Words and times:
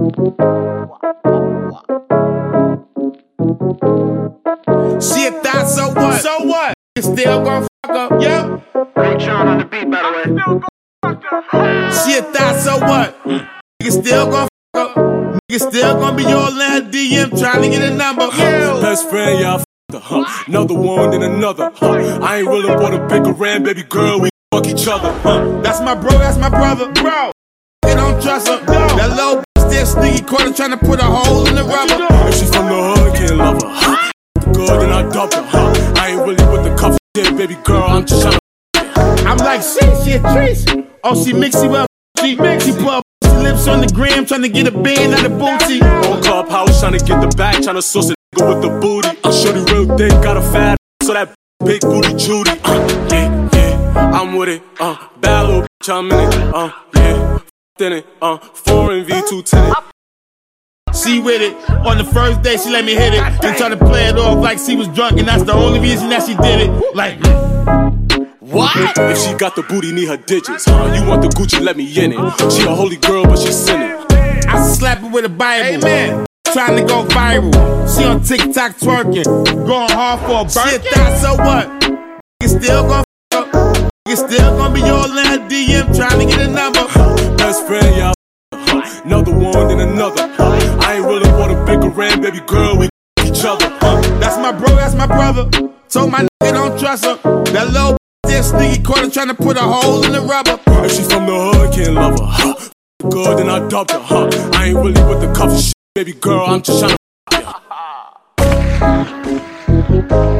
She 0.00 0.06
a 5.26 5.30
thought, 5.42 5.68
so 5.68 5.88
what? 5.92 6.20
So 6.22 6.44
what? 6.46 6.74
You 6.96 7.02
still 7.02 7.44
gon' 7.44 7.68
fuck 7.84 7.96
up, 7.96 8.22
yep. 8.22 8.62
Hey, 8.96 9.16
John 9.18 9.46
on 9.46 9.58
the 9.58 9.66
beat, 9.66 9.90
by 9.90 10.00
the 10.00 10.10
way. 10.16 10.24
She 11.92 12.16
a 12.16 12.22
thought, 12.22 12.56
so 12.60 12.78
what? 12.78 13.14
Nigga 13.82 13.90
still 13.90 14.30
gon' 14.30 14.48
fuck 14.74 14.96
up. 14.96 14.96
Nigga 15.50 15.70
still 15.70 15.94
gon' 16.00 16.16
be 16.16 16.24
all 16.24 16.48
in 16.48 16.90
DM 16.90 17.38
trying 17.38 17.60
to 17.60 17.68
get 17.68 17.82
a 17.82 17.94
number. 17.94 18.28
Yeah. 18.38 18.80
Best 18.80 19.10
friend, 19.10 19.38
y'all 19.38 19.58
f***ed 19.58 19.96
her, 19.96 20.00
huh? 20.00 20.44
Another 20.46 20.74
one, 20.76 21.12
and 21.12 21.24
another, 21.24 21.70
huh? 21.74 22.20
I 22.22 22.38
ain't 22.38 22.48
really 22.48 22.74
bought 22.74 22.94
a 22.94 23.06
big 23.06 23.26
around, 23.26 23.64
baby 23.64 23.82
girl, 23.82 24.18
we 24.18 24.30
fuck 24.50 24.66
each 24.66 24.88
other, 24.88 25.12
huh? 25.20 25.60
That's 25.60 25.80
my 25.82 25.94
bro, 25.94 26.12
that's 26.12 26.38
my 26.38 26.48
brother, 26.48 26.90
bro. 26.92 27.32
They 27.82 27.94
don't 27.94 28.22
trust 28.22 28.48
her. 28.48 28.64
That 28.64 29.10
little 29.10 29.44
still 29.70 29.86
sneaky 29.86 30.24
corner 30.24 30.52
trying 30.52 30.70
to 30.70 30.76
put 30.76 31.00
a 31.00 31.04
hole 31.04 31.46
in 31.46 31.54
the 31.54 31.64
rubber. 31.64 32.06
If 32.28 32.34
she 32.34 32.46
from 32.46 32.66
the 32.66 32.80
hood, 32.90 33.14
can't 33.14 33.36
love 33.36 33.62
her, 33.62 33.68
huh? 33.68 34.10
Good, 34.52 34.80
then 34.80 34.90
I 34.90 35.02
dumped 35.08 35.34
her, 35.34 35.42
huh? 35.42 35.94
I 35.96 36.10
ain't 36.10 36.20
really 36.20 36.44
with 36.50 36.64
the 36.64 36.74
cuff 36.76 36.98
shit, 37.16 37.36
baby 37.36 37.56
girl, 37.64 37.84
I'm 37.84 38.04
just 38.04 38.26
tryna 38.26 38.38
I'm 39.26 39.38
like, 39.38 39.62
shit, 39.62 39.90
she 40.02 40.12
a 40.12 40.20
trace. 40.20 40.64
Oh, 41.04 41.14
she 41.14 41.32
mixy 41.32 41.70
well. 41.70 41.86
She, 42.18 42.34
her 42.34 42.58
pussy 42.58 43.36
lips 43.42 43.66
on 43.68 43.80
the 43.80 43.90
gram 43.94 44.26
trying 44.26 44.42
to 44.42 44.48
get 44.48 44.66
a 44.66 44.72
band 44.72 45.14
out 45.14 45.24
of 45.24 45.38
booty. 45.38 45.80
On 45.82 46.22
Clubhouse, 46.22 46.82
tryna 46.82 47.04
get 47.06 47.20
the 47.20 47.34
bag, 47.36 47.62
tryna 47.62 47.82
source 47.82 48.10
a 48.10 48.14
nigga 48.34 48.48
with 48.48 48.62
the 48.62 48.80
booty. 48.80 49.08
Uh, 49.24 49.32
shorty 49.32 49.60
real 49.72 49.96
thick, 49.96 50.10
got 50.22 50.36
a 50.36 50.42
fat 50.42 50.76
so 51.02 51.14
that 51.14 51.32
big 51.64 51.80
booty 51.80 52.14
Judy. 52.16 52.50
Uh, 52.64 53.08
yeah, 53.10 53.48
yeah, 53.54 54.10
I'm 54.12 54.36
with 54.36 54.48
it. 54.48 54.62
Uh, 54.78 54.96
bad 55.20 55.46
little 55.46 55.62
bitch, 55.62 55.88
I'm 55.88 56.10
in 56.10 56.28
it. 56.28 56.54
Uh, 56.54 56.72
yeah, 56.94 57.29
f- 57.86 57.92
it. 57.92 58.06
Uh, 58.20 58.38
foreign 58.38 59.04
V2 59.04 59.44
tenant. 59.44 59.76
She 60.94 61.20
with 61.20 61.40
it. 61.40 61.54
On 61.86 61.98
the 61.98 62.04
first 62.04 62.42
day, 62.42 62.56
she 62.56 62.68
let 62.70 62.84
me 62.84 62.94
hit 62.94 63.14
it. 63.14 63.20
And 63.22 63.56
try 63.56 63.68
to 63.68 63.76
play 63.76 64.06
it 64.08 64.18
off 64.18 64.38
like 64.42 64.58
she 64.58 64.76
was 64.76 64.88
drunk, 64.88 65.18
and 65.18 65.28
that's 65.28 65.44
the 65.44 65.52
only 65.52 65.78
reason 65.80 66.08
that 66.10 66.26
she 66.26 66.34
did 66.34 66.68
it. 66.68 66.94
Like, 66.96 67.18
What? 68.40 68.76
If 68.98 69.18
she 69.18 69.32
got 69.34 69.54
the 69.54 69.62
booty, 69.62 69.92
need 69.92 70.08
her 70.08 70.16
digits, 70.16 70.64
huh? 70.66 70.92
You 70.94 71.08
want 71.08 71.22
the 71.22 71.28
Gucci, 71.28 71.60
let 71.60 71.76
me 71.76 71.84
in 71.96 72.12
it. 72.12 72.52
She 72.52 72.62
a 72.66 72.74
holy 72.74 72.96
girl, 72.96 73.24
but 73.24 73.38
she 73.38 73.52
sinning. 73.52 73.96
I 74.48 74.66
slap 74.66 74.98
her 74.98 75.08
with 75.08 75.24
a 75.24 75.28
Bible. 75.28 75.84
Amen. 75.86 76.26
Trying 76.52 76.76
to 76.76 76.82
go 76.84 77.04
viral. 77.04 77.52
She 77.96 78.04
on 78.04 78.20
TikTok 78.22 78.76
twerking. 78.78 79.24
Going 79.66 79.90
hard 79.90 80.20
for 80.20 80.40
a 80.40 80.44
birthday. 80.44 80.82
Shit, 80.82 80.94
that, 80.96 81.20
so 81.22 81.36
what? 81.36 81.68
Nigga 82.42 82.62
still 82.64 82.88
gon' 82.88 83.04
fuck 84.20 84.30
still 84.30 84.56
gonna 84.56 84.74
be 84.74 84.82
all 84.82 85.18
in 85.18 85.26
her 85.26 85.38
DM 85.48 85.96
trying 85.96 86.18
to 86.18 86.26
get 86.26 86.40
a 86.40 86.48
number. 86.48 86.84
Best 87.36 87.66
friend, 87.66 87.96
y'all. 87.96 88.14
Another 89.04 89.32
one, 89.32 89.68
then 89.68 89.80
another. 89.80 90.28
I 90.38 90.96
ain't 90.96 91.06
really 91.06 91.30
want 91.32 91.52
a 91.52 91.64
big 91.64 91.78
around, 91.84 92.20
baby 92.22 92.40
girl, 92.40 92.76
we 92.78 92.88
each 93.24 93.44
other. 93.44 93.68
That's 94.20 94.36
my 94.36 94.52
bro, 94.52 94.68
that's 94.76 94.94
my 94.94 95.06
brother. 95.06 95.48
Told 95.88 96.10
my 96.10 96.26
nigga 96.42 96.52
don't 96.52 96.78
trust 96.78 97.04
her. 97.04 97.16
That 97.52 97.68
little 97.72 97.96
still 98.26 98.42
sneaky 98.42 98.82
corner 98.82 99.10
trying 99.10 99.28
to 99.28 99.34
put 99.34 99.56
a 99.56 99.62
hole 99.62 100.04
in 100.04 100.12
the 100.12 100.20
rubber. 100.20 100.58
If 100.84 100.92
she 100.92 101.02
from 101.02 101.26
the 101.26 101.32
hood, 101.32 101.72
can't 101.72 101.94
love 101.94 102.18
her. 102.18 102.26
Huh? 102.26 102.54
Good, 103.08 103.38
then 103.38 103.48
I 103.48 103.66
dumped 103.68 103.92
her. 103.92 104.00
Huh? 104.00 104.28
I 104.54 104.66
ain't 104.66 104.76
really 104.76 105.02
with 105.02 105.20
the 105.20 105.32
cuff 105.34 105.58
shit, 105.58 105.74
baby 105.94 106.12
girl, 106.12 106.44
I'm 106.46 106.62
just 106.62 106.82
tryna. 106.82 106.96
Huh. 110.12 110.39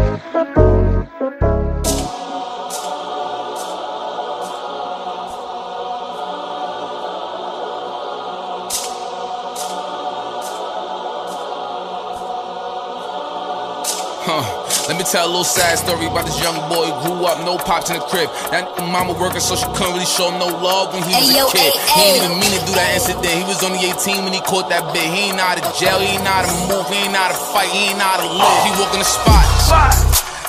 Me 15.01 15.09
tell 15.09 15.25
a 15.25 15.33
little 15.33 15.49
sad 15.49 15.81
story 15.81 16.05
about 16.05 16.29
this 16.29 16.37
young 16.45 16.57
boy. 16.69 16.85
Grew 17.01 17.25
up, 17.25 17.41
no 17.41 17.57
pops 17.57 17.89
in 17.89 17.97
the 17.97 18.05
crib. 18.05 18.29
That 18.53 18.69
mama 18.93 19.17
working, 19.17 19.41
so 19.41 19.57
she 19.57 19.65
couldn't 19.73 19.97
really 19.97 20.05
show 20.05 20.29
him 20.29 20.37
no 20.37 20.53
love 20.61 20.93
when 20.93 21.01
he 21.09 21.17
was 21.17 21.33
Ayo, 21.33 21.49
a 21.49 21.53
kid. 21.57 21.73
ay, 21.73 21.97
He 21.97 22.01
ain't 22.05 22.17
even 22.21 22.37
mean 22.37 22.53
to 22.53 22.61
do 22.69 22.73
that 22.77 22.91
incident. 23.01 23.33
He 23.33 23.45
was 23.49 23.65
only 23.65 23.81
18 23.81 24.29
when 24.29 24.37
he 24.37 24.45
caught 24.45 24.69
that 24.69 24.85
bit. 24.93 25.09
He 25.09 25.33
ain't 25.33 25.41
how 25.41 25.57
to 25.57 25.65
jail, 25.81 25.97
he 26.05 26.21
ain't 26.21 26.27
how 26.29 26.45
to 26.45 26.53
move, 26.69 26.85
he 26.93 27.01
ain't 27.09 27.17
how 27.17 27.33
to 27.33 27.39
fight, 27.57 27.73
he 27.73 27.97
ain't 27.97 28.03
how 28.03 28.21
to 28.21 28.29
live. 28.29 28.61
He 28.69 28.71
walk 28.77 28.93
in 28.93 29.01
the 29.01 29.09
spot. 29.09 29.41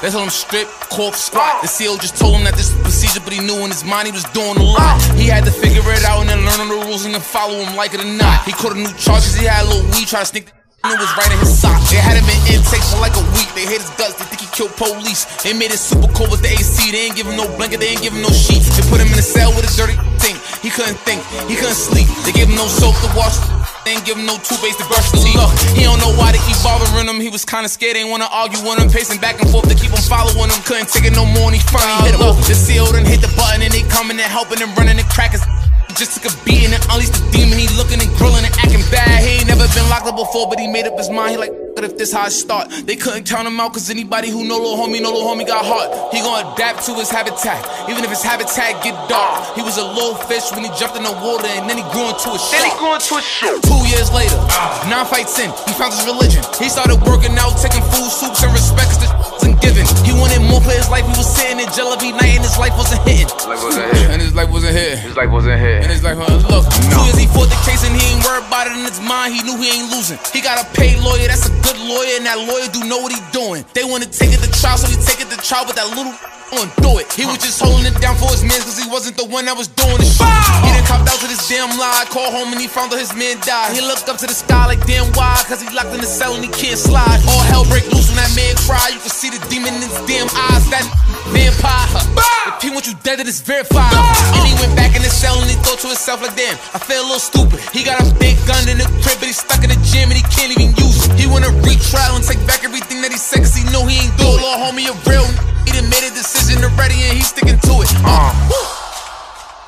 They 0.03 0.09
told 0.09 0.25
him 0.27 0.33
strip, 0.33 0.67
cork, 0.91 1.13
squat. 1.15 1.61
The 1.61 1.69
CO 1.71 1.95
just 1.95 2.17
told 2.17 2.35
him 2.35 2.43
that 2.43 2.57
this 2.59 2.73
is 2.73 2.75
procedure, 2.81 3.21
but 3.23 3.31
he 3.31 3.39
knew 3.39 3.55
in 3.63 3.69
his 3.71 3.85
mind 3.85 4.09
he 4.09 4.11
was 4.11 4.25
doing 4.35 4.57
a 4.57 4.65
lot. 4.65 4.99
He 5.15 5.29
had 5.31 5.45
to 5.45 5.53
figure 5.53 5.85
it 5.95 6.03
out 6.03 6.25
and 6.25 6.29
then 6.29 6.43
learn 6.43 6.59
the 6.67 6.73
rules 6.75 7.05
and 7.05 7.13
then 7.13 7.21
follow 7.21 7.55
him 7.55 7.77
like 7.77 7.93
it 7.93 8.01
or 8.03 8.09
not. 8.19 8.43
He 8.43 8.51
caught 8.51 8.73
a 8.73 8.79
new 8.81 8.91
charge 8.99 9.23
'cause 9.23 9.37
he 9.37 9.45
had 9.45 9.63
a 9.63 9.67
little 9.69 9.85
weed, 9.93 10.09
try 10.09 10.19
to 10.21 10.25
sneak 10.25 10.51
it 10.89 10.97
was 10.97 11.11
right 11.13 11.29
in 11.29 11.37
his 11.37 11.53
sock. 11.53 11.77
They 11.93 12.01
had 12.01 12.17
him 12.17 12.25
in 12.25 12.57
intake 12.57 12.81
for 12.89 12.97
like 12.97 13.13
a 13.13 13.25
week. 13.37 13.45
They 13.53 13.69
hate 13.69 13.85
his 13.85 13.93
guts. 14.01 14.17
They 14.17 14.25
think 14.25 14.41
he 14.41 14.49
killed 14.49 14.73
police. 14.81 15.29
They 15.45 15.53
made 15.53 15.69
it 15.69 15.77
super 15.77 16.09
cold 16.09 16.33
with 16.33 16.41
the 16.41 16.49
AC. 16.49 16.89
They 16.89 17.05
ain't 17.05 17.15
give 17.15 17.29
him 17.29 17.37
no 17.37 17.45
blanket. 17.53 17.85
They 17.85 17.93
ain't 17.93 18.01
give 18.01 18.13
him 18.17 18.25
no 18.25 18.33
sheets. 18.33 18.73
They 18.73 18.81
put 18.89 18.97
him 18.97 19.13
in 19.13 19.17
a 19.19 19.25
cell 19.25 19.53
with 19.53 19.69
a 19.69 19.73
dirty 19.77 19.93
thing. 20.17 20.41
He 20.65 20.73
couldn't 20.73 20.97
think. 21.05 21.21
He 21.45 21.53
couldn't 21.53 21.77
sleep. 21.77 22.09
They 22.25 22.33
gave 22.33 22.49
him 22.49 22.57
no 22.57 22.65
soap 22.65 22.97
to 23.05 23.09
wash. 23.13 23.37
They 23.85 23.97
ain't 23.97 24.05
give 24.05 24.17
him 24.17 24.25
no 24.25 24.41
toothpaste 24.41 24.81
to 24.81 24.85
brush 24.89 25.13
the 25.13 25.21
teeth. 25.21 25.37
He 25.77 25.85
don't 25.85 26.01
know 26.01 26.13
why 26.17 26.33
they 26.33 26.41
keep 26.49 26.57
bothering 26.65 27.05
him. 27.05 27.21
He 27.21 27.29
was 27.29 27.45
kinda 27.45 27.69
scared. 27.69 27.97
Ain't 27.97 28.09
wanna 28.09 28.29
argue 28.33 28.61
with 28.65 28.81
him. 28.81 28.89
Pacing 28.89 29.21
back 29.21 29.37
and 29.41 29.49
forth 29.53 29.69
to 29.69 29.77
keep 29.77 29.93
him 29.93 30.01
following 30.09 30.49
him. 30.49 30.61
Couldn't 30.65 30.89
take 30.89 31.05
it 31.05 31.13
no 31.13 31.25
more. 31.25 31.53
And 31.53 31.57
he 31.57 31.63
finally 31.69 32.09
hit 32.09 32.17
him. 32.17 32.33
The 32.49 32.57
CO 32.57 32.89
done 32.89 33.05
hit 33.05 33.21
the 33.21 33.29
button 33.37 33.61
and 33.61 33.73
they 33.73 33.85
coming 33.85 34.17
and 34.17 34.29
helping 34.29 34.61
and 34.61 34.73
running 34.77 34.97
and 34.97 35.09
crackers. 35.09 35.41
Just 36.01 36.17
took 36.17 36.33
a 36.33 36.35
beating 36.41 36.73
and 36.73 36.81
unleashed 36.89 37.13
the 37.13 37.21
demon. 37.29 37.61
He 37.61 37.69
looking 37.77 38.01
and 38.01 38.09
grilling 38.17 38.41
and 38.41 38.49
acting 38.57 38.81
bad. 38.89 39.21
He 39.21 39.37
ain't 39.37 39.45
never 39.45 39.69
been 39.77 39.85
locked 39.85 40.09
up 40.09 40.17
before, 40.17 40.49
but 40.49 40.57
he 40.57 40.65
made 40.65 40.89
up 40.89 40.97
his 40.97 41.13
mind. 41.13 41.29
He 41.29 41.37
like, 41.37 41.53
but 41.77 41.85
if 41.85 41.93
this 41.93 42.11
how 42.11 42.25
it 42.25 42.33
start, 42.33 42.73
they 42.89 42.97
couldn't 42.97 43.29
count 43.29 43.45
him 43.45 43.61
out. 43.61 43.77
Cause 43.77 43.93
anybody 43.93 44.33
who 44.33 44.41
know 44.41 44.57
little 44.57 44.81
homie, 44.81 44.97
know 44.97 45.13
little 45.13 45.29
homie 45.29 45.45
got 45.45 45.61
heart. 45.61 45.93
He 46.09 46.17
gonna 46.25 46.57
adapt 46.57 46.89
to 46.89 46.97
his 46.97 47.13
habitat, 47.13 47.61
even 47.85 48.01
if 48.01 48.09
his 48.09 48.25
habitat 48.25 48.81
get 48.81 48.97
dark. 49.05 49.53
He 49.53 49.61
was 49.61 49.77
a 49.77 49.85
little 49.85 50.17
fish 50.25 50.49
when 50.57 50.65
he 50.65 50.73
jumped 50.73 50.97
in 50.97 51.05
the 51.05 51.13
water, 51.21 51.45
and 51.53 51.69
then 51.69 51.77
he 51.77 51.85
grew 51.93 52.09
into 52.09 52.33
a 52.33 52.39
shark. 52.41 52.49
Then 52.49 52.65
he 52.65 52.73
grew 52.81 52.97
into 52.97 53.13
a 53.15 53.21
shoe. 53.21 53.61
Two 53.61 53.81
years 53.85 54.09
later, 54.09 54.41
nine 54.89 55.05
fights 55.05 55.37
in, 55.37 55.53
he 55.69 55.73
found 55.77 55.93
his 55.93 56.01
religion. 56.09 56.41
He 56.57 56.65
started 56.65 56.97
working 57.05 57.37
out, 57.37 57.53
taking 57.61 57.85
food, 57.93 58.09
soups, 58.09 58.41
and 58.41 58.49
respect 58.57 58.90
wasn't 59.61 59.85
given. 59.85 60.05
He 60.05 60.13
wanted 60.13 60.41
more 60.41 60.61
for 60.61 60.71
his 60.71 60.89
life. 60.89 61.05
He 61.05 61.13
was 61.17 61.29
sitting 61.29 61.59
in 61.59 61.69
jail 61.73 61.93
every 61.93 62.11
night, 62.11 62.41
and 62.41 62.43
his 62.43 62.57
life 62.57 62.73
wasn't 62.77 63.01
hitting. 63.07 63.27
Wasn't. 63.47 64.09
And 64.09 64.21
his 64.21 64.33
life 64.33 64.49
wasn't 64.49 64.75
here. 64.77 64.97
His 64.97 65.15
life 65.15 65.29
wasn't 65.29 65.59
here. 65.59 65.79
And 65.81 65.91
it's 65.91 66.03
like, 66.03 66.17
huh, 66.17 66.41
look, 66.49 66.65
two 66.89 67.01
years 67.05 67.17
he 67.17 67.27
fought 67.27 67.49
the 67.49 67.61
case 67.65 67.85
and 67.85 67.93
he 67.95 68.01
ain't 68.13 68.23
worried 68.25 68.45
about 68.47 68.67
it 68.67 68.73
in 68.73 68.85
his 68.85 68.99
mind. 69.01 69.33
He 69.33 69.41
knew 69.43 69.57
he 69.57 69.69
ain't 69.69 69.91
losing. 69.91 70.17
He 70.33 70.41
got 70.41 70.61
a 70.61 70.65
paid 70.73 70.99
lawyer, 70.99 71.27
that's 71.27 71.47
a 71.47 71.53
good 71.61 71.77
lawyer, 71.77 72.17
and 72.17 72.25
that 72.25 72.37
lawyer 72.41 72.67
do 72.71 72.83
know 72.87 72.99
what 72.99 73.13
he 73.13 73.21
doing. 73.31 73.65
They 73.73 73.83
wanna 73.83 74.07
take 74.07 74.33
it 74.33 74.41
to 74.41 74.49
trial, 74.51 74.77
so 74.77 74.87
he 74.89 74.97
take 74.97 75.21
it 75.21 75.29
to 75.29 75.37
trial, 75.37 75.65
but 75.65 75.75
that 75.75 75.87
little 75.93 76.13
it. 76.51 77.07
He 77.15 77.25
was 77.25 77.39
just 77.39 77.61
holding 77.63 77.87
it 77.87 77.95
down 78.01 78.15
for 78.15 78.27
his 78.31 78.43
man, 78.43 78.59
cause 78.59 78.75
he 78.75 78.87
wasn't 78.89 79.15
the 79.15 79.25
one 79.25 79.45
that 79.45 79.55
was 79.55 79.67
doing 79.67 79.97
the 79.97 80.07
shit. 80.07 80.27
He 80.63 80.69
done 80.75 80.83
copped 80.87 81.07
out 81.07 81.19
to 81.23 81.27
this 81.27 81.47
damn 81.47 81.71
lie, 81.79 82.03
called 82.11 82.33
home 82.35 82.51
and 82.51 82.59
he 82.59 82.67
found 82.67 82.91
out 82.91 82.99
his 82.99 83.15
man 83.15 83.39
died. 83.43 83.71
He 83.71 83.81
looked 83.81 84.07
up 84.11 84.17
to 84.19 84.27
the 84.27 84.35
sky 84.35 84.67
like 84.67 84.83
damn 84.85 85.07
why, 85.15 85.39
cause 85.47 85.63
he 85.63 85.69
locked 85.71 85.95
in 85.95 86.01
the 86.03 86.09
cell 86.09 86.35
and 86.35 86.43
he 86.43 86.51
can't 86.51 86.79
slide. 86.79 87.23
All 87.27 87.43
hell 87.47 87.63
break 87.71 87.87
loose 87.91 88.11
when 88.11 88.19
that 88.19 88.31
man 88.35 88.55
cry. 88.67 88.91
You 88.91 88.99
can 88.99 89.13
see 89.13 89.31
the 89.31 89.39
demon 89.47 89.73
in 89.79 89.87
his 89.87 89.95
damn 90.07 90.27
eyes, 90.51 90.67
that 90.71 90.83
vampire. 91.31 91.87
If 92.59 92.61
he 92.61 92.69
want 92.69 92.85
you 92.87 92.95
dead, 93.01 93.19
it 93.23 93.27
is 93.27 93.39
verified. 93.41 93.95
And 94.35 94.43
he 94.43 94.53
went 94.59 94.75
back 94.75 94.95
in 94.95 95.01
the 95.01 95.11
cell 95.11 95.39
and 95.39 95.49
he 95.49 95.55
thought 95.63 95.79
to 95.81 95.87
himself 95.87 96.21
like, 96.21 96.35
damn, 96.35 96.59
I 96.75 96.79
feel 96.83 97.01
a 97.01 97.07
little 97.07 97.23
stupid. 97.23 97.63
He 97.71 97.83
got 97.83 98.03
a 98.03 98.07
big 98.19 98.35
gun 98.45 98.67
in 98.67 98.77
the 98.77 98.87
crib, 99.01 99.17
but 99.23 99.31
he's 99.31 99.39
stuck 99.39 99.63
in 99.63 99.71
the 99.71 99.79
gym 99.87 100.11
and 100.11 100.19
he 100.19 100.25
can't 100.29 100.51
even 100.51 100.75
use 100.77 100.99
it. 100.99 101.00
He 101.17 101.27
wanna 101.27 101.49
retrial 101.61 102.15
and 102.15 102.23
take 102.25 102.41
back 102.47 102.63
everything 102.63 103.01
that 103.01 103.11
he 103.11 103.17
said, 103.17 103.39
cause 103.39 103.55
he 103.55 103.63
know 103.71 103.85
he 103.85 103.97
ain't 104.05 104.17
do 104.17 104.23
it. 104.25 104.41
Little 104.41 104.57
homie, 104.61 104.87
a 104.89 104.93
real 105.09 105.23
n- 105.25 105.37
he 105.65 105.71
done 105.73 105.89
made 105.89 106.03
a 106.05 106.13
decision 106.13 106.63
already 106.63 106.95
and 107.07 107.17
he's 107.17 107.27
sticking 107.27 107.59
to 107.59 107.73
it. 107.83 107.89
Uh, 108.03 108.33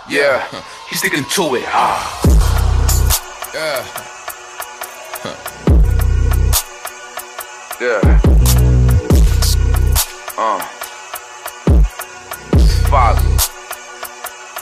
Yeah. 0.10 0.44
He's 0.90 1.00
sticking 1.00 1.24
to 1.24 1.56
it. 1.56 1.64
Ah. 1.68 2.22
yeah. 3.54 3.82
Yeah. 7.82 8.22
Uh. 10.38 10.60
Father. 12.90 13.22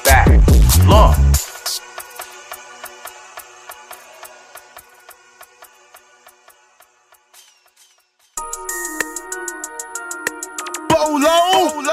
Back. 0.03 0.27
Come 11.81 11.89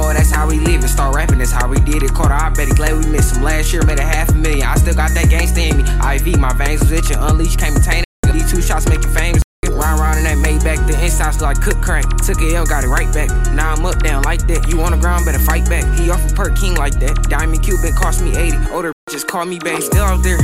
on, 0.00 0.14
that's 0.14 0.30
how 0.30 0.48
we 0.48 0.58
live 0.58 0.80
and 0.80 0.88
start 0.88 1.14
rapping. 1.14 1.38
That's 1.38 1.50
how 1.50 1.68
we 1.68 1.78
did 1.80 2.02
it. 2.02 2.14
Quarter, 2.14 2.32
I 2.32 2.48
bet 2.50 2.68
he 2.68 2.74
glad 2.74 3.04
we 3.04 3.10
missed 3.10 3.36
him. 3.36 3.42
Last 3.42 3.74
year 3.74 3.84
made 3.84 3.98
a 3.98 4.02
half 4.02 4.30
a 4.30 4.34
million. 4.34 4.66
I 4.66 4.76
still 4.76 4.94
got 4.94 5.10
that 5.10 5.26
gangsta 5.26 5.68
in 5.68 5.76
me. 5.76 5.82
IV, 5.84 6.40
my 6.40 6.54
veins 6.54 6.80
was 6.80 6.92
itching. 6.92 7.18
Unleashed, 7.18 7.58
can't 7.58 7.74
maintain 7.74 8.04
it. 8.04 8.32
These 8.32 8.50
two 8.50 8.62
shots 8.62 8.88
make 8.88 9.02
you 9.02 9.10
famous. 9.10 9.42
Round 9.68 10.00
round 10.00 10.18
in 10.18 10.24
that 10.24 10.38
Maybach. 10.38 10.64
back. 10.64 10.86
The 10.86 10.98
insides 11.04 11.42
like 11.42 11.60
cook 11.60 11.82
crack. 11.82 12.04
Took 12.24 12.40
it 12.40 12.54
L, 12.54 12.64
got 12.64 12.84
it 12.84 12.88
right 12.88 13.12
back. 13.12 13.28
Now 13.52 13.74
I'm 13.74 13.84
up 13.84 13.98
down 14.02 14.22
like 14.22 14.46
that. 14.46 14.66
You 14.68 14.80
on 14.80 14.92
the 14.92 14.98
ground, 14.98 15.26
better 15.26 15.38
fight 15.38 15.68
back. 15.68 15.84
He 15.98 16.08
off 16.08 16.24
a 16.30 16.34
perk 16.34 16.56
king 16.56 16.74
like 16.76 16.94
that. 17.00 17.28
Diamond 17.28 17.62
Cuban 17.62 17.92
cost 17.92 18.22
me 18.22 18.34
80. 18.34 18.70
Older 18.70 18.92
just 19.10 19.28
call 19.28 19.44
me 19.44 19.58
babe. 19.58 19.82
Still 19.82 20.04
out 20.04 20.22
there. 20.22 20.38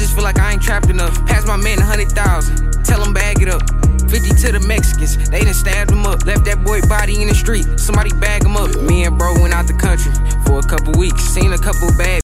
I 0.00 0.02
just 0.02 0.14
feel 0.14 0.24
like 0.24 0.38
I 0.38 0.52
ain't 0.52 0.62
trapped 0.62 0.88
enough. 0.88 1.12
Pass 1.26 1.46
my 1.46 1.58
man 1.58 1.78
a 1.78 1.84
hundred 1.84 2.08
thousand. 2.12 2.72
Tell 2.84 3.04
him 3.04 3.12
bag 3.12 3.42
it 3.42 3.50
up. 3.50 3.60
50 4.08 4.32
to 4.32 4.52
the 4.56 4.64
Mexicans, 4.66 5.28
they 5.28 5.44
done 5.44 5.52
stabbed 5.52 5.90
him 5.90 6.06
up. 6.06 6.24
Left 6.24 6.46
that 6.46 6.64
boy 6.64 6.80
body 6.88 7.20
in 7.20 7.28
the 7.28 7.34
street, 7.34 7.66
somebody 7.76 8.08
bag 8.16 8.42
him 8.42 8.56
up. 8.56 8.72
Me 8.80 9.04
and 9.04 9.18
bro 9.18 9.34
went 9.42 9.52
out 9.52 9.66
the 9.66 9.76
country 9.76 10.08
for 10.46 10.58
a 10.58 10.62
couple 10.64 10.98
weeks. 10.98 11.20
Seen 11.20 11.52
a 11.52 11.58
couple 11.58 11.92
bad 11.98 12.22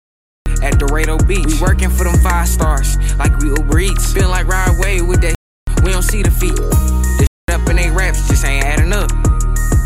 at 0.61 0.77
Dorado 0.77 1.17
Beach. 1.25 1.49
We 1.49 1.59
working 1.65 1.89
for 1.89 2.03
them 2.03 2.13
five 2.21 2.47
stars, 2.47 2.93
like 3.17 3.35
we 3.39 3.49
Uber 3.49 3.79
Eats. 3.79 4.13
Feel 4.13 4.29
like 4.29 4.45
ride 4.45 4.77
away 4.77 5.01
with 5.01 5.21
that. 5.21 5.33
We 5.83 5.91
don't 5.91 6.05
see 6.05 6.21
the 6.21 6.29
feet. 6.29 6.53
The 6.53 7.25
up 7.57 7.67
in 7.73 7.77
they 7.77 7.89
raps 7.89 8.29
just 8.29 8.45
ain't 8.45 8.63
adding 8.63 8.93
up. 8.93 9.09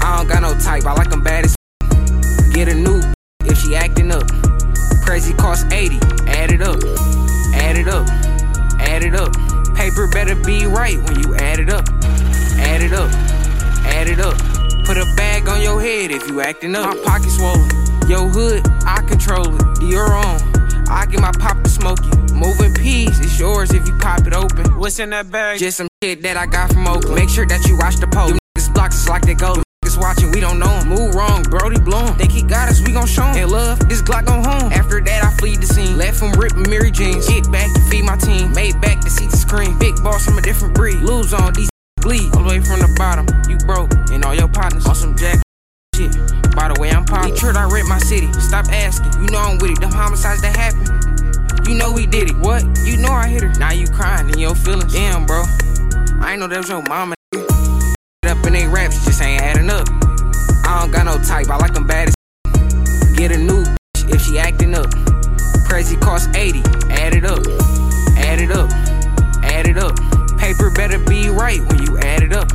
I 0.04 0.20
don't 0.20 0.28
got 0.28 0.44
no 0.44 0.60
type, 0.60 0.84
I 0.84 0.92
like 0.92 1.10
them 1.10 1.24
bad 1.24 1.46
as 1.46 1.56
Get 2.52 2.68
a 2.68 2.76
new 2.76 3.00
if 3.48 3.58
she 3.64 3.78
acting 3.80 4.12
up. 4.12 4.28
Crazy 5.08 5.32
cost 5.34 5.72
80, 5.72 5.96
add 6.28 6.52
it 6.52 6.62
up, 6.62 6.84
add 7.78 7.86
it 7.86 7.94
up, 7.94 8.08
add 8.80 9.04
it 9.04 9.14
up. 9.14 9.34
Paper 9.76 10.08
better 10.08 10.36
be 10.36 10.66
right 10.66 10.98
when 11.04 11.20
you 11.20 11.36
add 11.36 11.60
it 11.60 11.70
up, 11.70 11.88
add 12.58 12.82
it 12.82 12.92
up, 12.92 13.12
add 13.86 14.08
it 14.08 14.20
up. 14.20 14.36
Put 14.86 14.98
a 14.98 15.06
bag 15.16 15.48
on 15.48 15.62
your 15.62 15.80
head 15.80 16.10
if 16.10 16.28
you 16.28 16.42
acting 16.42 16.76
up. 16.76 16.96
My 16.96 17.04
pocket 17.04 17.30
swollen, 17.30 17.70
yo 18.10 18.30
hood, 18.30 18.68
I 18.86 19.04
control 19.08 19.54
it. 19.54 19.62
Dior 19.80 20.10
on, 20.10 20.90
I 20.90 21.06
get 21.06 21.22
my 21.22 21.32
pop 21.34 21.62
to 21.64 21.70
smoke 21.70 22.00
you. 22.04 22.36
Moving 22.36 22.74
peas, 22.74 23.20
it's 23.20 23.40
yours 23.40 23.72
if 23.72 23.88
you 23.88 23.96
pop 23.98 24.26
it 24.26 24.34
open. 24.34 24.80
What's 24.80 24.98
in 24.98 25.12
that 25.12 25.30
bag? 25.30 25.60
Just 25.60 25.78
some 25.78 25.88
shit 26.04 26.24
that 26.24 26.36
I 26.36 26.48
got 26.48 26.74
from 26.74 26.88
Oakland. 26.88 27.16
Make 27.16 27.30
sure 27.30 27.46
that 27.46 27.64
you 27.68 27.78
watch 27.78 27.98
the 27.98 28.08
post. 28.08 28.30
Them 28.30 28.40
niggas 28.58 28.74
blocks 28.74 28.96
is 28.96 29.10
like 29.10 29.22
they 29.22 29.36
go. 29.36 29.67
Watching, 30.00 30.32
we 30.32 30.40
don't 30.40 30.60
know 30.60 30.70
'em. 30.70 30.90
Move 30.90 31.16
wrong, 31.16 31.44
Brody 31.44 31.80
blown. 31.80 32.14
Think 32.16 32.32
he 32.32 32.44
got 32.44 32.70
us, 32.70 32.82
we 32.82 32.94
gon' 32.94 33.08
show 33.08 33.24
him. 33.24 33.38
And 33.38 33.52
love, 33.52 33.80
this 33.90 34.02
Glock 34.02 34.26
gon' 34.26 34.44
home. 34.44 34.72
After 34.72 35.02
that, 35.02 35.24
I 35.24 35.32
flee 35.38 35.58
the 35.58 35.66
scene. 35.66 35.98
Left 35.98 36.18
from 36.18 36.32
ripping 36.34 36.70
Mary 36.70 36.92
jeans. 36.92 37.28
Get 37.28 37.52
back 37.52 37.74
to 37.74 37.82
feed 37.90 38.06
my 38.06 38.16
team. 38.18 38.54
Made 38.54 38.80
back 38.80 39.02
to 39.02 39.10
see 39.10 39.28
the 39.28 39.38
screen. 39.38 39.78
Big 39.80 39.96
boss 40.04 40.24
from 40.26 40.38
a 40.38 40.42
different 40.42 40.76
breed. 40.76 40.98
Lose 41.02 41.34
on 41.34 41.54
these 41.54 41.70
bleed. 42.02 42.34
All 42.36 42.44
the 42.44 42.50
way 42.50 42.60
from 42.60 42.80
the 42.80 42.94
bottom. 42.98 43.26
You 43.50 43.58
broke, 43.66 43.92
and 44.12 44.24
all 44.24 44.36
your 44.36 44.48
partners 44.48 44.86
on 44.86 44.96
some 44.96 45.16
jack. 45.16 45.42
Shit. 45.96 46.12
By 46.56 46.72
the 46.72 46.80
way, 46.80 46.92
I'm 46.92 47.06
poppin'. 47.06 47.34
Detroit, 47.34 47.56
I 47.56 47.66
rent 47.66 47.88
my 47.88 48.00
city. 48.00 48.32
Stop 48.34 48.68
asking. 48.70 49.12
You 49.22 49.30
know 49.32 49.40
I'm 49.40 49.58
with 49.58 49.72
it. 49.72 49.80
Them 49.82 49.92
homicides 49.92 50.42
that 50.42 50.56
happen. 50.56 50.86
You 51.68 51.76
know 51.76 51.92
we 51.92 52.06
did 52.06 52.30
it. 52.30 52.38
What? 52.38 52.64
You 52.86 52.98
know 52.98 53.12
I 53.12 53.28
hit 53.28 53.42
her. 53.44 53.50
Now 53.60 53.72
you 53.72 53.88
crying 53.88 54.30
in 54.30 54.40
your 54.40 54.56
feelings. 54.56 54.94
Damn, 54.94 55.26
bro. 55.26 55.44
I 56.22 56.32
ain't 56.32 56.40
know 56.40 56.48
that 56.48 56.58
was 56.58 56.70
your 56.70 56.82
mama. 56.84 57.16
Nigga. 58.28 58.40
Up 58.40 58.46
in 58.48 58.54
they 58.54 58.68
raps 58.68 59.06
just 59.06 59.22
ain't 59.22 59.42
adding 59.42 59.70
up. 59.70 59.88
I 60.66 60.82
don't 60.82 60.92
got 60.92 61.06
no 61.06 61.18
type. 61.24 61.50
I 61.50 61.58
like 61.58 61.74
them 61.74 61.88
bad 61.88 62.10
as 62.10 62.16
Get 63.16 63.32
a 63.32 63.38
new 63.38 63.64
bitch 63.64 64.14
if 64.14 64.22
she 64.22 64.38
acting 64.38 64.76
up. 64.76 64.88
Crazy 65.68 65.96
cost 65.98 66.36
80. 66.36 66.60
Add 66.90 67.16
it 67.16 67.26
up. 67.26 67.40
Add 68.18 68.40
it 68.40 68.52
up. 68.52 68.70
Add 69.44 69.68
it 69.68 69.78
up. 69.78 69.96
Paper 70.38 70.70
better 70.72 71.00
be 71.00 71.30
right 71.30 71.62
when 71.62 71.82
you 71.84 71.98
add 71.98 72.24
it 72.24 72.34
up. 72.34 72.52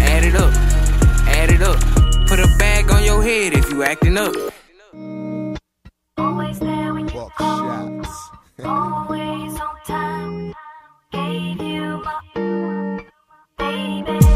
Add 0.00 0.24
it 0.24 0.34
up. 0.34 0.52
Add 1.28 1.50
it 1.50 1.62
up. 1.62 1.80
Put 2.28 2.40
a 2.40 2.48
bag 2.58 2.90
on 2.90 3.04
your 3.04 3.22
head 3.22 3.54
if 3.54 3.70
you 3.70 3.82
acting 3.82 4.18
up. 4.18 4.34
Always 6.18 6.58
there 6.58 6.92
when 6.92 7.08
you 7.08 7.30
call. 7.36 8.02
Always 8.64 9.60
on 9.60 9.76
time. 9.86 10.54
Gave 11.12 11.62
you 11.62 12.02
my 12.04 13.04
baby. 13.58 14.35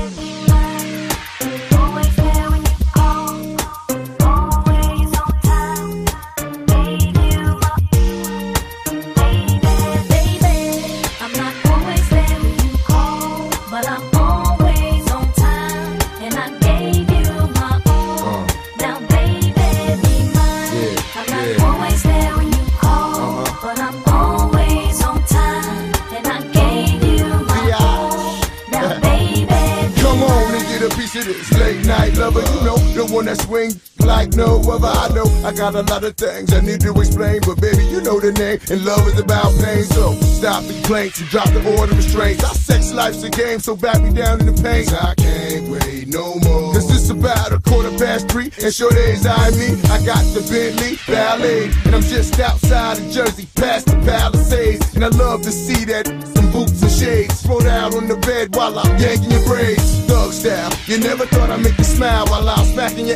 This 31.12 31.52
late 31.58 31.84
night 31.86 32.16
lover. 32.16 32.40
You 32.40 32.64
know, 32.64 32.76
the 32.94 33.06
one 33.12 33.24
that 33.24 33.40
swing 33.40 33.72
like 34.06 34.34
no 34.34 34.60
other. 34.70 34.86
I 34.86 35.08
know 35.14 35.26
I 35.44 35.52
got 35.52 35.74
a 35.74 35.82
lot 35.82 36.04
of 36.04 36.16
things 36.16 36.52
I 36.52 36.60
need 36.60 36.80
to 36.82 36.92
explain, 36.98 37.40
but 37.46 37.60
baby, 37.60 37.84
you 37.86 38.00
know 38.00 38.20
the 38.20 38.32
name. 38.32 38.58
And 38.70 38.84
love 38.84 39.06
is 39.08 39.18
about 39.18 39.52
pain. 39.58 39.84
So 39.84 40.14
stop 40.20 40.64
the 40.64 40.74
complaints 40.74 41.20
and 41.20 41.28
drop 41.28 41.48
the 41.50 41.62
order 41.78 41.92
of 41.92 41.98
restraints. 41.98 42.44
Our 42.44 42.54
sex 42.54 42.92
life's 42.92 43.22
a 43.22 43.30
game, 43.30 43.60
so 43.60 43.76
back 43.76 44.02
me 44.02 44.12
down 44.12 44.40
in 44.40 44.46
the 44.46 44.62
paint. 44.62 44.92
I 44.92 45.14
can't 45.14 45.68
wait 45.68 46.08
no 46.08 46.34
more. 46.46 46.72
Cause 46.74 46.90
it's 46.90 47.10
about 47.10 47.52
a 47.52 47.60
quarter 47.60 47.90
past 47.98 48.30
three, 48.30 48.50
and 48.62 48.72
sure 48.72 48.90
days 48.90 49.26
I 49.26 49.50
me. 49.50 49.78
I 49.90 50.04
got 50.04 50.24
the 50.34 50.42
Bentley 50.50 50.98
Ballet, 51.06 51.70
and 51.84 51.94
I'm 51.94 52.02
just 52.02 52.38
outside 52.40 52.98
of 52.98 53.10
Jersey, 53.10 53.46
past 53.56 53.86
the 53.86 53.96
Palisades. 54.04 54.94
And 54.94 55.04
I 55.04 55.08
love 55.08 55.42
to 55.42 55.52
see 55.52 55.84
that 55.86 56.06
some 56.06 56.50
boots 56.52 56.82
and 56.82 56.90
shades. 56.90 57.42
Throw 57.42 57.60
out 57.66 57.94
on 57.94 58.08
the 58.08 58.16
bed 58.16 58.54
while 58.54 58.78
I'm 58.78 58.98
yanking 58.98 59.30
your 59.30 59.44
braids. 59.44 60.00
Thug 60.06 60.32
style, 60.32 60.72
you 60.86 60.98
never 60.98 61.26
thought 61.26 61.50
I'd 61.50 61.62
make 61.62 61.78
you 61.78 61.84
smile 61.84 62.26
while 62.26 62.48
I'm 62.48 62.64
smacking 62.66 63.08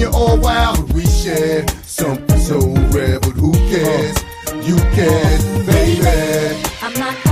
you. 0.00 0.10
All 0.10 0.38
wild, 0.38 0.92
we 0.92 1.04
share 1.06 1.66
something 1.84 2.40
so 2.40 2.58
rare. 2.90 3.20
But 3.20 3.32
who 3.32 3.52
cares? 3.52 4.16
You 4.66 4.76
can, 4.76 5.66
baby. 5.66 7.29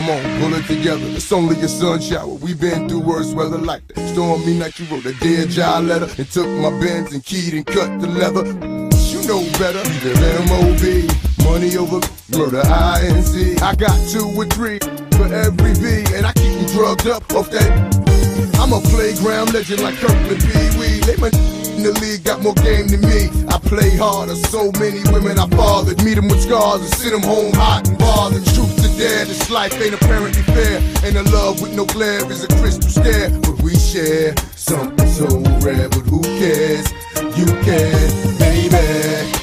Come 0.00 0.10
on, 0.10 0.40
pull 0.40 0.54
it 0.54 0.66
together. 0.66 1.04
It's 1.08 1.30
only 1.32 1.60
a 1.60 1.68
sun 1.68 2.00
shower. 2.00 2.26
We've 2.26 2.60
been 2.60 2.88
through 2.88 3.00
worse 3.00 3.32
weather 3.34 3.58
like 3.58 3.86
that. 3.88 4.08
Stormy 4.12 4.58
night, 4.58 4.78
you 4.78 4.86
wrote 4.86 5.04
a 5.04 5.12
dear 5.20 5.46
letter 5.82 6.08
and 6.16 6.30
took 6.30 6.48
my 6.48 6.70
bends 6.80 7.12
and 7.12 7.24
keyed 7.24 7.54
and 7.54 7.66
cut 7.66 8.00
the 8.00 8.08
leather. 8.08 8.46
You 9.10 9.20
know 9.26 9.42
better, 9.58 9.82
the 10.00 10.12
M.O.B. 10.48 11.08
Money 11.44 11.76
over 11.76 12.00
murder, 12.36 12.62
I.N.C. 12.64 13.56
I 13.58 13.74
got 13.74 13.96
two 14.08 14.26
or 14.36 14.46
three 14.46 14.78
for 15.16 15.28
every 15.32 15.74
V, 15.74 16.14
and 16.14 16.26
I 16.26 16.32
keep 16.32 16.52
them 16.54 16.66
drugged 16.72 17.06
up 17.06 17.30
off 17.34 17.50
that. 17.50 17.70
I'm 18.58 18.72
a 18.72 18.80
playground 18.80 19.52
legend 19.52 19.82
like 19.82 19.96
Kirkland 19.96 20.40
Pee 20.40 20.78
Wee. 20.78 21.00
They 21.00 21.16
my 21.16 21.30
in 21.80 21.82
the 21.84 21.98
league 22.00 22.24
got 22.24 22.42
more 22.42 22.54
game 22.54 22.88
than 22.88 23.00
me. 23.00 23.32
I 23.48 23.58
play 23.58 23.96
harder, 23.96 24.36
so 24.36 24.70
many 24.72 25.00
women 25.12 25.38
I 25.38 25.48
fathered. 25.48 26.02
Meet 26.04 26.14
them 26.14 26.28
with 26.28 26.42
scars 26.42 26.80
and 26.80 26.92
send 26.92 27.14
them 27.14 27.22
home 27.22 27.52
hot 27.54 27.88
and 27.88 27.98
bothered. 27.98 28.44
Truth 28.52 28.79
to 29.00 29.08
dare, 29.08 29.24
this 29.24 29.50
life 29.50 29.72
ain't 29.80 29.94
apparently 29.94 30.42
fair. 30.42 30.78
And 31.04 31.16
a 31.16 31.22
love 31.30 31.60
with 31.60 31.74
no 31.74 31.84
glare 31.86 32.30
is 32.30 32.44
a 32.44 32.48
crystal 32.48 32.90
stare. 32.90 33.30
But 33.30 33.62
we 33.62 33.74
share 33.74 34.34
something 34.56 35.08
so 35.08 35.26
rare, 35.60 35.88
but 35.88 36.04
who 36.06 36.22
cares? 36.22 36.90
You 37.36 37.46
can, 37.46 38.38
baby. 38.38 39.39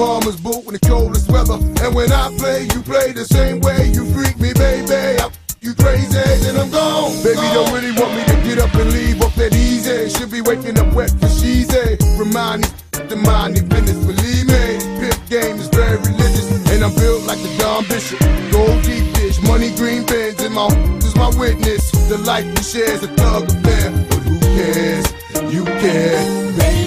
Go 0.00 0.06
back 0.06 0.24
like 0.24 0.40
bombers, 0.40 0.40
boot 0.40 0.66
in 0.66 0.72
the 0.72 0.80
coldest 0.80 1.30
weather. 1.30 1.58
And 1.84 1.94
when 1.94 2.12
I 2.12 2.34
play, 2.38 2.62
you 2.64 2.82
play 2.82 3.12
the 3.12 3.24
same 3.24 3.60
way. 3.60 3.88
You 3.92 4.04
freak 4.12 4.38
me, 4.38 4.52
baby. 4.52 5.20
I 5.20 5.30
you 5.60 5.74
crazy, 5.74 6.16
then 6.40 6.56
I'm 6.56 6.70
gone. 6.70 7.12
Baby, 7.22 7.44
don't 7.52 7.72
really 7.72 7.92
want 7.92 8.16
me 8.16 8.24
to 8.24 8.36
get 8.48 8.58
up 8.58 8.74
and 8.74 8.92
leave 8.92 9.20
off 9.20 9.34
that 9.36 9.54
easy. 9.54 10.08
Should 10.08 10.30
be 10.30 10.40
waking 10.40 10.78
up 10.78 10.92
wet 10.94 11.10
for 11.20 11.28
she's 11.28 11.68
a 11.74 11.98
remind 12.16 12.62
me 12.62 12.68
the 13.08 13.16
mind 13.16 13.60
business. 13.68 14.00
Believe 14.00 14.46
me, 14.48 14.80
pimp 15.00 15.20
game 15.28 15.56
is 15.60 15.68
very 15.68 15.98
religious, 15.98 16.48
and 16.72 16.82
I'm 16.82 16.94
built 16.96 17.24
like 17.24 17.40
the 17.44 17.52
dumb 17.58 17.84
bishop. 17.88 18.20
Gold 18.50 18.82
deep 18.84 19.12
dish, 19.14 19.42
money 19.42 19.68
green 19.76 20.06
bins, 20.06 20.40
and 20.40 20.54
my 20.54 20.68
is 21.04 21.14
my 21.14 21.28
witness. 21.36 21.90
The 22.08 22.16
life 22.24 22.46
we 22.46 22.62
share 22.62 22.94
is 22.96 23.02
a 23.02 23.08
thug 23.20 23.44
affair. 23.44 23.92
But 24.08 24.20
who 24.24 24.40
cares? 24.56 25.06
You 25.52 25.64
care, 25.64 26.56
baby. 26.56 26.79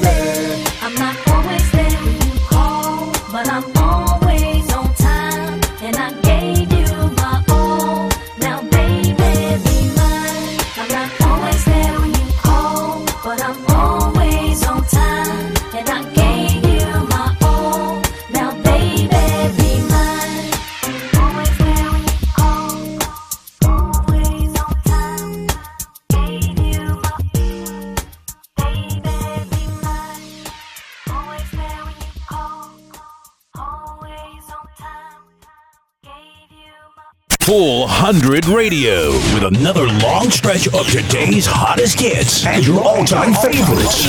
100 38.13 38.45
Radio 38.45 39.09
with 39.33 39.43
another 39.43 39.87
long 39.87 40.29
stretch 40.29 40.67
of 40.67 40.85
today's 40.85 41.47
hottest 41.47 41.99
hits 41.99 42.45
and 42.45 42.63
your 42.63 42.79
all 42.79 43.03
time 43.03 43.33
favorites. 43.33 44.03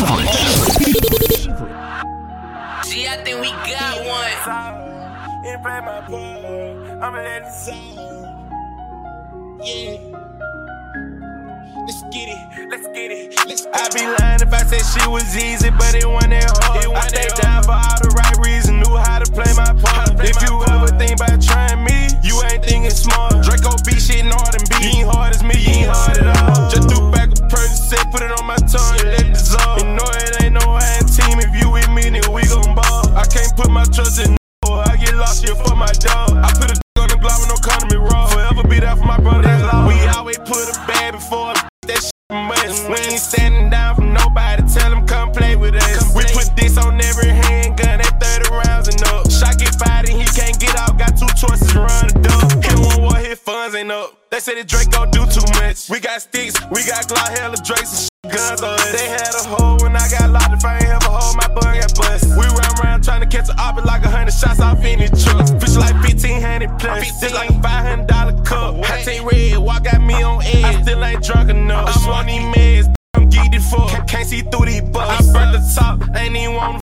See, 2.87 3.07
I 3.09 3.17
think 3.25 3.41
we 3.41 3.49
got 3.49 4.05
one. 4.07 4.25
And 9.67 10.04
get 13.47 13.61
it, 13.61 13.67
let's 13.67 13.67
get 13.67 13.75
it. 13.75 13.77
I'd 13.77 13.93
be 13.95 14.05
lying 14.23 14.41
if 14.43 14.53
I 14.53 14.63
said 14.65 14.85
she 14.85 15.09
was 15.09 15.37
easy, 15.37 15.71
but 15.71 15.95
it 15.95 16.09
wasn't 16.09 16.35
hard. 16.35 16.87
I 16.95 17.07
stayed 17.09 17.35
down 17.41 17.63
for 17.65 17.73
all 17.73 17.99
the 18.01 18.11
right 18.17 18.37
reasons, 18.45 18.87
knew 18.87 18.97
how 18.97 19.19
to 19.19 19.31
play 19.31 19.53
my 19.57 19.73
part. 19.81 20.17
If 20.21 20.41
you 20.43 20.63
ever 20.69 20.89
think 20.97 21.21
about 21.21 21.43
trying 21.43 21.85
me, 21.85 22.09
you 22.23 22.41
ain't 22.51 22.65
thinking 22.65 22.91
smart. 22.91 23.45
Draco 23.45 23.77
B 23.85 23.99
shit 24.01 24.25
hard 24.25 24.55
and 24.57 24.69
B. 24.69 24.75
You 24.81 25.05
ain't 25.05 25.09
hard 25.09 25.35
as 25.35 25.43
me, 25.43 25.64
ain't 54.49 54.59
up. 54.61 54.61
They 54.61 54.63
say 54.63 54.63
the 54.63 54.65
Drake 54.65 54.91
gon' 54.91 55.11
do 55.11 55.25
too 55.27 55.47
much. 55.61 55.89
We 55.91 56.01
got 56.01 56.23
sticks, 56.23 56.55
we 56.71 56.85
got 56.85 57.07
Glock, 57.09 57.39
hella 57.39 57.57
Drakes 57.57 57.91
and 57.93 58.33
shit, 58.33 58.37
guns 58.37 58.63
on 58.63 58.75
us. 58.75 58.93
They 58.93 59.09
had 59.09 59.35
a 59.35 59.45
hole 59.49 59.79
when 59.83 59.97
I 59.97 60.09
got 60.09 60.31
locked. 60.31 60.55
If 60.55 60.65
I 60.65 60.77
ain't 60.77 60.85
have 60.85 61.03
a 61.03 61.11
hole, 61.11 61.35
my 61.35 61.49
bun 61.49 61.81
got 61.81 61.95
bust. 61.95 62.27
We 62.37 62.47
round 62.47 62.79
round 62.83 63.05
trying 63.05 63.21
to 63.21 63.27
catch 63.27 63.49
a 63.49 63.55
oppie 63.55 63.85
like 63.85 64.05
a 64.05 64.11
hundred 64.11 64.33
shots 64.33 64.61
off 64.61 64.85
any 64.85 65.09
truck. 65.09 65.49
Fish 65.61 65.77
like 65.77 65.95
1500 66.03 66.79
plus. 66.79 67.21
Just 67.21 67.35
like 67.35 67.51
a 67.51 67.55
$500 67.55 68.45
cup. 68.45 68.75
I 68.85 69.03
take 69.03 69.25
red, 69.25 69.59
walk 69.59 69.85
got 69.85 70.01
me 70.01 70.23
on 70.23 70.43
edge. 70.43 70.65
I 70.65 70.83
still 70.83 71.05
ain't 71.05 71.23
drunk 71.23 71.51
enough. 71.51 71.91
I'm 71.95 72.11
on 72.11 72.27
these 72.27 72.87
meds, 72.87 72.95
I'm 73.15 73.31
geeked 73.31 73.63
fuck. 73.71 73.89
Can't, 73.91 74.09
can't 74.09 74.29
see 74.29 74.43
through 74.43 74.67
these 74.67 74.83
bugs. 74.83 75.29
I 75.29 75.33
burnt 75.33 75.53
the 75.53 75.63
top, 75.75 76.17
ain't 76.17 76.37
even 76.37 76.55
want 76.55 76.84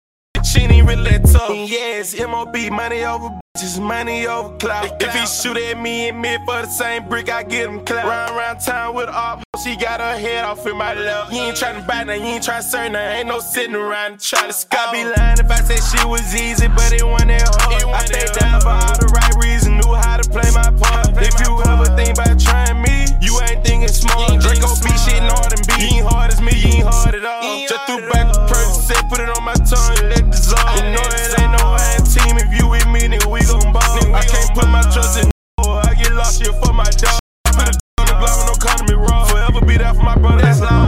she 0.48 0.60
ain't 0.60 0.86
really 0.86 1.18
tough. 1.18 1.50
And 1.50 1.68
yes, 1.68 2.18
MOB, 2.18 2.56
money 2.70 3.04
over 3.04 3.28
bitches, 3.56 3.80
money 3.80 4.26
over 4.26 4.56
clout. 4.56 5.02
If 5.02 5.14
he 5.14 5.26
shoot 5.26 5.56
at 5.56 5.78
me 5.78 6.08
and 6.08 6.20
me 6.20 6.36
for 6.46 6.62
the 6.62 6.66
same 6.66 7.08
brick, 7.08 7.28
I 7.28 7.42
get 7.42 7.68
him 7.68 7.84
clout. 7.84 8.06
Round 8.06 8.36
round 8.36 8.60
town 8.60 8.94
with 8.94 9.08
op, 9.08 9.42
she 9.62 9.76
got 9.76 10.00
her 10.00 10.18
head 10.18 10.44
off 10.44 10.66
in 10.66 10.76
my 10.76 10.94
lap. 10.94 11.32
You 11.32 11.40
ain't 11.40 11.56
tryna 11.56 11.86
buy 11.86 12.04
nothing, 12.04 12.22
you 12.22 12.28
ain't 12.28 12.44
tryna 12.44 12.62
serve 12.62 12.92
nothing. 12.92 13.18
Ain't 13.18 13.28
no 13.28 13.40
sitting 13.40 13.74
around 13.74 14.20
to 14.20 14.26
try 14.26 14.46
to 14.46 14.52
scout. 14.52 14.88
I 14.88 14.92
be 14.92 15.04
lying 15.04 15.38
if 15.38 15.50
I 15.50 15.60
said 15.60 15.82
she 15.84 16.06
was 16.06 16.34
easy, 16.34 16.68
but 16.68 16.92
it 16.92 17.04
wasn't 17.04 17.30
that 17.30 17.48
hard. 17.60 17.84
I 17.84 18.04
stayed 18.06 18.32
down 18.38 18.60
for 18.60 18.68
all 18.68 18.98
the 18.98 19.08
right 19.12 19.34
reasons, 19.44 19.84
knew 19.84 19.94
how 19.94 20.16
to 20.16 20.28
play 20.30 20.48
my 20.54 20.70
part. 20.80 21.08
If 21.18 21.36
you 21.46 21.60
ever 21.68 21.84
think 21.96 22.16
about 22.16 22.40
trying 22.40 22.80
me, 22.80 23.06
you 23.20 23.38
ain't 23.42 23.57
thinking 23.78 23.94
smart. 23.94 24.40
Draco 24.40 24.75
B 24.82 24.88
shit 24.99 25.23
hard 25.23 25.52
and 25.54 25.62
B. 25.66 25.73
You 25.78 26.02
ain't 26.02 26.06
hard 26.06 26.32
as 26.32 26.40
me, 26.40 26.52
you 26.54 26.82
ain't 26.82 26.88
hard 26.88 27.14
at 27.14 27.25
all. 27.25 27.66
Just 27.68 27.87
threw 27.87 28.02
back 28.11 28.26
a 28.26 28.38
Percocet, 28.50 29.08
put 29.08 29.20
it 29.20 29.30
on 29.30 29.44
my 29.44 29.54
tongue, 29.54 29.99
and 29.99 30.08
let 30.11 30.20
it 30.20 30.30
dissolve. 30.30 30.76
You 30.76 30.90
know 30.90 31.04
it 31.06 31.40
ain't 31.40 31.52
no 31.54 31.64
hand 31.78 32.06
team. 32.06 32.35
If 32.38 32.50
you 32.58 32.68
with 32.68 32.87
me, 32.88 33.06
then 33.06 33.23
we 33.30 33.40
gon' 33.47 33.73
ball. 33.73 34.14
I 34.14 34.23
can't 34.26 34.50
put 34.54 34.68
my 34.68 34.82
trust 34.90 35.23
in 35.23 35.30
no. 35.62 35.73
I 35.73 35.94
get 35.94 36.12
lost 36.12 36.42
here 36.42 36.52
for 36.52 36.73
my 36.73 36.88
dog. 36.99 37.18
Put 37.44 37.68
a 37.68 37.78
on 38.02 38.06
the 38.06 38.16
block 38.18 38.37
with 38.38 38.49
no 38.50 38.56
condom 38.58 39.00
raw. 39.00 39.25
Forever 39.25 39.64
be 39.64 39.76
there 39.76 39.94
for 39.94 40.02
my 40.02 40.16
brother. 40.16 40.42
That's 40.42 40.61
law. 40.61 40.88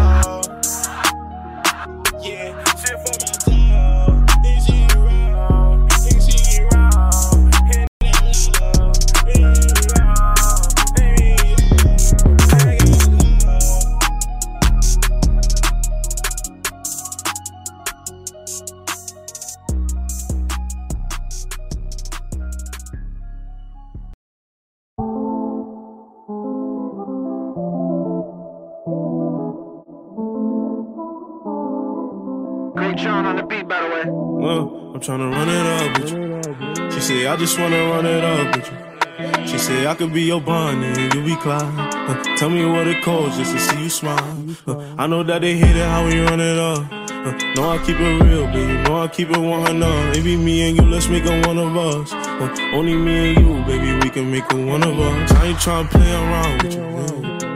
Well, 34.40 34.92
I'm 34.94 35.00
tryna 35.00 35.30
run 35.30 35.48
it 35.50 35.66
up 35.66 36.00
with 36.00 36.12
you. 36.12 36.90
She 36.92 37.00
said, 37.00 37.26
I 37.26 37.36
just 37.36 37.58
wanna 37.58 37.76
run 37.90 38.06
it 38.06 38.24
up 38.24 38.56
with 38.56 38.72
you. 38.72 39.46
She 39.46 39.58
said, 39.58 39.86
I 39.86 39.94
could 39.94 40.14
be 40.14 40.22
your 40.22 40.40
Bonnie 40.40 40.86
and 40.86 41.14
you 41.14 41.22
be 41.22 41.36
Clyde. 41.36 41.62
Uh, 42.08 42.36
tell 42.36 42.48
me 42.48 42.64
what 42.64 42.86
it 42.86 43.02
costs 43.02 43.36
just 43.36 43.52
to 43.52 43.60
see 43.60 43.82
you 43.82 43.90
smile. 43.90 44.46
Uh, 44.66 44.94
I 44.96 45.06
know 45.06 45.22
that 45.24 45.42
they 45.42 45.58
hate 45.58 45.76
it 45.76 45.84
how 45.84 46.06
we 46.06 46.20
run 46.20 46.40
it 46.40 46.58
up. 46.58 46.90
Uh, 46.90 47.32
know 47.54 47.68
I 47.68 47.78
keep 47.84 48.00
it 48.00 48.22
real, 48.24 48.46
baby. 48.46 48.82
Know 48.84 49.02
I 49.02 49.08
keep 49.08 49.28
it 49.28 49.36
100. 49.36 50.16
Maybe 50.16 50.36
me 50.38 50.70
and 50.70 50.78
you, 50.78 50.86
let's 50.88 51.08
make 51.08 51.24
it 51.26 51.46
one 51.46 51.58
of 51.58 51.76
us. 51.76 52.10
Uh, 52.14 52.56
only 52.72 52.94
me 52.96 53.34
and 53.34 53.46
you, 53.46 53.62
baby, 53.64 53.92
we 54.02 54.08
can 54.08 54.30
make 54.30 54.44
it 54.44 54.64
one 54.66 54.82
of 54.82 54.98
us. 54.98 55.32
I 55.32 55.48
ain't 55.48 55.58
tryna 55.58 55.90
play 55.90 56.12
around 56.14 56.62
with 56.62 56.72
you. 56.72 56.80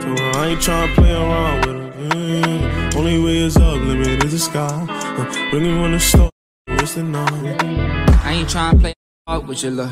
so 0.01 0.39
I 0.39 0.47
ain't 0.49 0.61
tryna 0.61 0.93
play 0.93 1.13
around 1.13 1.65
with 1.65 1.75
her. 1.75 2.09
Mm, 2.13 2.95
only 2.95 3.19
way 3.23 3.37
is 3.37 3.57
up, 3.57 3.73
limit 3.73 4.23
is 4.23 4.33
the 4.33 4.39
sky. 4.39 4.85
Uh, 4.87 5.59
me 5.59 5.71
on 5.71 6.34
I 6.85 8.33
ain't 8.33 8.47
tryna 8.47 8.79
play 8.79 8.93
hard 9.27 9.47
with 9.47 9.63
your 9.63 9.71
look. 9.71 9.89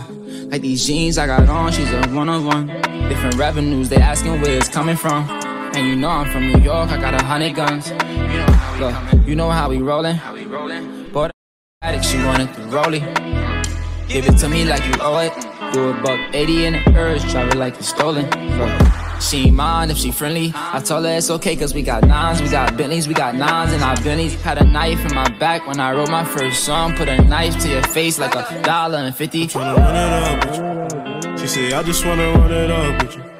Like 0.51 0.61
these 0.61 0.85
jeans 0.85 1.17
I 1.17 1.25
got 1.25 1.49
on, 1.49 1.71
she's 1.71 1.91
a 1.91 2.07
one 2.09 2.29
of 2.29 2.45
one. 2.45 2.67
Different 3.09 3.35
revenues, 3.35 3.89
they 3.89 3.95
asking 3.95 4.39
where 4.41 4.55
it's 4.55 4.69
coming 4.69 4.95
from. 4.95 5.27
And 5.75 5.87
you 5.87 5.95
know 5.95 6.09
I'm 6.09 6.31
from 6.31 6.51
New 6.51 6.59
York, 6.59 6.91
I 6.91 7.01
got 7.01 7.15
a 7.19 7.23
hundred 7.23 7.55
guns. 7.55 7.89
Look, 8.79 9.27
you 9.27 9.35
know 9.35 9.49
how 9.49 9.69
we 9.69 9.79
rollin'. 9.79 10.19
Bought 11.11 11.31
a 11.31 11.33
addict, 11.81 12.05
she 12.05 12.17
wanted 12.17 12.53
the 12.53 12.61
rollie. 12.69 13.01
Give 14.07 14.27
it 14.27 14.37
to 14.37 14.47
me 14.47 14.63
like 14.63 14.85
you 14.85 14.93
owe 15.01 15.17
it. 15.17 15.52
A 15.75 16.01
buck 16.03 16.19
80 16.35 16.65
in 16.65 16.73
the 16.73 16.91
purse, 16.91 17.23
drive 17.31 17.49
it 17.49 17.55
like 17.55 17.75
it's 17.77 17.89
stolen. 17.89 18.25
Look, 18.59 18.71
she 19.19 19.47
ain't 19.47 19.55
mind 19.55 19.89
if 19.89 19.97
she 19.97 20.11
friendly. 20.11 20.51
I 20.55 20.79
told 20.79 21.03
her 21.05 21.11
it's 21.11 21.31
okay 21.31 21.55
cause 21.55 21.73
we 21.73 21.81
got 21.81 22.03
nines, 22.03 22.43
we 22.43 22.49
got 22.49 22.77
Bentleys, 22.77 23.07
we 23.07 23.15
got 23.15 23.33
nines 23.33 23.73
and 23.73 23.81
our 23.81 23.95
Bentleys. 24.03 24.39
Had 24.41 24.59
a 24.59 24.65
knife 24.65 25.03
in 25.03 25.15
my 25.15 25.27
back 25.39 25.65
when 25.65 25.79
I 25.79 25.93
wrote 25.93 26.11
my 26.11 26.25
first 26.25 26.63
song. 26.63 26.95
Put 26.95 27.09
a 27.09 27.19
knife 27.23 27.57
to 27.63 27.69
your 27.69 27.81
face 27.81 28.19
like 28.19 28.35
a 28.35 28.61
dollar 28.61 28.99
and 28.99 29.15
fifty. 29.15 29.47
She 29.47 29.47
said, 31.47 31.73
I 31.73 31.81
just 31.83 32.05
wanna 32.05 32.31
run 32.33 32.51
it 32.51 32.69
up 32.69 33.01
with 33.01 33.15
you. 33.15 33.32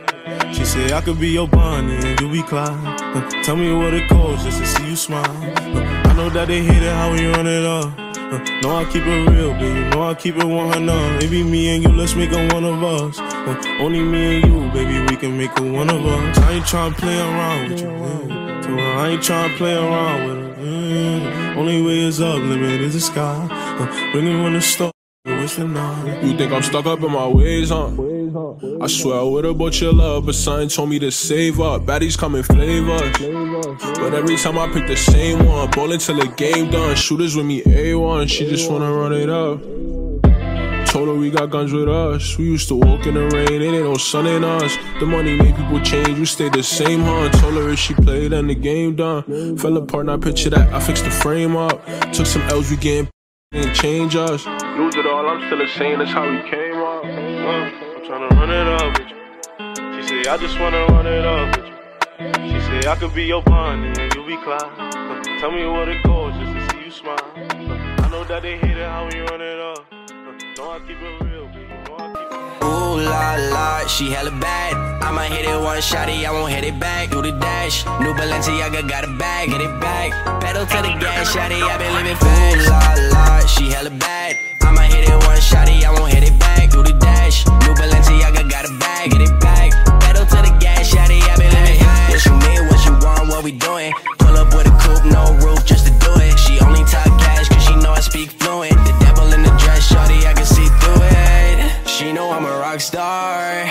She 0.54 0.66
said, 0.66 0.92
I 0.92 1.02
could 1.02 1.20
be 1.20 1.30
your 1.30 1.48
Bonnie 1.48 1.96
and 1.96 2.20
you 2.22 2.32
be 2.32 2.44
Clyde. 2.44 2.70
Uh, 3.16 3.28
tell 3.44 3.56
me 3.56 3.74
what 3.74 3.94
it 3.94 4.08
costs 4.08 4.46
just 4.46 4.60
to 4.60 4.68
see 4.68 4.90
you 4.90 4.96
smile. 4.96 5.26
Uh, 5.26 6.10
I 6.10 6.14
know 6.16 6.30
that 6.30 6.48
they 6.48 6.64
hate 6.64 6.84
it 6.84 6.94
how 6.94 7.12
we 7.12 7.26
run 7.26 7.48
it 7.48 7.66
up. 7.66 7.98
Uh, 7.98 8.38
know 8.62 8.76
I 8.78 8.86
keep 8.86 9.04
it 9.04 9.30
real, 9.30 9.54
baby. 9.54 9.90
Know 9.90 10.04
I 10.04 10.14
keep 10.14 10.36
it 10.38 10.46
100. 10.46 11.20
Maybe 11.20 11.44
me 11.44 11.76
and 11.76 11.84
you, 11.84 11.90
let's 11.90 12.16
make 12.16 12.32
it 12.32 12.54
one 12.54 12.64
of 12.66 12.84
us. 12.84 13.18
Uh, 13.20 13.62
only 13.80 14.02
me 14.02 14.42
and 14.42 14.46
you, 14.46 14.72
baby, 14.72 15.00
we 15.10 15.18
can 15.18 15.36
make 15.38 15.52
it 15.52 15.72
one 15.72 15.90
of 15.90 16.06
us. 16.06 16.38
I 16.38 16.52
ain't 16.54 16.66
tryna 16.66 16.96
play 16.98 17.20
around 17.20 17.70
with 17.72 17.82
you. 17.82 17.90
uh, 17.90 18.62
so 18.62 18.70
I 18.78 19.10
ain't 19.10 19.22
tryna 19.22 19.58
play 19.58 19.74
around 19.74 20.28
with 20.28 20.38
her. 20.38 21.56
Only 21.58 21.82
way 21.82 22.00
is 22.00 22.22
up, 22.22 22.38
limit 22.38 22.80
is 22.82 22.94
the 22.94 23.00
sky. 23.00 23.48
Uh, 23.52 24.12
bring 24.12 24.28
on 24.28 24.54
the 24.54 24.62
store. 24.62 24.92
What's 25.24 25.56
the? 25.56 25.66
You 26.24 26.38
think 26.38 26.52
I'm 26.52 26.62
stuck 26.62 26.86
up 26.86 27.02
in 27.02 27.12
my 27.12 27.28
ways, 27.28 27.70
huh? 27.70 27.90
I 28.36 28.88
swear 28.88 29.20
I 29.20 29.24
would've 29.24 29.58
bought 29.58 29.80
your 29.80 29.94
love, 29.94 30.26
but 30.26 30.34
something 30.36 30.70
told 30.70 30.90
me 30.90 30.98
to 31.00 31.12
save 31.12 31.60
up. 31.60 31.84
Baddies 31.84 32.18
come 32.18 32.36
in 32.36 32.44
flavors. 32.44 33.18
But 34.00 34.14
every 34.14 34.38
time 34.38 34.58
I 34.58 34.68
pick 34.74 34.88
the 34.88 34.98
same 34.98 35.46
one, 35.46 35.70
ballin' 35.72 36.00
till 36.00 36.18
the 36.18 36.28
game 36.28 36.72
done. 36.72 36.96
Shooters 36.96 37.36
with 37.36 37.46
me 37.46 37.62
A1, 37.62 38.30
she 38.30 38.50
just 38.50 38.72
wanna 38.72 38.92
run 38.92 39.14
it 39.14 39.30
up. 39.30 39.62
Told 40.88 41.08
her 41.08 41.16
we 41.16 41.30
got 41.30 41.50
guns 41.50 41.74
with 41.74 41.88
us. 41.90 42.38
We 42.38 42.46
used 42.46 42.68
to 42.70 42.76
walk 42.76 43.06
in 43.06 43.14
the 43.14 43.28
rain, 43.28 43.62
it 43.62 43.66
ain't 43.66 43.84
no 43.84 43.98
sun 43.98 44.26
in 44.26 44.44
us. 44.44 44.76
The 45.00 45.06
money 45.06 45.36
made 45.36 45.56
people 45.56 45.80
change, 45.82 46.18
we 46.18 46.26
stayed 46.26 46.54
the 46.54 46.64
same, 46.64 47.02
huh? 47.02 47.30
Told 47.30 47.54
her 47.56 47.70
if 47.70 47.80
she 47.80 47.94
played, 47.94 48.32
then 48.32 48.48
the 48.48 48.56
game 48.56 48.96
done. 48.96 49.58
Fell 49.58 49.78
apart, 49.78 50.08
now 50.08 50.18
picture 50.18 50.50
that. 50.50 50.74
I 50.74 50.80
fixed 50.80 51.04
the 51.04 51.12
frame 51.12 51.56
up. 51.56 51.86
Took 52.14 52.26
some 52.26 52.42
L's, 52.44 52.72
we 52.72 52.78
getting 52.78 53.10
didn't 53.52 53.76
change 53.76 54.16
us. 54.16 54.46
Lose 54.48 54.96
it 54.96 55.06
all, 55.06 55.28
I'm 55.28 55.46
still 55.46 55.60
the 55.60 55.68
same, 55.68 56.00
that's 56.00 56.12
how 56.12 56.30
we 56.30 56.42
came 56.50 56.76
up. 56.76 57.04
Uh, 57.06 57.83
tryna 58.04 58.30
run 58.32 58.52
it 58.52 58.68
up 58.68 59.00
with 59.00 59.10
you. 59.10 60.02
She 60.02 60.08
say, 60.08 60.30
I 60.30 60.36
just 60.38 60.60
wanna 60.60 60.86
run 60.88 61.08
it 61.08 61.26
up 61.26 61.56
with 61.56 61.68
you. 61.68 62.52
She 62.52 62.60
say, 62.68 62.90
I 62.90 62.96
could 62.96 63.14
be 63.16 63.24
your 63.24 63.42
Bonnie 63.42 63.94
and 63.98 64.14
you 64.14 64.26
be 64.28 64.36
Clyde. 64.44 64.62
Uh, 64.78 65.24
tell 65.40 65.52
me 65.52 65.66
what 65.66 65.88
it 65.88 66.04
costs 66.04 66.38
just 66.40 66.54
to 66.54 66.62
see 66.72 66.86
you 66.86 66.92
smile. 66.92 67.18
Uh, 67.38 68.04
I 68.04 68.10
know 68.12 68.24
that 68.26 68.42
they 68.42 68.58
hate 68.58 68.78
it 68.78 68.90
how 68.90 69.08
we 69.08 69.20
run 69.22 69.42
it 69.42 69.60
up. 69.60 69.86
Uh, 69.92 70.36
know 70.58 70.72
I 70.72 70.80
keep 70.86 71.00
it 71.00 71.24
real, 71.24 71.48
baby. 71.48 71.68
Know 71.88 71.96
I 71.98 72.08
keep 72.12 72.28
it 72.28 72.64
Ooh 72.64 73.00
la 73.00 73.36
la, 73.56 73.88
she 73.88 74.12
hella 74.12 74.32
bad. 74.32 74.74
I'ma 75.02 75.22
hit 75.22 75.46
it 75.46 75.56
one 75.56 75.78
shotty, 75.80 76.26
I 76.26 76.32
won't 76.32 76.52
hit 76.52 76.66
it 76.66 76.78
back. 76.80 77.10
Do 77.10 77.22
the 77.22 77.32
dash. 77.32 77.86
New 78.02 78.14
Balenciaga 78.14 78.88
got 78.88 79.06
a 79.06 79.12
bag, 79.18 79.50
get 79.50 79.62
it 79.62 79.80
back. 79.80 80.12
Pedal 80.42 80.66
to 80.66 80.78
the 80.82 80.92
gas, 81.00 81.34
shotty, 81.34 81.64
I 81.64 81.78
been 81.78 81.94
living 81.96 82.18
fast. 82.18 82.68
Ooh 82.68 82.70
la 82.70 83.10
la, 83.16 83.46
she 83.46 83.70
hella 83.70 83.92
bad. 83.92 84.36
I'ma 84.62 84.82
hit 84.82 85.08
it 85.08 85.16
one 85.28 85.40
shotty, 85.40 85.84
I 85.84 85.92
won't 85.98 86.12
hit 86.12 86.24
it 86.24 86.38
back. 86.40 86.70
Do 86.72 86.84
the 86.84 86.94
dash. 86.94 87.46
New 87.46 87.74
Balenciaga 87.76 87.93
got 88.54 88.70
a 88.70 88.74
bag, 88.78 89.10
get 89.10 89.22
it 89.22 89.40
back. 89.40 89.72
Pedal 90.02 90.26
to 90.28 90.40
the 90.46 90.56
gas, 90.62 90.94
shotty, 90.94 91.20
I 91.26 91.36
been 91.38 91.50
living 91.50 91.80
fast. 91.80 92.14
What 92.14 92.22
you 92.30 92.34
mean, 92.46 92.62
what 92.70 92.86
you 92.86 92.94
want, 93.02 93.28
what 93.30 93.44
we 93.44 93.52
doing? 93.52 93.92
Pull 94.20 94.38
up 94.38 94.54
with 94.54 94.68
a 94.68 94.76
coupe, 94.78 95.06
no 95.10 95.34
roof, 95.42 95.66
just 95.66 95.88
to 95.88 95.94
do 96.06 96.14
it. 96.22 96.38
She 96.38 96.60
only 96.60 96.84
talk 96.86 97.10
cash, 97.18 97.50
cause 97.50 97.64
she 97.66 97.76
know 97.78 97.94
I 97.94 98.02
speak 98.02 98.30
fluent. 98.30 98.78
The 98.86 98.94
devil 99.02 99.34
in 99.34 99.42
the 99.42 99.50
dress, 99.58 99.90
shorty, 99.90 100.28
I 100.28 100.34
can 100.34 100.46
see 100.46 100.68
through 100.80 101.02
it. 101.02 101.90
She 101.90 102.14
know 102.14 102.30
I'm 102.30 102.46
a 102.46 102.56
rock 102.60 102.80
star, 102.80 103.66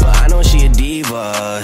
but 0.00 0.16
I 0.16 0.26
know 0.28 0.42
she 0.42 0.66
a 0.66 0.70
diva. 0.70 1.62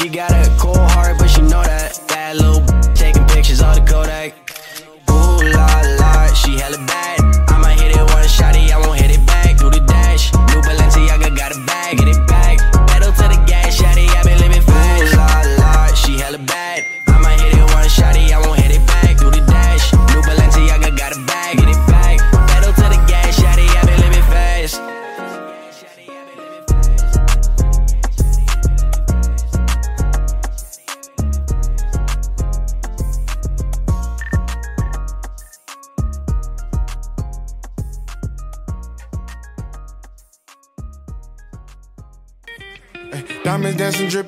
She 0.00 0.08
got 0.08 0.30
a 0.30 0.56
cold 0.58 0.89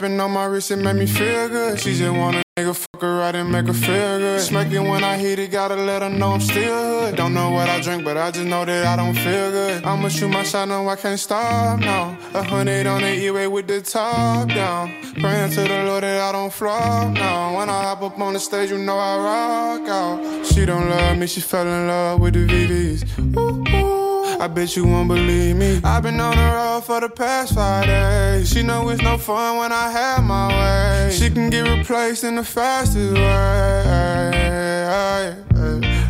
dripping 0.03 0.21
on 0.21 0.33
my 0.33 0.47
wrist, 0.47 0.71
it 0.71 0.77
made 0.77 0.97
me 0.97 1.07
feel 1.07 1.49
good. 1.49 1.79
She 1.79 1.95
just 1.95 2.13
want 2.13 2.37
a 2.37 2.43
nigga 2.59 2.75
fuck 2.75 3.03
her 3.03 3.19
right 3.19 3.35
and 3.35 3.53
make 3.53 3.67
her 3.67 3.73
feel 3.73 4.19
good. 4.19 4.41
Smack 4.41 4.73
when 4.73 5.05
I 5.05 5.17
hit 5.17 5.39
it, 5.39 5.53
gotta 5.53 5.77
let 5.77 6.03
her 6.03 6.11
know 6.11 6.33
I'm 6.33 6.41
still 6.41 7.01
hood. 7.01 7.17
Don't 7.17 7.35
know 7.35 7.51
what 7.51 7.69
I 7.69 7.81
drink, 7.81 8.05
but 8.05 8.17
I 8.17 8.33
just 8.33 8.47
know 8.47 8.65
that 8.65 8.85
I 8.85 8.97
don't 8.97 9.15
feel 9.15 9.51
good. 9.51 9.85
I'ma 9.85 10.09
shoot 10.09 10.29
my 10.29 10.43
shot, 10.43 10.69
no, 10.69 10.89
I 10.89 10.97
can't 10.97 11.21
stop 11.21 11.79
now. 11.79 12.17
A 12.35 12.43
hundred 12.43 12.87
on 12.87 13.03
the 13.03 13.15
E-way 13.15 13.47
with 13.47 13.69
the 13.69 13.81
top 13.81 14.49
down. 14.49 14.93
Praying 15.21 15.51
to 15.53 15.61
the 15.63 15.85
Lord 15.85 16.03
that 16.03 16.21
I 16.21 16.33
don't 16.33 16.53
flop 16.53 17.13
now. 17.13 17.57
When 17.57 17.69
I 17.69 17.83
hop 17.85 18.03
up 18.03 18.19
on 18.19 18.33
the 18.33 18.41
stage, 18.41 18.71
you 18.71 18.79
know 18.79 18.99
I 18.99 19.79
rock 19.79 19.89
out. 19.89 20.47
She 20.47 20.67
don't 20.67 20.89
love 20.91 21.17
me, 21.17 21.27
she 21.29 21.41
fell 21.41 21.67
in 21.67 21.87
love 21.87 22.21
with 22.21 22.35
the 22.35 22.47
VVs. 22.47 23.37
Ooh, 23.37 23.77
ooh. 23.77 24.02
I 24.43 24.49
bet 24.49 24.75
you 24.75 24.85
won't 24.85 25.07
believe 25.07 25.55
me. 25.55 25.81
I've 25.85 26.03
been 26.03 26.19
on 26.19 26.37
the 26.37 26.43
road 26.43 26.83
for 26.85 27.01
the 27.01 27.09
past 27.09 27.55
five 27.55 27.87
days. 27.87 28.53
She 28.53 28.65
know 28.65 28.89
it's 28.89 29.01
no 29.01 29.17
fun 29.17 29.59
when 29.59 29.71
I 29.71 29.89
have 29.89 30.25
my 30.25 30.49
way. 30.49 31.13
She 31.13 31.31
can 31.31 31.49
get 31.49 31.61
replaced 31.61 32.25
in 32.25 32.35
the 32.35 32.43
fastest 32.43 33.15
way. 33.15 34.33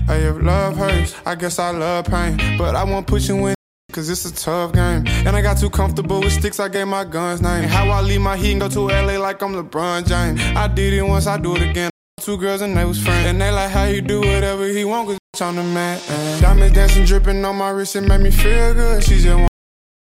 Hey, 0.06 0.22
if 0.24 0.42
love 0.42 0.78
hurts, 0.78 1.14
I 1.26 1.34
guess 1.34 1.58
I 1.58 1.72
love 1.72 2.06
pain. 2.06 2.56
But 2.56 2.74
I 2.74 2.84
won't 2.84 3.06
put 3.06 3.28
you 3.28 3.48
in. 3.48 3.54
Cause 3.92 4.08
it's 4.08 4.24
a 4.24 4.34
tough 4.34 4.72
game. 4.72 5.06
And 5.26 5.36
I 5.36 5.42
got 5.42 5.58
too 5.58 5.68
comfortable 5.68 6.20
with 6.20 6.32
sticks, 6.32 6.58
I 6.58 6.68
gave 6.68 6.88
my 6.88 7.04
guns 7.04 7.42
name. 7.42 7.64
How 7.64 7.90
I 7.90 8.00
leave 8.00 8.22
my 8.22 8.38
heat 8.38 8.52
and 8.52 8.62
go 8.62 8.68
to 8.70 8.80
LA 8.86 9.18
like 9.18 9.42
I'm 9.42 9.52
LeBron 9.52 10.06
James. 10.06 10.40
I 10.56 10.68
did 10.68 10.94
it 10.94 11.02
once, 11.02 11.26
I 11.26 11.36
do 11.36 11.54
it 11.56 11.60
again. 11.60 11.90
Two 12.18 12.38
girls 12.38 12.62
and 12.62 12.74
they 12.74 12.86
was 12.86 12.98
friends. 12.98 13.26
And 13.26 13.38
they 13.38 13.50
like 13.50 13.70
how 13.70 13.84
you 13.84 14.00
do 14.00 14.20
whatever 14.20 14.66
he 14.68 14.86
want, 14.86 15.18
I'm 15.40 15.56
the 15.56 15.62
man. 15.62 15.98
Diamonds 16.42 16.74
dancing, 16.74 17.06
dripping 17.06 17.42
on 17.42 17.56
my 17.56 17.70
wrist, 17.70 17.96
it 17.96 18.02
made 18.02 18.20
me 18.20 18.30
feel 18.30 18.74
good. 18.74 19.02
She 19.02 19.14
just 19.14 19.34
want 19.34 19.48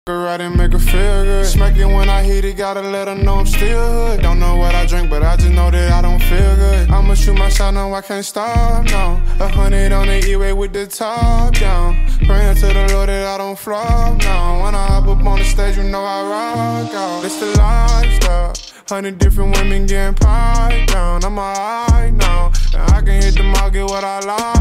her 0.07 0.23
right 0.23 0.41
and 0.41 0.57
make 0.57 0.71
her 0.71 0.79
feel 0.79 1.23
good. 1.23 1.45
Smack 1.45 1.77
it 1.77 1.85
when 1.85 2.09
I 2.09 2.23
hit 2.23 2.43
it, 2.45 2.57
gotta 2.57 2.81
let 2.81 3.07
her 3.07 3.13
know 3.13 3.35
I'm 3.35 3.45
still 3.45 3.79
hood. 3.79 4.23
Don't 4.23 4.39
know 4.39 4.55
what 4.55 4.73
I 4.73 4.87
drink, 4.87 5.11
but 5.11 5.21
I 5.21 5.35
just 5.35 5.51
know 5.51 5.69
that 5.69 5.91
I 5.91 6.01
don't 6.01 6.19
feel 6.19 6.55
good. 6.55 6.89
I'ma 6.89 7.13
shoot 7.13 7.37
my 7.37 7.49
shot, 7.49 7.75
no, 7.75 7.93
I 7.93 8.01
can't 8.01 8.25
stop, 8.25 8.85
no. 8.85 9.21
A 9.39 9.47
hundred 9.49 9.91
on 9.91 10.07
the 10.07 10.27
E-way 10.27 10.51
with 10.51 10.73
the 10.73 10.87
top 10.87 11.53
down. 11.53 12.07
Praying 12.25 12.55
to 12.55 12.65
the 12.65 12.89
Lord 12.91 13.09
that 13.09 13.27
I 13.27 13.37
don't 13.37 13.59
flop, 13.59 14.19
no. 14.19 14.61
When 14.63 14.73
I 14.73 14.87
hop 14.87 15.07
up 15.07 15.23
on 15.23 15.37
the 15.37 15.45
stage, 15.45 15.77
you 15.77 15.83
know 15.83 16.03
I 16.03 16.23
rock 16.23 16.93
out. 16.95 17.23
It's 17.23 17.39
the 17.39 17.55
lifestyle. 17.59 18.53
Hundred 18.89 19.19
different 19.19 19.55
women 19.55 19.85
getting 19.85 20.15
piped 20.15 20.91
down. 20.91 21.23
I'm 21.23 21.37
alright 21.37 22.11
now. 22.11 22.51
And 22.73 22.91
I 22.91 23.01
can 23.01 23.21
hit 23.21 23.35
the 23.35 23.43
mall, 23.43 23.69
get 23.69 23.85
what 23.85 24.03
I 24.03 24.19
like 24.21 24.52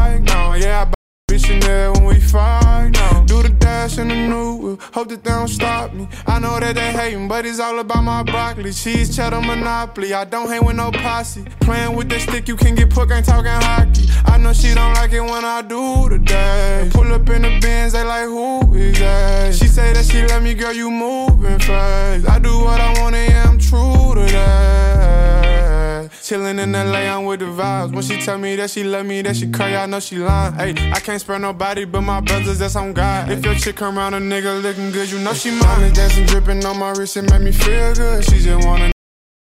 in 3.97 4.07
the 4.07 4.15
new 4.15 4.55
whip. 4.55 4.81
Hope 4.93 5.09
that 5.09 5.23
they 5.23 5.31
don't 5.31 5.47
stop 5.47 5.93
me. 5.93 6.07
I 6.27 6.39
know 6.39 6.59
that 6.59 6.75
they 6.75 6.91
hating, 6.91 7.27
but 7.27 7.45
it's 7.45 7.59
all 7.59 7.79
about 7.79 8.03
my 8.03 8.23
broccoli. 8.23 8.71
Cheese, 8.71 9.15
cheddar, 9.15 9.41
monopoly. 9.41 10.13
I 10.13 10.25
don't 10.25 10.49
hang 10.49 10.65
with 10.65 10.75
no 10.75 10.91
posse. 10.91 11.43
Playing 11.61 11.95
with 11.95 12.09
the 12.09 12.19
stick, 12.19 12.47
you 12.47 12.55
can 12.55 12.75
get 12.75 12.89
put, 12.89 13.11
ain't 13.11 13.25
talking 13.25 13.51
hockey. 13.51 14.07
I 14.25 14.37
know 14.37 14.53
she 14.53 14.73
don't 14.73 14.93
like 14.93 15.11
it 15.11 15.21
when 15.21 15.45
I 15.45 15.61
do 15.61 16.17
dash. 16.19 16.91
Pull 16.91 17.13
up 17.13 17.29
in 17.29 17.41
the 17.43 17.59
Benz, 17.61 17.93
they 17.93 18.03
like, 18.03 18.25
who 18.25 18.73
is 18.75 18.99
that? 18.99 19.55
She 19.55 19.67
say 19.67 19.93
that 19.93 20.05
she 20.05 20.25
love 20.25 20.43
me, 20.43 20.53
girl, 20.53 20.73
you 20.73 20.89
moving 20.89 21.59
fast. 21.59 22.27
I 22.29 22.39
do 22.39 22.59
what 22.59 22.79
I 22.79 23.01
want, 23.01 23.15
and 23.15 23.31
yeah, 23.31 23.49
I'm 23.49 23.59
true 23.59 24.15
to 24.15 24.31
that. 24.31 25.42
Chillin' 26.21 26.61
in 26.61 26.71
LA, 26.71 27.13
I'm 27.13 27.25
with 27.25 27.39
the 27.39 27.45
vibes. 27.45 27.93
When 27.93 28.03
she 28.03 28.21
tell 28.21 28.37
me 28.37 28.55
that 28.55 28.69
she 28.69 28.83
love 28.83 29.05
me, 29.05 29.21
that 29.23 29.35
she 29.35 29.49
cry, 29.51 29.75
I 29.75 29.85
know 29.85 29.99
she 29.99 30.17
lying. 30.17 30.53
Hey, 30.53 30.91
I 30.91 30.99
can't 30.99 31.19
spare 31.19 31.39
nobody 31.39 31.85
but 31.85 32.01
my 32.01 32.21
brothers, 32.21 32.59
that's 32.59 32.75
on 32.75 32.93
God. 32.93 33.29
If 33.29 33.43
your 33.43 33.55
chick 33.55 33.75
come 33.75 33.97
around 33.97 34.13
a 34.13 34.19
nigga 34.19 34.61
looking 34.61 34.91
good, 34.91 35.11
you 35.11 35.19
know 35.19 35.33
she 35.33 35.51
mine. 35.51 35.61
Diamonds 35.61 35.97
dancing, 35.97 36.25
dripping 36.25 36.65
on 36.65 36.79
my 36.79 36.91
wrist, 36.91 37.17
it 37.17 37.29
make 37.29 37.41
me 37.41 37.51
feel 37.51 37.93
good. 37.93 38.23
She 38.25 38.39
just 38.39 38.65
wanna 38.65 38.92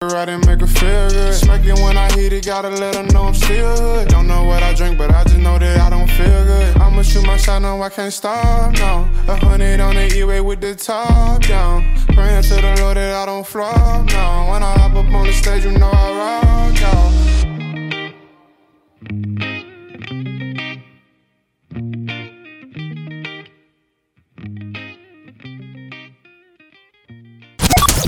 right 0.10 0.30
and 0.30 0.46
make 0.48 0.60
her 0.60 0.68
feel 0.68 1.10
good. 1.10 1.34
Smack 1.34 1.64
it 1.64 1.76
when 1.76 1.96
I 1.96 2.12
hit 2.14 2.34
it, 2.34 2.46
gotta 2.46 2.70
let 2.70 2.96
her 2.96 3.04
know 3.14 3.26
I'm 3.26 3.34
still 3.36 3.78
hood. 3.78 4.08
Don't 4.08 4.28
know 4.28 4.44
what 4.46 4.64
I 4.64 4.74
drink, 4.74 4.98
but 4.98 5.12
I 5.12 5.24
just 5.24 5.38
know 5.38 5.60
that 5.60 5.80
I 5.80 5.90
don't 5.92 6.10
feel 6.10 6.44
good. 6.46 6.78
I'ma 6.78 7.04
shoot 7.04 7.26
my 7.26 7.38
shot, 7.38 7.62
no, 7.62 7.82
I 7.82 7.90
can't 7.90 8.12
stop, 8.12 8.74
no. 8.74 9.08
A 9.28 9.36
hundred 9.36 9.80
on 9.80 9.96
the 9.96 10.12
E-way 10.18 10.42
with 10.42 10.60
the 10.62 10.74
top 10.74 11.44
down. 11.44 11.96
Praying 12.08 12.44
to 12.44 12.56
the 12.56 12.78
Lord 12.82 12.98
that 12.98 13.14
I 13.14 13.26
don't 13.28 13.46
flop, 13.46 14.08
no. 14.08 14.48
When 14.50 14.64
I 14.64 14.74
hop 14.80 14.96
up 14.96 15.14
on 15.14 15.28
the 15.28 15.34
stage, 15.34 15.66
you 15.66 15.72
know 15.72 15.92
I 15.92 16.72
rock 16.72 16.82
out. 16.82 17.51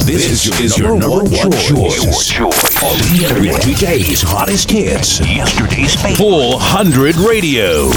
This, 0.06 0.28
this 0.28 0.60
is, 0.60 0.78
your, 0.78 0.98
number, 0.98 1.24
number 1.24 1.38
one, 1.38 1.50
one 1.50 1.52
choice. 1.52 2.28
choice. 2.28 2.74
the 2.74 3.14
together 3.14 3.60
today's 3.62 4.22
hottest 4.22 4.70
hits. 4.70 5.22
Yesterday's 5.22 5.96
400 6.18 7.16
Radio. 7.16 7.90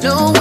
No 0.00 0.37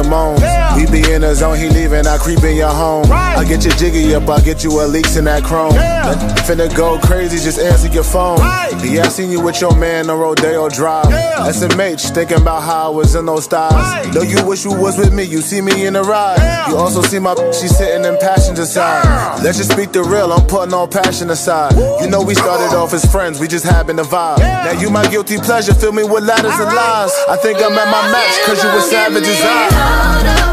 him 0.00 0.12
on 0.12 0.49
be 0.90 1.12
in 1.12 1.22
the 1.22 1.34
zone, 1.34 1.56
he 1.56 1.68
leaving, 1.68 2.06
I 2.06 2.18
creep 2.18 2.42
in 2.42 2.56
your 2.56 2.70
home. 2.70 3.08
Right. 3.08 3.36
I 3.36 3.44
get 3.44 3.64
you 3.64 3.70
jiggy 3.72 4.14
up, 4.14 4.28
I 4.28 4.40
get 4.40 4.64
you 4.64 4.70
a 4.82 4.84
leaks 4.86 5.16
in 5.16 5.24
that 5.24 5.44
chrome. 5.44 5.74
Yeah. 5.74 6.14
Finna 6.46 6.74
go 6.74 6.98
crazy, 6.98 7.38
just 7.42 7.58
answer 7.58 7.88
your 7.88 8.04
phone. 8.04 8.38
Right. 8.38 8.72
Yeah, 8.84 9.04
I 9.04 9.08
seen 9.08 9.30
you 9.30 9.40
with 9.40 9.60
your 9.60 9.74
man 9.76 10.10
on 10.10 10.18
Rodeo 10.18 10.68
Drive. 10.68 11.10
Yeah. 11.10 11.46
SMH, 11.48 12.14
thinking 12.14 12.38
about 12.38 12.62
how 12.62 12.92
I 12.92 12.94
was 12.94 13.14
in 13.14 13.26
those 13.26 13.44
styles. 13.44 13.74
Right. 13.74 14.10
Though 14.12 14.22
you 14.22 14.44
wish 14.44 14.64
you 14.64 14.72
was 14.72 14.98
with 14.98 15.12
me, 15.12 15.22
you 15.22 15.40
see 15.40 15.60
me 15.60 15.86
in 15.86 15.94
the 15.94 16.02
ride. 16.02 16.38
Yeah. 16.38 16.70
You 16.70 16.76
also 16.76 17.02
see 17.02 17.18
my 17.18 17.34
she 17.52 17.68
sitting 17.68 18.04
in 18.04 18.18
passenger 18.18 18.66
side. 18.66 19.04
Yeah. 19.04 19.40
Let's 19.42 19.58
just 19.58 19.72
speak 19.72 19.92
the 19.92 20.02
real, 20.02 20.32
I'm 20.32 20.46
putting 20.46 20.74
all 20.74 20.88
passion 20.88 21.30
aside. 21.30 21.76
Woo. 21.76 22.00
You 22.00 22.10
know 22.10 22.22
we 22.22 22.34
started 22.34 22.76
off 22.76 22.92
as 22.92 23.04
friends, 23.10 23.38
we 23.38 23.48
just 23.48 23.64
having 23.64 23.98
a 23.98 24.04
vibe. 24.04 24.38
Yeah. 24.38 24.72
Now 24.72 24.80
you 24.80 24.90
my 24.90 25.08
guilty 25.10 25.38
pleasure, 25.38 25.74
fill 25.74 25.92
me 25.92 26.04
with 26.04 26.24
ladders 26.24 26.52
all 26.52 26.62
and 26.62 26.72
right. 26.74 27.02
lies. 27.04 27.12
I 27.28 27.36
think 27.36 27.58
I'm 27.58 27.72
at 27.72 27.90
my 27.90 28.10
match, 28.10 28.46
cause 28.46 28.62
you 28.62 28.70
were 28.72 28.80
savage 28.80 29.24
as 29.24 29.40
I 29.42 30.49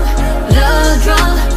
drug, 0.68 1.02
drug 1.04 1.57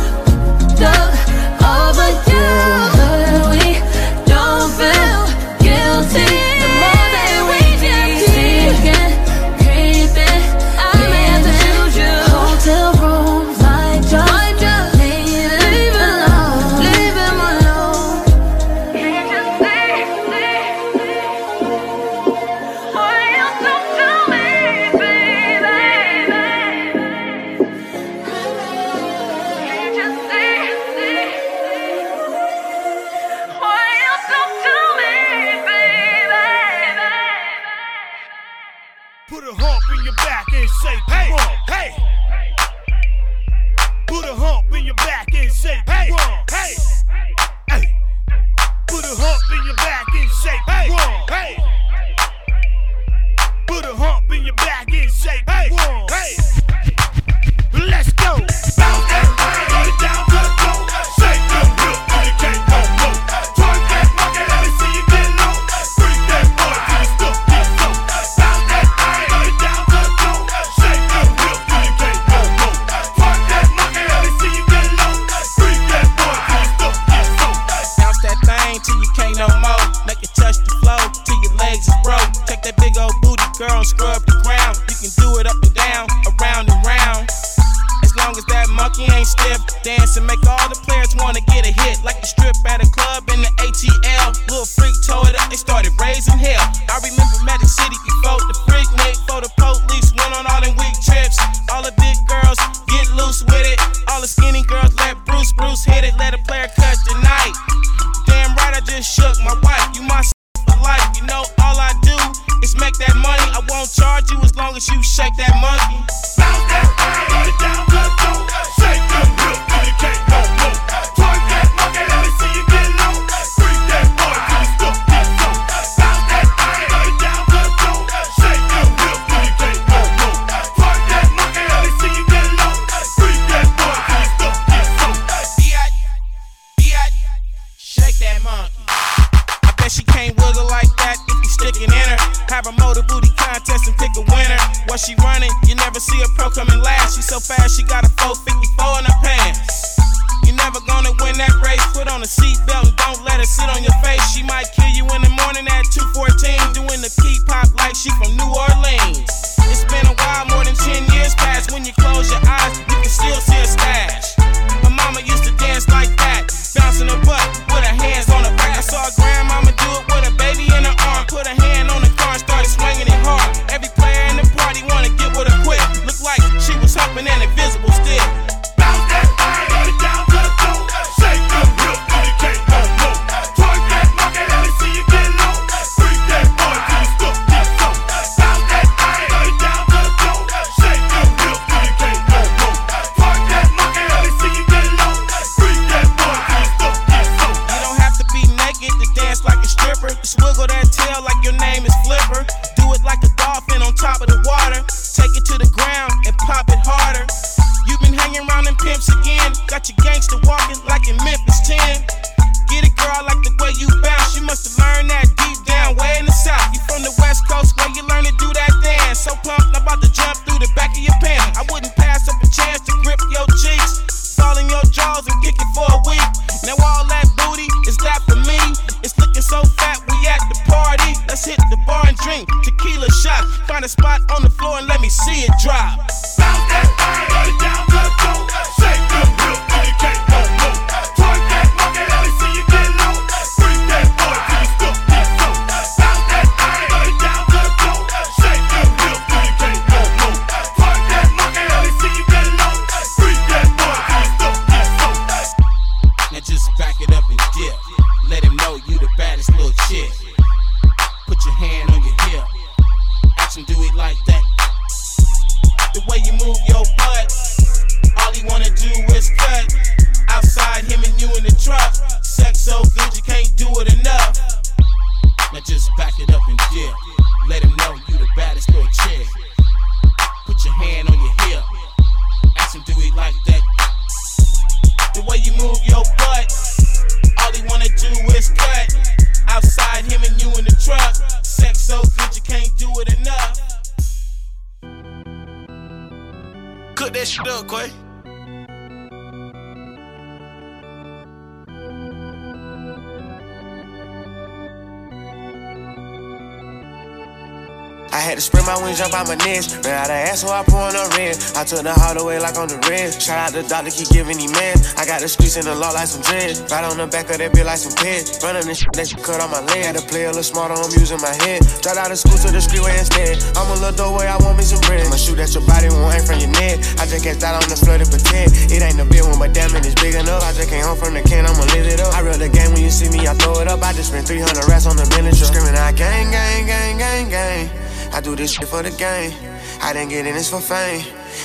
my 308.70 308.78
wings, 308.87 308.98
jump 308.98 309.14
out 309.14 309.26
my 309.26 309.35
nest. 309.42 309.83
Ran 309.83 309.98
out 309.98 310.11
of 310.11 310.22
ass, 310.30 310.46
so 310.46 310.48
I 310.48 310.62
pour 310.62 310.87
on 310.87 310.94
a 310.94 311.02
red. 311.18 311.35
I 311.59 311.66
took 311.66 311.83
the 311.83 311.90
hard 311.90 312.22
away 312.22 312.38
like 312.38 312.54
on 312.54 312.70
the 312.70 312.78
red. 312.87 313.11
Shout 313.11 313.38
out 313.38 313.50
the 313.50 313.66
doctor, 313.66 313.90
keep 313.90 314.09
giving 314.14 314.38
me 314.38 314.46
man. 314.46 314.78
I 314.94 315.02
got 315.02 315.18
the 315.18 315.28
streets 315.28 315.59
in 315.59 315.66
the 315.66 315.74
law 315.74 315.90
like 315.90 316.06
some 316.06 316.22
dread. 316.22 316.54
Right 316.70 316.87
on 316.87 316.94
the 316.94 317.11
back 317.11 317.26
of 317.35 317.42
that 317.42 317.50
bitch 317.50 317.66
like 317.66 317.83
some 317.83 317.94
pet. 317.98 318.22
Running 318.46 318.66
the 318.66 318.74
shit 318.74 318.92
that 318.94 319.11
she 319.11 319.18
cut 319.18 319.42
on 319.42 319.50
my 319.50 319.59
leg. 319.74 319.90
Had 319.90 319.98
to 319.98 320.04
play 320.06 320.24
a 320.24 320.30
little 320.30 320.46
smarter, 320.46 320.78
I'm 320.78 320.92
using 320.94 321.18
my 321.18 321.35
head. 321.42 321.66
Dropped 321.83 321.98
out 321.98 322.14
of 322.14 322.18
school 322.22 322.38
to 322.38 322.48
the 322.54 322.62
streetway 322.62 322.94
instead. 322.94 323.42
I'm 323.59 323.66
a 323.74 323.76
little 323.83 323.96
doorway, 323.96 324.30
I 324.30 324.38
want 324.38 324.54
me 324.54 324.64
some 324.64 324.78
bread. 324.87 325.02
I'ma 325.02 325.18
shoot 325.18 325.38
at 325.42 325.50
your 325.50 325.66
body, 325.66 325.90
won't 325.90 326.14
aim 326.14 326.22
from 326.22 326.38
your 326.38 326.52
neck. 326.54 326.78
I 327.02 327.11
just 327.11 327.26
catch 327.26 327.42
that 327.42 327.59
on 327.59 327.66
the 327.66 327.78
floor 327.78 327.98
to 327.98 328.06
pretend. 328.06 328.54
It 328.70 328.87
ain't 328.87 329.02
a 329.02 329.06
big 329.06 329.26
one, 329.26 329.42
but 329.42 329.50
damn 329.50 329.74
it, 329.74 329.83
it's 329.83 329.98
big 329.98 330.14
enough. 330.14 330.46
I 330.46 330.54
just 330.54 330.70
came 330.70 330.87
home 330.87 330.94
from 330.94 331.18
the 331.18 331.26
can, 331.26 331.42
I'ma 331.42 331.66
lit 331.74 331.90
it 331.90 331.98
up. 331.98 332.14
I 332.14 332.22
real 332.22 332.38
the 332.38 332.46
game 332.46 332.70
when 332.70 332.87
you 332.87 332.92
see 332.92 333.11
me, 333.11 333.26
I 333.26 333.35
throw 333.35 333.59
it 333.59 333.66
up. 333.66 333.83
I 333.83 333.90
just 333.98 334.14
spent 334.14 334.30
300 334.30 334.70
rats 334.70 334.87
on 334.87 334.94
the 334.94 335.06
miniature. 335.11 335.50
Screaming 335.50 335.74
out 335.74 335.98
gang, 335.98 336.30
gang, 336.30 336.70
gang, 336.70 336.94
gang, 337.02 337.26
gang. 337.26 337.89
I 338.12 338.20
do 338.20 338.35
this 338.35 338.53
shit 338.53 338.68
for 338.68 338.83
the 338.83 338.90
game. 338.90 339.33
I 339.81 339.92
didn't 339.92 340.11
get 340.11 340.27
in 340.27 340.35
this 340.35 340.51
for 340.51 340.61
fame. 340.61 341.03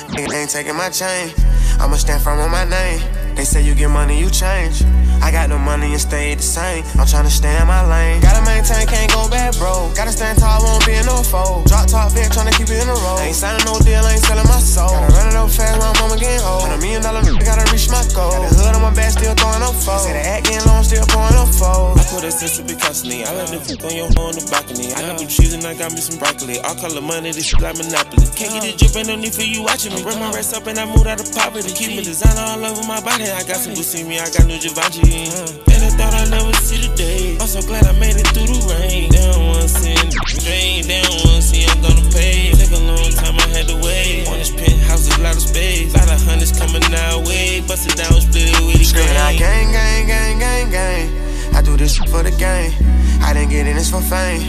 Nigga 0.09 0.33
ain't 0.33 0.49
taking 0.49 0.75
my 0.75 0.89
chain. 0.89 1.33
I'ma 1.79 1.95
stand 1.95 2.23
firm 2.23 2.39
on 2.39 2.51
my 2.51 2.65
name. 2.65 3.01
They 3.35 3.43
say 3.45 3.61
you 3.61 3.75
get 3.75 3.89
money, 3.89 4.19
you 4.19 4.29
change. 4.29 4.83
I 5.25 5.31
got 5.31 5.49
no 5.49 5.57
money 5.57 5.89
and 5.89 5.99
stay 5.99 6.37
the 6.37 6.45
same. 6.45 6.85
I'm 7.01 7.09
tryna 7.09 7.33
stay 7.33 7.49
in 7.57 7.65
my 7.65 7.81
lane. 7.81 8.21
Gotta 8.21 8.45
maintain, 8.45 8.85
can't 8.85 9.09
go 9.09 9.25
bad, 9.25 9.57
bro. 9.57 9.89
Gotta 9.97 10.13
stand 10.13 10.37
tall, 10.37 10.61
won't 10.61 10.85
be 10.85 10.93
in 10.93 11.05
no 11.09 11.25
fold. 11.25 11.65
Drop 11.65 11.89
top 11.89 12.13
bitch, 12.13 12.29
tryna 12.29 12.53
keep 12.53 12.69
it 12.69 12.77
in 12.77 12.85
a 12.85 12.93
row. 12.93 13.17
Ain't 13.25 13.33
signing 13.33 13.65
no 13.65 13.73
deal, 13.81 14.05
ain't 14.05 14.21
selling 14.21 14.45
my 14.45 14.61
soul. 14.61 14.85
Gotta 14.85 15.09
run 15.17 15.33
it 15.33 15.33
up 15.33 15.49
fast, 15.49 15.81
my 15.81 15.89
mama 15.97 16.21
getting 16.21 16.45
old. 16.45 16.69
Hundred 16.69 16.77
million 16.77 17.01
dollar 17.01 17.25
nigga, 17.25 17.41
gotta 17.41 17.65
reach 17.73 17.89
my 17.89 18.05
goal. 18.13 18.37
Got 18.37 18.53
the 18.53 18.69
hood 18.69 18.77
on 18.77 18.85
my 18.85 18.93
back, 18.93 19.17
still 19.17 19.33
throwing 19.33 19.65
up 19.65 19.73
foes. 19.73 20.05
Say 20.05 20.13
the 20.13 20.21
act 20.29 20.45
getting 20.45 20.61
long, 20.69 20.85
still 20.85 21.09
pouring 21.09 21.41
up 21.41 21.49
foes. 21.49 21.97
I 21.97 22.03
put 22.05 22.21
a 22.21 22.29
sister 22.29 22.61
be 22.61 22.77
constantly. 22.77 23.25
I 23.25 23.33
let 23.33 23.49
the 23.49 23.57
fuck 23.65 23.81
on 23.81 23.97
your 23.97 24.13
hoe 24.13 24.29
on 24.29 24.37
the 24.37 24.45
balcony. 24.45 24.93
I 24.93 25.09
got 25.09 25.17
some 25.17 25.25
cheese 25.25 25.57
and 25.57 25.65
I 25.65 25.73
got 25.73 25.89
me 25.89 26.05
some 26.05 26.21
broccoli. 26.21 26.61
All 26.61 26.77
color 26.77 27.01
money, 27.01 27.33
this 27.33 27.49
shit 27.49 27.65
like 27.65 27.81
Monopoly. 27.81 28.29
Can't 28.37 28.53
get 28.61 28.61
it 28.61 28.77
dripping, 28.77 29.09
no 29.09 29.17
need 29.17 29.33
for 29.33 29.41
you 29.41 29.65
watching 29.65 29.89
me. 29.89 30.05
Run 30.05 30.21
my 30.21 30.29
rest 30.37 30.53
up 30.53 30.69
and 30.69 30.77
I 30.77 30.85
moved 30.85 31.09
out 31.09 31.17
of 31.17 31.33
poverty. 31.33 31.73
Keep 31.73 31.97
me 31.97 32.05
designer 32.05 32.45
all 32.45 32.61
over 32.61 32.85
my 32.85 33.01
body. 33.01 33.25
I 33.25 33.41
got 33.49 33.57
some 33.57 33.73
Buscemi, 33.73 34.21
I 34.21 34.29
got 34.29 34.45
new 34.45 34.61
Givenchy. 34.61 35.14
Mm. 35.15 35.71
And 35.71 35.81
I 35.83 35.89
thought 35.95 36.13
I'd 36.13 36.29
never 36.29 36.51
see 36.59 36.87
the 36.87 36.91
day. 36.95 37.37
I'm 37.39 37.47
so 37.47 37.61
glad 37.61 37.87
I 37.87 37.93
made 37.99 38.19
it 38.19 38.27
through 38.35 38.51
the 38.51 38.59
rain. 38.75 39.07
They 39.11 39.23
don't 39.31 39.47
wanna 39.47 39.67
see 39.67 39.95
it 39.95 40.11
drain. 40.43 40.87
They 40.87 41.01
don't 41.07 41.23
wanna 41.23 41.41
see 41.41 41.63
I'm 41.63 41.79
gonna 41.79 42.03
pay. 42.11 42.51
Took 42.51 42.75
a 42.75 42.83
long 42.83 43.11
time, 43.15 43.35
I 43.39 43.47
had 43.55 43.67
to 43.71 43.77
wait. 43.79 44.27
On 44.27 44.37
this 44.37 44.51
penthouse, 44.51 45.07
a 45.07 45.21
lot 45.21 45.35
of 45.35 45.41
space. 45.41 45.93
Lot 45.95 46.11
of 46.11 46.19
hundreds 46.27 46.51
coming 46.51 46.83
our 46.83 47.23
way. 47.23 47.61
Bust 47.63 47.87
it 47.87 47.95
down, 47.95 48.19
split 48.19 48.51
it 48.51 48.59
with 48.65 48.79
the 48.79 48.85
Screaming 48.85 49.15
out 49.15 49.37
gang. 49.39 49.71
gang, 49.71 50.07
gang, 50.07 50.39
gang, 50.39 50.69
gang, 50.69 50.69
gang. 50.71 51.55
I 51.55 51.61
do 51.61 51.77
this 51.77 51.95
for 52.11 52.21
the 52.23 52.31
game. 52.35 52.75
I 53.23 53.31
didn't 53.33 53.49
get 53.49 53.67
in 53.67 53.75
this 53.75 53.89
for 53.89 54.01
fame. 54.01 54.43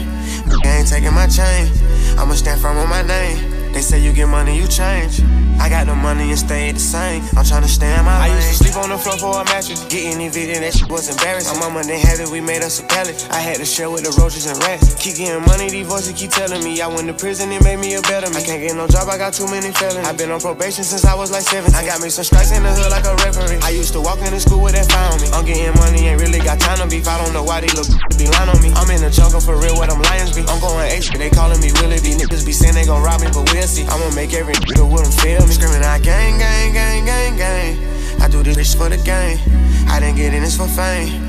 They 0.63 0.69
ain't 0.69 0.87
taking 0.87 1.13
my 1.13 1.27
chain. 1.27 1.71
I'ma 2.19 2.35
stand 2.35 2.59
firm 2.59 2.77
on 2.77 2.89
my 2.89 3.03
name. 3.03 3.71
They 3.71 3.81
say 3.81 3.99
you 3.99 4.11
get 4.11 4.27
money, 4.27 4.57
you 4.57 4.67
change. 4.67 5.21
I 5.59 5.69
got 5.69 5.87
no 5.87 5.95
money 5.95 6.29
and 6.29 6.39
stay 6.39 6.71
the 6.71 6.79
same. 6.79 7.23
I'm 7.35 7.43
tryna 7.43 7.67
stay 7.67 7.91
in 7.91 8.05
my 8.05 8.17
lane. 8.21 8.31
I 8.31 8.35
used 8.35 8.57
to 8.57 8.63
sleep 8.63 8.77
on 8.77 8.89
the 8.89 8.97
floor 8.97 9.17
for 9.17 9.41
a 9.41 9.45
mattress. 9.45 9.83
Getting 9.85 10.21
evicted, 10.21 10.63
that 10.63 10.73
shit 10.73 10.89
was 10.89 11.09
embarrassing. 11.09 11.59
My 11.59 11.67
mama 11.67 11.83
didn't 11.83 12.05
have 12.07 12.19
it, 12.19 12.29
we 12.29 12.41
made 12.41 12.61
us 12.61 12.79
a 12.79 12.83
pallet. 12.87 13.15
I 13.31 13.39
had 13.39 13.57
to 13.57 13.65
share 13.65 13.89
with 13.89 14.03
the 14.03 14.13
roaches 14.21 14.45
and 14.45 14.57
rats. 14.63 14.95
Keep 14.95 15.17
getting 15.17 15.43
money, 15.45 15.69
these 15.69 15.87
voices 15.87 16.13
keep 16.13 16.31
telling 16.31 16.63
me. 16.63 16.79
I 16.81 16.87
went 16.87 17.07
to 17.07 17.15
prison, 17.17 17.51
it 17.51 17.63
made 17.63 17.79
me 17.79 17.95
a 17.95 18.01
better 18.05 18.29
me. 18.29 18.37
I 18.37 18.43
can't 18.45 18.61
get 18.61 18.75
no 18.75 18.87
job, 18.87 19.09
I 19.09 19.17
got 19.17 19.33
too 19.33 19.49
many 19.49 19.73
felonies. 19.73 20.07
I've 20.07 20.17
been 20.17 20.31
on 20.31 20.39
probation 20.39 20.83
since 20.83 21.05
I 21.05 21.15
was 21.15 21.31
like 21.31 21.43
seven. 21.43 21.73
I 21.73 21.83
got 21.85 22.01
me 22.01 22.09
some 22.09 22.23
strikes 22.23 22.51
in 22.53 22.63
the 22.63 22.71
hood 22.71 22.91
like 22.93 23.05
a 23.05 23.15
referee. 23.25 23.59
I 23.65 23.73
used 23.73 23.93
to 23.97 24.01
walk 24.01 24.19
into 24.21 24.39
school 24.39 24.61
with 24.61 24.77
that 24.77 24.87
on 24.93 25.19
me. 25.21 25.27
I'm 25.33 25.45
getting 25.45 25.73
money, 25.81 26.07
ain't 26.07 26.21
really 26.21 26.39
got 26.39 26.59
time 26.59 26.77
to 26.79 26.87
beef. 26.87 27.07
I 27.07 27.17
don't 27.17 27.33
know 27.33 27.43
why 27.43 27.61
they 27.61 27.71
look 27.73 27.89
be 28.21 28.29
lying 28.29 28.49
on 28.49 28.59
me. 28.61 28.69
I'm 28.77 28.89
in 28.91 29.01
the 29.01 29.09
jungle 29.09 29.41
for 29.41 29.57
real, 29.57 29.77
where 29.77 29.87
them 29.87 30.01
lions 30.05 30.35
be. 30.35 30.45
I'm 30.45 30.59
going 30.61 30.85
H, 30.91 31.09
they 31.11 31.29
calling 31.29 31.59
me 31.61 31.71
Willie 31.81 32.01
B. 32.03 32.13
Niggas 32.13 32.45
be 32.45 32.53
saying 32.53 32.75
they 32.75 32.85
gon' 32.85 33.01
rob 33.01 33.21
me, 33.21 33.27
but 33.33 33.49
we'll 33.49 33.65
see. 33.65 33.85
I'ma 33.89 34.13
make 34.13 34.33
every 34.37 34.53
nigga 34.53 34.85
with 34.85 35.01
them 35.01 35.13
feel 35.17 35.46
me. 35.47 35.53
Screaming 35.53 35.83
out 35.83 36.03
gang, 36.03 36.37
gang, 36.37 36.73
gang, 36.73 37.05
gang, 37.05 37.37
gang. 37.37 38.21
I 38.21 38.27
do 38.27 38.43
this 38.43 38.57
bitch 38.57 38.77
for 38.77 38.89
the 38.89 38.97
game. 38.97 39.39
I 39.87 39.99
didn't 39.99 40.17
get 40.17 40.33
in 40.33 40.43
this 40.43 40.57
for 40.57 40.67
fame. 40.67 41.23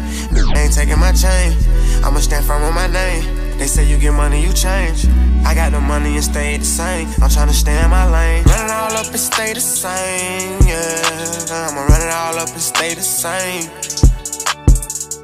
Ain't 0.56 0.74
taking 0.74 0.98
my 0.98 1.12
chain. 1.12 1.56
I'ma 2.04 2.20
stand 2.20 2.44
firm 2.44 2.62
on 2.62 2.74
my 2.74 2.86
name. 2.86 3.24
They 3.58 3.66
say 3.66 3.84
you 3.84 3.98
get 3.98 4.12
money, 4.12 4.42
you 4.42 4.52
change. 4.52 5.06
I 5.44 5.54
got 5.54 5.72
the 5.72 5.80
money 5.80 6.14
and 6.14 6.24
stay 6.24 6.56
the 6.56 6.64
same. 6.64 7.08
I'm 7.22 7.28
tryna 7.28 7.50
stay 7.50 7.82
in 7.82 7.90
my 7.90 8.04
lane. 8.06 8.44
Run 8.44 8.66
it 8.66 8.70
all 8.70 8.92
up 8.92 9.06
and 9.06 9.18
stay 9.18 9.52
the 9.52 9.60
same, 9.60 10.60
yeah. 10.66 11.68
I'ma 11.68 11.82
run 11.86 12.02
it 12.02 12.12
all 12.12 12.38
up 12.38 12.50
and 12.50 12.60
stay 12.60 12.94
the 12.94 13.02
same. 13.02 13.68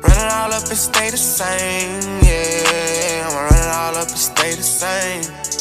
Run 0.03 0.19
it 0.19 0.33
all 0.33 0.53
up 0.53 0.67
and 0.67 0.79
stay 0.79 1.11
the 1.11 1.17
same, 1.17 2.03
yeah. 2.25 3.29
I'ma 3.29 3.41
run 3.41 3.55
it 3.55 3.75
all 3.75 3.97
up 3.97 4.09
and 4.09 4.19
stay 4.19 4.55
the 4.55 4.63
same. 4.63 5.54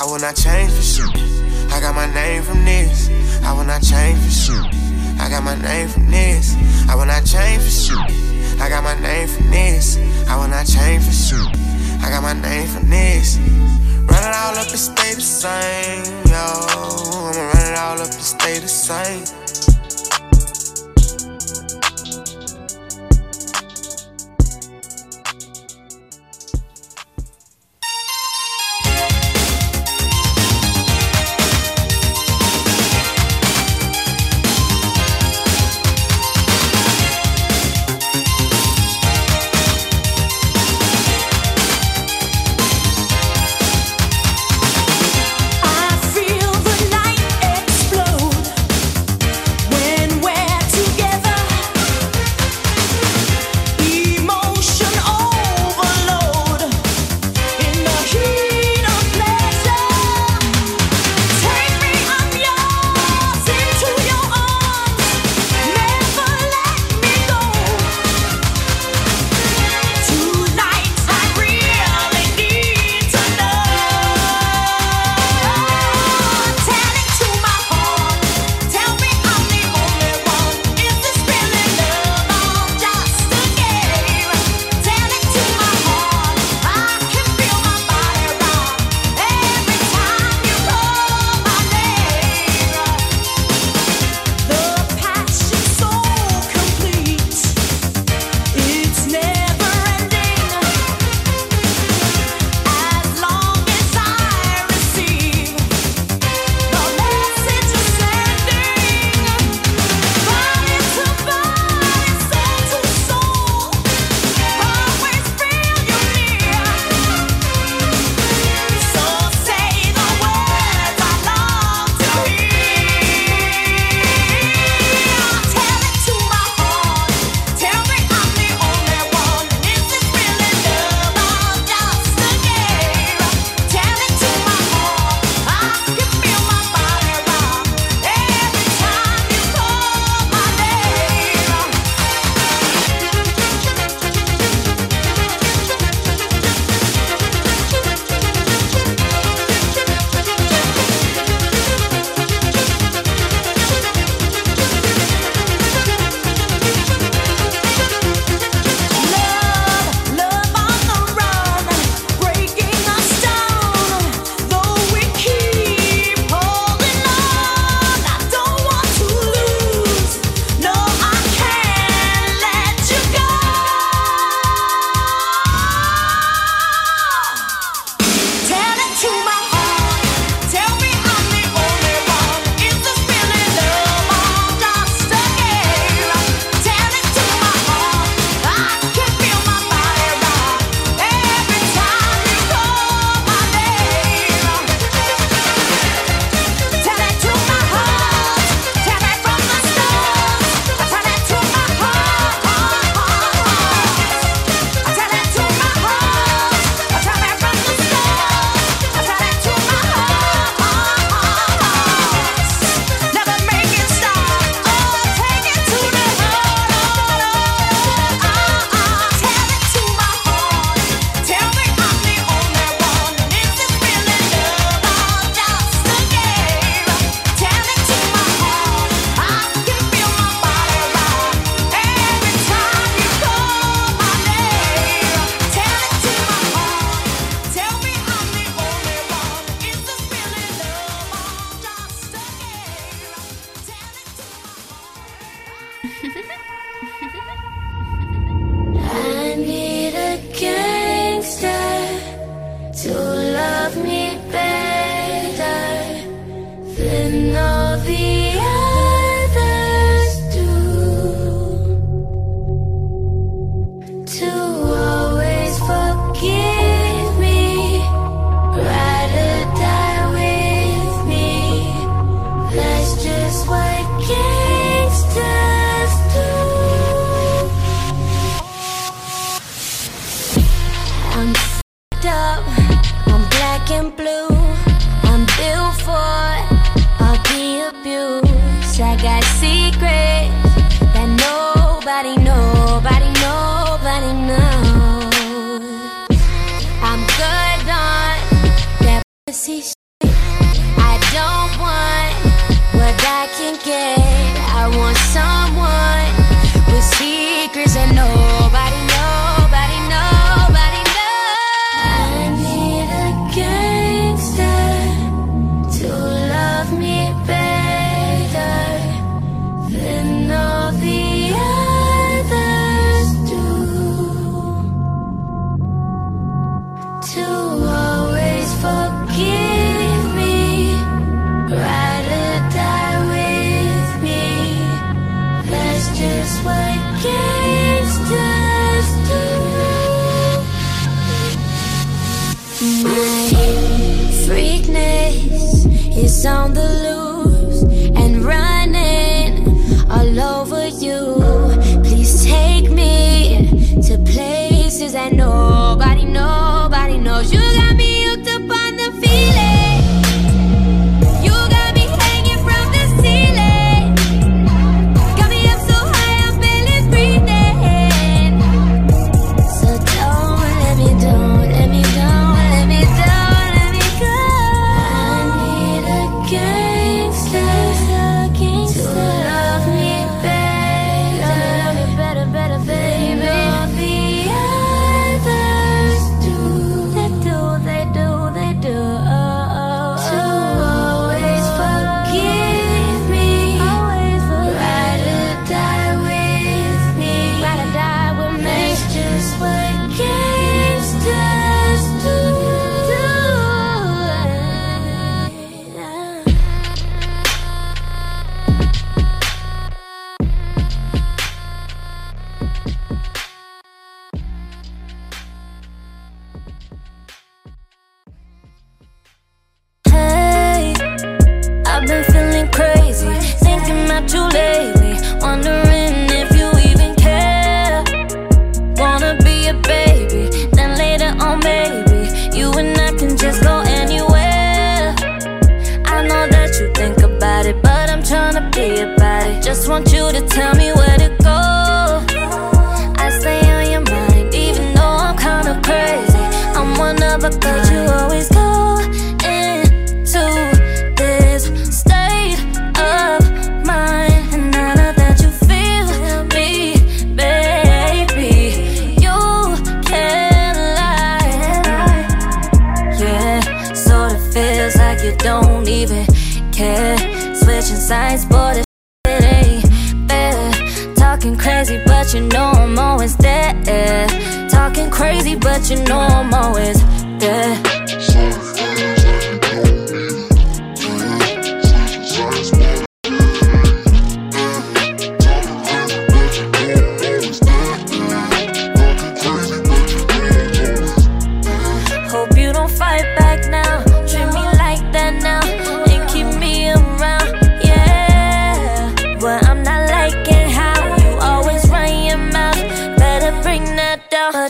I 0.00 0.04
will 0.06 0.18
not 0.18 0.34
change 0.34 0.72
for 0.72 0.80
shit. 0.80 1.12
I 1.70 1.78
got 1.78 1.94
my 1.94 2.06
name 2.14 2.42
from 2.42 2.64
this. 2.64 3.10
I 3.44 3.52
will 3.52 3.64
not 3.64 3.82
change 3.82 4.18
for 4.24 4.30
shit. 4.30 4.64
I 5.20 5.28
got 5.28 5.44
my 5.44 5.54
name 5.60 5.88
from 5.90 6.10
this. 6.10 6.56
I 6.88 6.94
will 6.94 7.04
not 7.04 7.26
change 7.26 7.62
for 7.62 7.70
shit. 7.70 8.60
I 8.62 8.70
got 8.70 8.82
my 8.82 8.98
name 8.98 9.28
from 9.28 9.50
this. 9.50 9.98
I 10.26 10.36
will 10.40 10.48
not 10.48 10.64
change 10.64 11.04
for 11.04 11.12
shit. 11.12 11.46
I 12.02 12.08
got 12.08 12.22
my 12.22 12.32
name 12.32 12.66
from 12.68 12.88
this. 12.88 13.36
Run 14.08 14.24
it 14.24 14.34
all 14.40 14.56
up 14.56 14.70
and 14.70 14.78
stay 14.78 15.12
the 15.12 15.20
same, 15.20 16.04
yo. 16.32 16.48
I'ma 17.28 17.52
run 17.52 17.72
it 17.72 17.78
all 17.78 18.00
up 18.00 18.10
and 18.10 18.12
stay 18.12 18.58
the 18.58 18.68
same. 18.68 19.69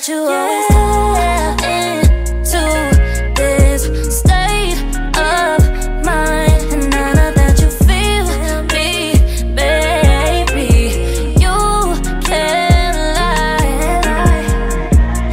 But 0.00 0.08
you 0.08 0.16
always 0.16 0.66
go 0.70 1.14
into 1.60 2.64
this 3.36 3.82
state 4.18 4.80
of 5.14 5.60
mind, 6.06 6.72
and 6.72 6.94
I 6.94 7.12
know 7.12 7.30
that 7.34 7.60
you 7.60 7.68
feel 7.84 8.26
me, 8.72 9.12
baby. 9.54 10.72
You 11.38 11.54
can't 12.22 12.96
lie. 13.14 14.16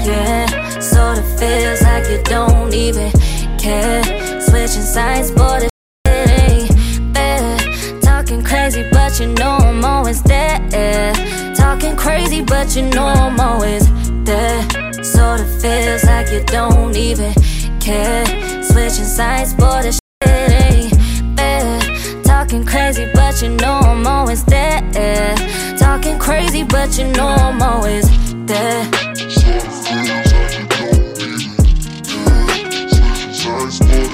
Yeah, 0.04 0.46
sorta 0.82 1.24
feels 1.40 1.82
like 1.84 2.10
you 2.10 2.22
don't 2.24 2.74
even 2.74 3.10
care. 3.58 4.04
Switching 4.42 4.82
sides, 4.82 5.32
this 5.32 5.70
shit 6.06 6.30
ain't 6.42 7.16
fair. 7.16 7.58
Talking 8.02 8.44
crazy, 8.44 8.84
but 8.92 9.18
you 9.18 9.28
know 9.28 9.60
I'm 9.62 9.86
always 9.86 10.22
there. 10.24 11.14
Talking 11.56 11.96
crazy, 11.96 12.42
but 12.42 12.76
you 12.76 12.82
know 12.82 13.06
I'm 13.08 13.40
always 13.40 13.97
there. 14.38 15.04
Sorta 15.04 15.46
feels 15.62 16.04
like 16.04 16.32
you 16.32 16.44
don't 16.44 16.96
even 16.96 17.34
care. 17.80 18.26
Switching 18.64 19.10
sides, 19.18 19.54
boy, 19.54 19.82
this 19.82 20.00
shit 20.24 20.52
ain't 20.64 20.94
fair. 21.38 21.80
Talking 22.24 22.66
crazy, 22.66 23.06
but 23.14 23.42
you 23.42 23.50
know 23.50 23.80
I'm 23.92 24.06
always 24.06 24.44
there. 24.46 25.36
Talking 25.78 26.20
crazy, 26.20 26.64
but 26.64 26.98
you 26.98 27.08
know 27.18 27.30
I'm 27.30 27.62
always 27.62 28.06
there. 28.46 28.84
Sorta 29.28 29.72
feels 29.84 30.32
like 30.34 30.54
you 30.58 30.66
don't 30.74 31.22
even 31.22 31.56
care. 32.04 32.44
Switching 32.44 32.90
sides, 32.90 33.48
Respectfully. 33.68 34.07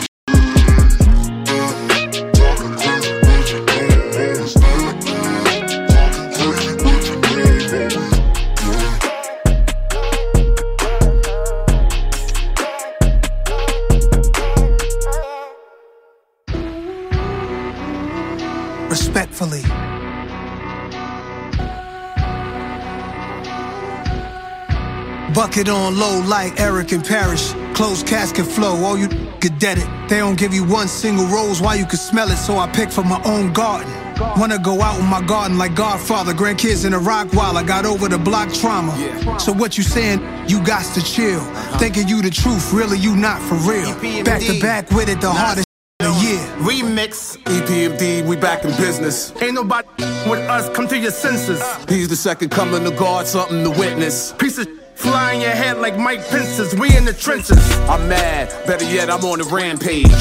Bucket 25.64 25.80
on 25.80 25.98
low 25.98 26.20
like 26.28 26.60
Eric 26.60 26.92
and 26.92 27.06
Parrish. 27.06 27.54
Closed 27.74 28.06
casket 28.06 28.46
flow, 28.46 28.84
all 28.84 28.98
you 28.98 29.08
could 29.40 29.60
dead 29.60 29.78
it. 29.78 29.88
They 30.10 30.18
don't 30.18 30.38
give 30.38 30.54
you 30.54 30.66
one 30.66 30.90
single 30.90 31.26
rose, 31.28 31.62
why 31.62 31.76
you 31.76 31.86
can 31.86 31.98
smell 31.98 32.30
it, 32.30 32.36
so 32.36 32.58
I 32.58 32.68
pick 32.68 32.92
from 32.92 33.08
my 33.08 33.22
own 33.24 33.54
garden. 33.54 33.90
Wanna 34.38 34.60
go 34.60 34.82
out 34.82 35.00
in 35.00 35.06
my 35.06 35.22
garden 35.22 35.58
like 35.58 35.74
Godfather, 35.74 36.34
grandkids 36.34 36.86
in 36.86 36.94
a 36.94 37.00
rock 37.00 37.34
while 37.34 37.58
I 37.58 37.64
got 37.64 37.86
over 37.86 38.10
the 38.10 38.18
block 38.18 38.52
trauma. 38.52 38.92
So 39.40 39.54
what 39.54 39.78
you 39.78 39.84
saying? 39.84 40.20
You 40.50 40.62
got 40.66 40.84
to 40.96 41.02
chill. 41.02 41.42
Thinking 41.80 42.10
you 42.10 42.22
the 42.22 42.30
truth, 42.30 42.74
really 42.74 42.98
you 42.98 43.16
not 43.16 43.42
for 43.42 43.56
real. 43.56 43.94
Back 44.26 44.42
to 44.42 44.60
back 44.60 44.92
with 44.92 45.08
it, 45.08 45.22
the 45.22 45.32
hardest 45.32 45.68
of 46.02 46.14
the 46.14 46.26
year. 46.26 46.40
Remix. 46.60 47.38
EPMD, 47.44 48.28
we 48.28 48.36
back 48.36 48.66
in 48.66 48.72
business. 48.72 49.32
Ain't 49.42 49.54
nobody 49.54 49.88
with 50.30 50.42
us, 50.50 50.68
come 50.76 50.90
to 50.90 50.98
your 50.98 51.12
senses. 51.12 51.62
He's 51.88 52.10
the 52.10 52.18
second 52.18 52.50
coming 52.50 52.86
of 52.86 52.98
God, 52.98 53.28
something 53.28 53.64
to 53.64 53.70
witness. 53.70 54.34
Piece 54.34 54.58
of 54.58 54.83
fly 54.96 55.34
in 55.34 55.42
your 55.42 55.52
head 55.52 55.78
like 55.78 55.98
Mike 55.98 56.28
Pence's. 56.28 56.74
We 56.76 56.96
in 56.96 57.06
the 57.06 57.14
trenches. 57.14 57.60
I'm 57.90 58.08
mad, 58.08 58.50
better 58.66 58.86
yet, 58.86 59.10
I'm 59.10 59.24
on 59.26 59.42
a 59.42 59.44
rampage. 59.46 60.12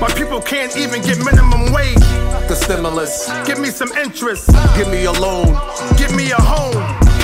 My 0.00 0.12
people 0.16 0.40
can't 0.40 0.76
even 0.76 1.02
get 1.02 1.18
minimum 1.18 1.72
wage. 1.72 1.94
The 2.48 2.54
stimulus. 2.54 3.30
Give 3.46 3.58
me 3.58 3.68
some 3.68 3.92
interest. 3.92 4.50
Give 4.76 4.88
me 4.88 5.04
a 5.04 5.12
loan. 5.12 5.56
Give 5.96 6.14
me 6.14 6.30
a 6.30 6.40
home. 6.40 6.74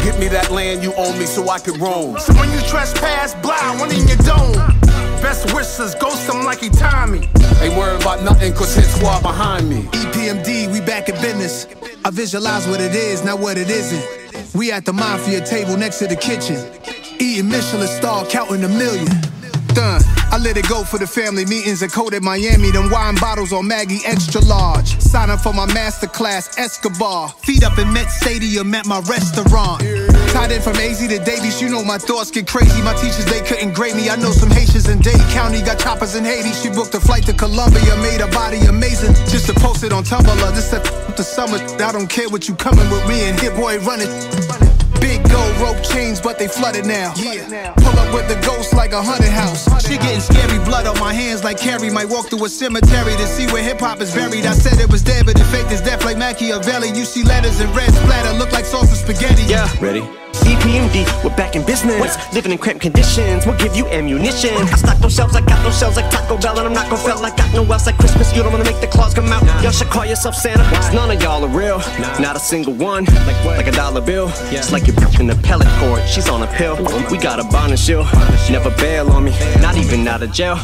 Give 0.05 0.19
me 0.19 0.29
that 0.29 0.51
land 0.51 0.83
you 0.83 0.95
own 0.95 1.19
me 1.19 1.27
so 1.27 1.49
I 1.49 1.59
can 1.59 1.79
roam. 1.81 2.19
So 2.19 2.33
when 2.35 2.51
you 2.51 2.61
trespass, 2.69 3.35
blah, 3.35 3.79
one 3.79 3.91
in 3.91 4.07
your 4.07 4.17
dome. 4.19 4.55
Best 5.21 5.53
wishes, 5.53 5.97
ghost 5.97 6.29
him 6.31 6.45
like 6.45 6.61
he 6.61 6.69
Tommy. 6.71 7.29
Ain't 7.61 7.77
worried 7.77 8.01
about 8.01 8.23
nothing, 8.23 8.53
cause 8.55 8.75
hit 8.75 8.85
squad 8.85 9.23
behind 9.23 9.69
me. 9.69 9.83
EPMD, 9.83 10.73
we 10.73 10.81
back 10.81 11.09
in 11.09 11.17
business. 11.17 11.67
I 12.05 12.11
visualize 12.11 12.67
what 12.69 12.81
it 12.81 12.95
is, 12.95 13.25
not 13.25 13.41
what 13.41 13.59
it 13.59 13.69
isn't. 13.69 14.55
We 14.55 14.71
at 14.71 14.85
the 14.85 14.93
mafia 14.93 15.45
table 15.45 15.77
next 15.77 15.99
to 15.99 16.07
the 16.07 16.17
kitchen. 16.17 16.57
Eating 17.21 17.49
Michelin 17.49 17.89
star, 17.89 18.25
counting 18.27 18.65
a 18.65 18.69
million. 18.69 19.07
Done. 19.75 20.03
I 20.31 20.39
let 20.39 20.57
it 20.57 20.69
go 20.69 20.85
for 20.85 20.99
the 20.99 21.07
family 21.07 21.45
meetings 21.47 21.83
at 21.83 21.93
Code 21.93 22.15
at 22.15 22.23
Miami. 22.23 22.71
Them 22.71 22.91
wine 22.91 23.15
bottles 23.17 23.53
on 23.53 23.67
Maggie 23.67 24.01
extra 24.05 24.41
large. 24.43 24.99
Sign 25.01 25.31
up 25.31 25.41
for 25.41 25.53
my 25.53 25.67
master 25.73 26.07
class, 26.07 26.57
Escobar. 26.59 27.31
Feet 27.43 27.65
up 27.65 27.79
in 27.79 27.93
Met 27.93 28.11
Stadium 28.11 28.75
at 28.75 28.87
my 28.87 29.01
restaurant. 29.01 29.81
Tied 30.33 30.53
in 30.53 30.61
from 30.61 30.77
AZ 30.77 31.01
to 31.01 31.19
Davies, 31.19 31.61
you 31.61 31.71
know 31.71 31.83
my 31.83 31.99
thoughts 31.99 32.31
get 32.31 32.47
crazy. 32.47 32.83
My 32.83 32.95
teachers, 32.95 33.25
they 33.25 33.41
couldn't 33.41 33.73
grade 33.73 33.97
me. 33.97 34.11
I 34.11 34.17
know 34.17 34.31
some 34.31 34.51
Haitians 34.51 34.89
in 34.89 35.01
Dade 35.01 35.19
County, 35.33 35.63
got 35.63 35.79
choppers 35.79 36.15
in 36.15 36.25
Haiti. 36.25 36.53
She 36.53 36.69
booked 36.69 36.95
a 36.95 37.01
flight 37.01 37.25
to 37.27 37.33
Colombia, 37.33 37.97
made 37.97 38.21
her 38.21 38.31
body 38.31 38.59
amazing. 38.69 39.15
Just 39.27 39.47
to 39.47 39.55
post 39.55 39.83
it 39.83 39.93
on 39.93 40.05
Tumblr. 40.05 40.55
This 40.55 40.71
that 40.71 40.85
the 41.17 41.25
summer. 41.25 41.59
I 41.59 41.93
don't 41.93 42.09
care 42.09 42.29
what 42.29 42.49
you 42.49 42.55
coming 42.55 42.89
with 42.91 43.07
me 43.09 43.29
and 43.29 43.39
Hit 43.41 43.57
Boy 43.57 43.79
running. 43.81 44.09
Big 45.01 45.23
gold 45.31 45.57
rope 45.61 45.83
chains, 45.83 46.21
but 46.21 46.39
they 46.39 46.49
flooded 46.49 46.87
now. 46.87 47.15
Yeah. 47.17 47.73
Pull 47.75 47.99
up 47.99 48.15
with 48.15 48.29
the 48.29 48.41
ghost 48.47 48.75
like 48.75 48.93
a 48.93 49.03
haunted 49.03 49.31
house. 49.31 49.65
She 49.87 49.97
getting 49.97 50.21
scary, 50.21 50.59
blood 50.65 50.87
on 50.87 50.99
my 50.99 51.13
hands 51.13 51.45
like 51.45 51.59
Carrie. 51.59 51.91
Might 51.91 52.09
walk 52.09 52.31
through 52.31 52.45
a 52.45 52.49
cemetery 52.49 53.17
to 53.17 53.27
see 53.27 53.47
where 53.47 53.63
hip 53.63 53.81
hop 53.81 54.01
is 54.01 54.15
buried. 54.15 54.47
I 54.47 54.55
said 54.55 54.81
it 54.81 54.91
was 54.91 55.03
dead, 55.03 55.27
but 55.27 55.39
it 55.39 55.45
faked 55.45 55.73
is 55.73 55.81
death 55.81 56.05
like 56.05 56.17
Machiavelli. 56.17 56.89
You 56.89 57.05
see 57.05 57.23
letters 57.23 57.61
in 57.61 57.73
red 57.73 57.93
splatter, 57.95 58.39
look 58.39 58.53
like 58.53 58.65
sauce 58.65 58.91
of 58.93 58.99
spaghetti. 58.99 59.45
Yeah, 59.45 59.69
ready? 59.81 60.09
EPMD, 60.43 61.25
we're 61.25 61.37
back 61.37 61.57
in 61.57 61.65
business. 61.65 62.17
Living 62.35 62.53
in 62.53 62.59
cramped 62.59 62.83
conditions, 62.83 63.47
we'll 63.47 63.59
give 63.59 63.75
you 63.75 63.87
ammunition. 63.87 64.55
I 64.55 64.77
stock 64.77 64.99
those 64.99 65.15
shelves, 65.15 65.35
I 65.37 65.41
got 65.41 65.63
those 65.65 65.79
shells 65.79 65.97
like 65.97 66.11
Taco 66.11 66.39
Bell, 66.39 66.59
and 66.59 66.67
I'm 66.67 66.75
not 66.75 66.91
gon' 66.91 66.99
fail. 66.99 67.19
I 67.25 67.35
got 67.35 67.53
no 67.55 67.65
else 67.73 67.87
like 67.87 67.99
Christmas. 67.99 68.35
You 68.35 68.43
don't 68.43 68.53
wanna 68.53 68.65
make 68.65 68.81
the 68.81 68.87
claws 68.87 69.15
come 69.15 69.27
out. 69.27 69.43
Y'all 69.63 69.73
should 69.73 69.89
call 69.89 70.05
yourself 70.05 70.35
Santa. 70.35 70.65
Cause 70.75 70.93
none 70.93 71.11
of 71.11 71.23
y'all 71.23 71.45
are 71.45 71.49
real. 71.49 71.79
Not 72.21 72.37
a 72.37 72.41
single 72.41 72.75
one. 72.75 73.05
Like 73.05 73.37
what? 73.45 73.57
Like 73.57 73.69
a 73.69 73.73
dollar 73.73 74.01
bill. 74.01 74.31
It's 74.51 74.73
like 74.73 74.87
you're 74.87 74.97
in 75.21 75.27
the 75.27 75.37
pellet 75.43 75.69
cord. 75.79 76.07
She's 76.09 76.29
on 76.29 76.43
a 76.43 76.47
pill. 76.47 76.77
We 77.11 77.19
got 77.19 77.41
a 77.41 77.45
bond 77.45 77.73
and 77.73 77.79
shield. 77.79 78.07
Never 78.51 78.71
bail 78.77 79.11
on 79.11 79.25
me. 79.25 79.33
Not 79.61 79.77
even 79.77 80.07
out 80.09 80.23
of 80.23 80.33
jail. 80.33 80.57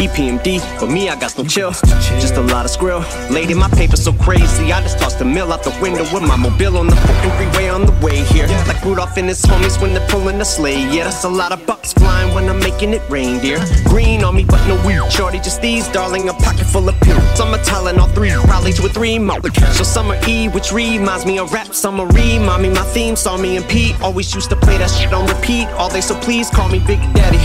EPMD, 0.00 0.60
but 0.80 0.88
me, 0.90 1.08
I 1.08 1.16
got 1.18 1.36
no 1.36 1.44
chill. 1.44 1.72
Just 2.20 2.34
a 2.34 2.40
lot 2.40 2.64
of 2.64 2.70
skrill. 2.70 3.02
Lady, 3.30 3.54
my 3.54 3.68
paper's 3.68 4.02
so 4.02 4.12
crazy. 4.12 4.72
I 4.72 4.80
just 4.80 4.98
tossed 4.98 5.18
the 5.18 5.24
mill 5.24 5.52
out 5.52 5.62
the 5.62 5.76
window 5.80 6.02
with 6.12 6.22
my 6.22 6.36
mobile 6.36 6.78
on 6.78 6.86
the 6.86 6.96
fucking 6.96 7.30
freeway 7.36 7.68
on 7.68 7.86
the 7.86 7.92
way 8.04 8.22
here. 8.24 8.46
Like 8.66 8.84
Rudolph 8.90 9.16
and 9.18 9.28
his 9.28 9.40
homies 9.42 9.80
when 9.80 9.94
they're 9.94 10.08
pulling 10.08 10.38
the 10.38 10.44
sleigh. 10.44 10.82
Yeah, 10.90 11.04
that's 11.04 11.22
a 11.22 11.28
lot 11.28 11.52
of 11.52 11.64
bucks 11.64 11.92
flying 11.92 12.34
when 12.34 12.48
I'm 12.48 12.58
making 12.58 12.92
it 12.92 13.02
rain, 13.08 13.40
dear. 13.40 13.60
Green 13.84 14.24
on 14.24 14.34
me, 14.34 14.44
but 14.44 14.66
no 14.66 14.74
weed. 14.84 15.12
Shorty, 15.12 15.38
just 15.38 15.62
these, 15.62 15.86
darling, 15.88 16.28
a 16.28 16.32
pocket 16.32 16.64
full 16.64 16.88
of 16.88 16.98
pills. 17.00 17.22
Summer 17.38 17.58
Tylenol 17.58 18.12
three, 18.16 18.34
rallies 18.50 18.80
with 18.82 18.92
three 18.92 19.16
more. 19.16 19.40
So 19.74 19.84
summer 19.84 20.18
E, 20.26 20.48
which 20.48 20.72
reminds 20.72 21.24
me 21.24 21.38
of 21.38 21.52
rap. 21.52 21.72
Summer 21.72 22.04
remind 22.06 22.62
me 22.62 22.70
my 22.70 22.82
theme, 22.92 23.14
saw 23.14 23.36
me 23.36 23.56
and 23.56 23.68
Pete. 23.68 23.94
Always 24.00 24.34
used 24.34 24.50
to 24.50 24.56
play 24.56 24.76
that 24.78 24.90
shit 24.90 25.12
on 25.12 25.24
repeat 25.28 25.68
all 25.78 25.88
day, 25.88 26.00
so 26.00 26.18
please 26.20 26.50
call 26.50 26.68
me 26.68 26.80
Big 26.80 26.98
Daddy. 27.14 27.38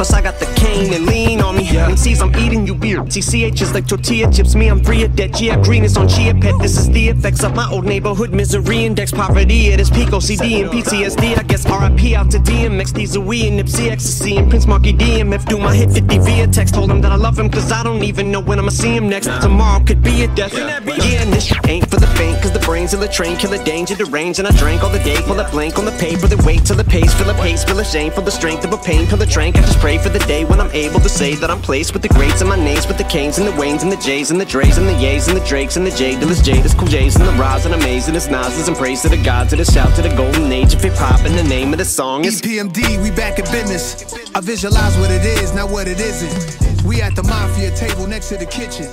Plus 0.00 0.14
I 0.14 0.22
got 0.22 0.38
the 0.40 0.46
cane 0.56 0.94
and 0.94 1.04
lean 1.04 1.42
on 1.42 1.56
me. 1.56 1.68
And 1.76 1.98
sees 1.98 2.22
I'm 2.22 2.34
eating 2.36 2.66
you 2.66 2.74
beer. 2.74 3.00
TCH 3.00 3.60
is 3.60 3.74
like 3.74 3.86
tortilla 3.86 4.32
chips. 4.32 4.54
Me, 4.54 4.68
I'm 4.68 4.82
free 4.82 5.04
of 5.04 5.14
debt. 5.14 5.38
Yeah, 5.40 5.62
green 5.62 5.84
is 5.84 5.96
on 5.98 6.08
chia 6.08 6.34
pet. 6.34 6.54
This 6.58 6.78
is 6.78 6.88
the 6.88 7.08
effects 7.08 7.44
of 7.44 7.54
my 7.54 7.70
old 7.70 7.84
neighborhood 7.84 8.32
misery 8.32 8.86
index 8.86 9.12
poverty 9.12 9.72
at 9.72 9.78
its 9.78 9.90
peak. 9.90 10.08
OCD 10.08 10.62
and 10.62 10.70
PTSD. 10.80 11.38
I 11.38 11.42
guess 11.42 11.64
RIP 11.66 12.16
out 12.16 12.30
to 12.30 12.38
DMX. 12.38 12.94
These 12.94 13.16
are 13.16 13.20
we 13.20 13.46
and 13.46 13.60
Nipsey 13.60 13.90
Ecstasy 13.90 14.36
and 14.38 14.48
Prince 14.48 14.66
Marky 14.66 14.92
DMF. 14.92 15.44
Do 15.46 15.58
my 15.58 15.74
hit 15.74 15.90
50 15.90 16.18
via 16.18 16.46
text. 16.46 16.74
Told 16.74 16.90
him 16.90 17.02
that 17.02 17.12
I 17.12 17.16
love 17.16 17.38
him 17.38 17.50
cause 17.50 17.70
I 17.70 17.82
don't 17.82 18.02
even 18.02 18.30
know 18.30 18.40
when 18.40 18.58
I'ma 18.58 18.70
see 18.70 18.96
him 18.96 19.08
next. 19.08 19.26
Tomorrow 19.42 19.84
could 19.84 20.02
be 20.02 20.22
a 20.22 20.34
death. 20.34 20.54
Yeah, 20.54 21.22
and 21.22 21.32
this 21.32 21.46
shit 21.46 21.68
ain't 21.68 21.90
for 21.90 21.96
the 21.96 22.06
faint. 22.18 22.40
Cause 22.40 22.52
the 22.52 22.60
brains 22.60 22.94
in 22.94 23.00
the 23.00 23.08
train 23.08 23.36
kill 23.36 23.50
the 23.50 23.62
danger, 23.64 23.94
the 23.94 24.06
range. 24.06 24.38
And 24.38 24.48
I 24.48 24.52
drank 24.52 24.82
all 24.82 24.90
the 24.90 25.00
day. 25.00 25.20
Pull 25.22 25.38
a 25.38 25.50
blank 25.50 25.78
on 25.78 25.84
the 25.84 25.92
paper. 25.92 26.26
Then 26.26 26.42
wait 26.44 26.64
till 26.64 26.76
the 26.76 26.84
pace. 26.84 27.12
Fill 27.12 27.28
a 27.28 27.34
pace. 27.34 27.62
Feel 27.62 27.78
a 27.78 27.84
shame 27.84 28.10
for 28.10 28.22
the 28.22 28.30
strength 28.30 28.64
of 28.64 28.72
a 28.72 28.78
pain. 28.78 29.06
Fill 29.06 29.18
the 29.18 29.26
trank. 29.26 29.56
I 29.56 29.60
just 29.60 29.78
pray 29.80 29.98
for 29.98 30.08
the 30.08 30.20
day 30.20 30.44
when 30.44 30.60
I'm 30.60 30.70
able 30.70 31.00
to 31.00 31.08
say 31.08 31.34
that 31.36 31.50
I'm 31.50 31.60
placed 31.60 31.92
with 31.92 32.02
the 32.02 32.08
greats 32.08 32.40
and 32.40 32.48
my 32.48 32.56
names 32.56 32.86
with 32.86 32.96
the 32.96 33.04
Kanes 33.04 33.38
and 33.38 33.46
the 33.46 33.52
Waynes 33.52 33.82
and 33.82 33.92
the 33.92 33.98
J's 33.98 34.30
and 34.30 34.40
the 34.40 34.46
Dre's 34.46 34.78
and 34.78 34.88
the 34.88 34.92
Yays 34.94 35.28
and 35.28 35.36
the 35.36 35.44
Drakes 35.44 35.76
and 35.76 35.86
the 35.86 35.90
J 35.90 36.14
Dillas, 36.14 36.40
Jada's, 36.42 36.74
Cool 36.74 36.88
J's 36.88 37.16
and 37.16 37.26
the 37.28 37.32
Roz 37.32 37.66
and 37.66 37.74
Amazing 37.74 38.16
as 38.16 38.28
Nas's 38.28 38.68
and 38.68 38.76
praise 38.76 39.02
to 39.02 39.08
the 39.08 39.22
gods 39.22 39.52
of 39.52 39.58
the 39.58 39.64
shout 39.64 39.94
to 39.96 40.02
the 40.02 40.14
golden 40.16 40.50
age 40.50 40.69
of 40.74 40.82
hip 40.82 40.94
hop 40.94 41.24
and 41.24 41.34
the 41.36 41.42
name 41.44 41.72
of 41.72 41.78
the 41.78 41.84
song 41.84 42.24
is 42.24 42.40
EPMD, 42.42 42.98
we 43.02 43.10
back 43.10 43.38
in 43.38 43.44
business. 43.46 44.04
I 44.34 44.40
visualize 44.40 44.96
what 44.98 45.10
it 45.10 45.24
is, 45.24 45.52
not 45.54 45.70
what 45.70 45.86
it 45.88 45.98
isn't. 46.00 46.84
We 46.84 47.00
at 47.02 47.14
the 47.16 47.22
mafia 47.22 47.70
table 47.76 48.06
next 48.06 48.28
to 48.30 48.36
the 48.36 48.46
kitchen. 48.46 48.86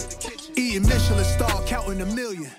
Eating 0.55 0.84
Michelin 0.84 1.23
star, 1.25 1.61
counting 1.65 2.01
a 2.01 2.05
million. 2.05 2.49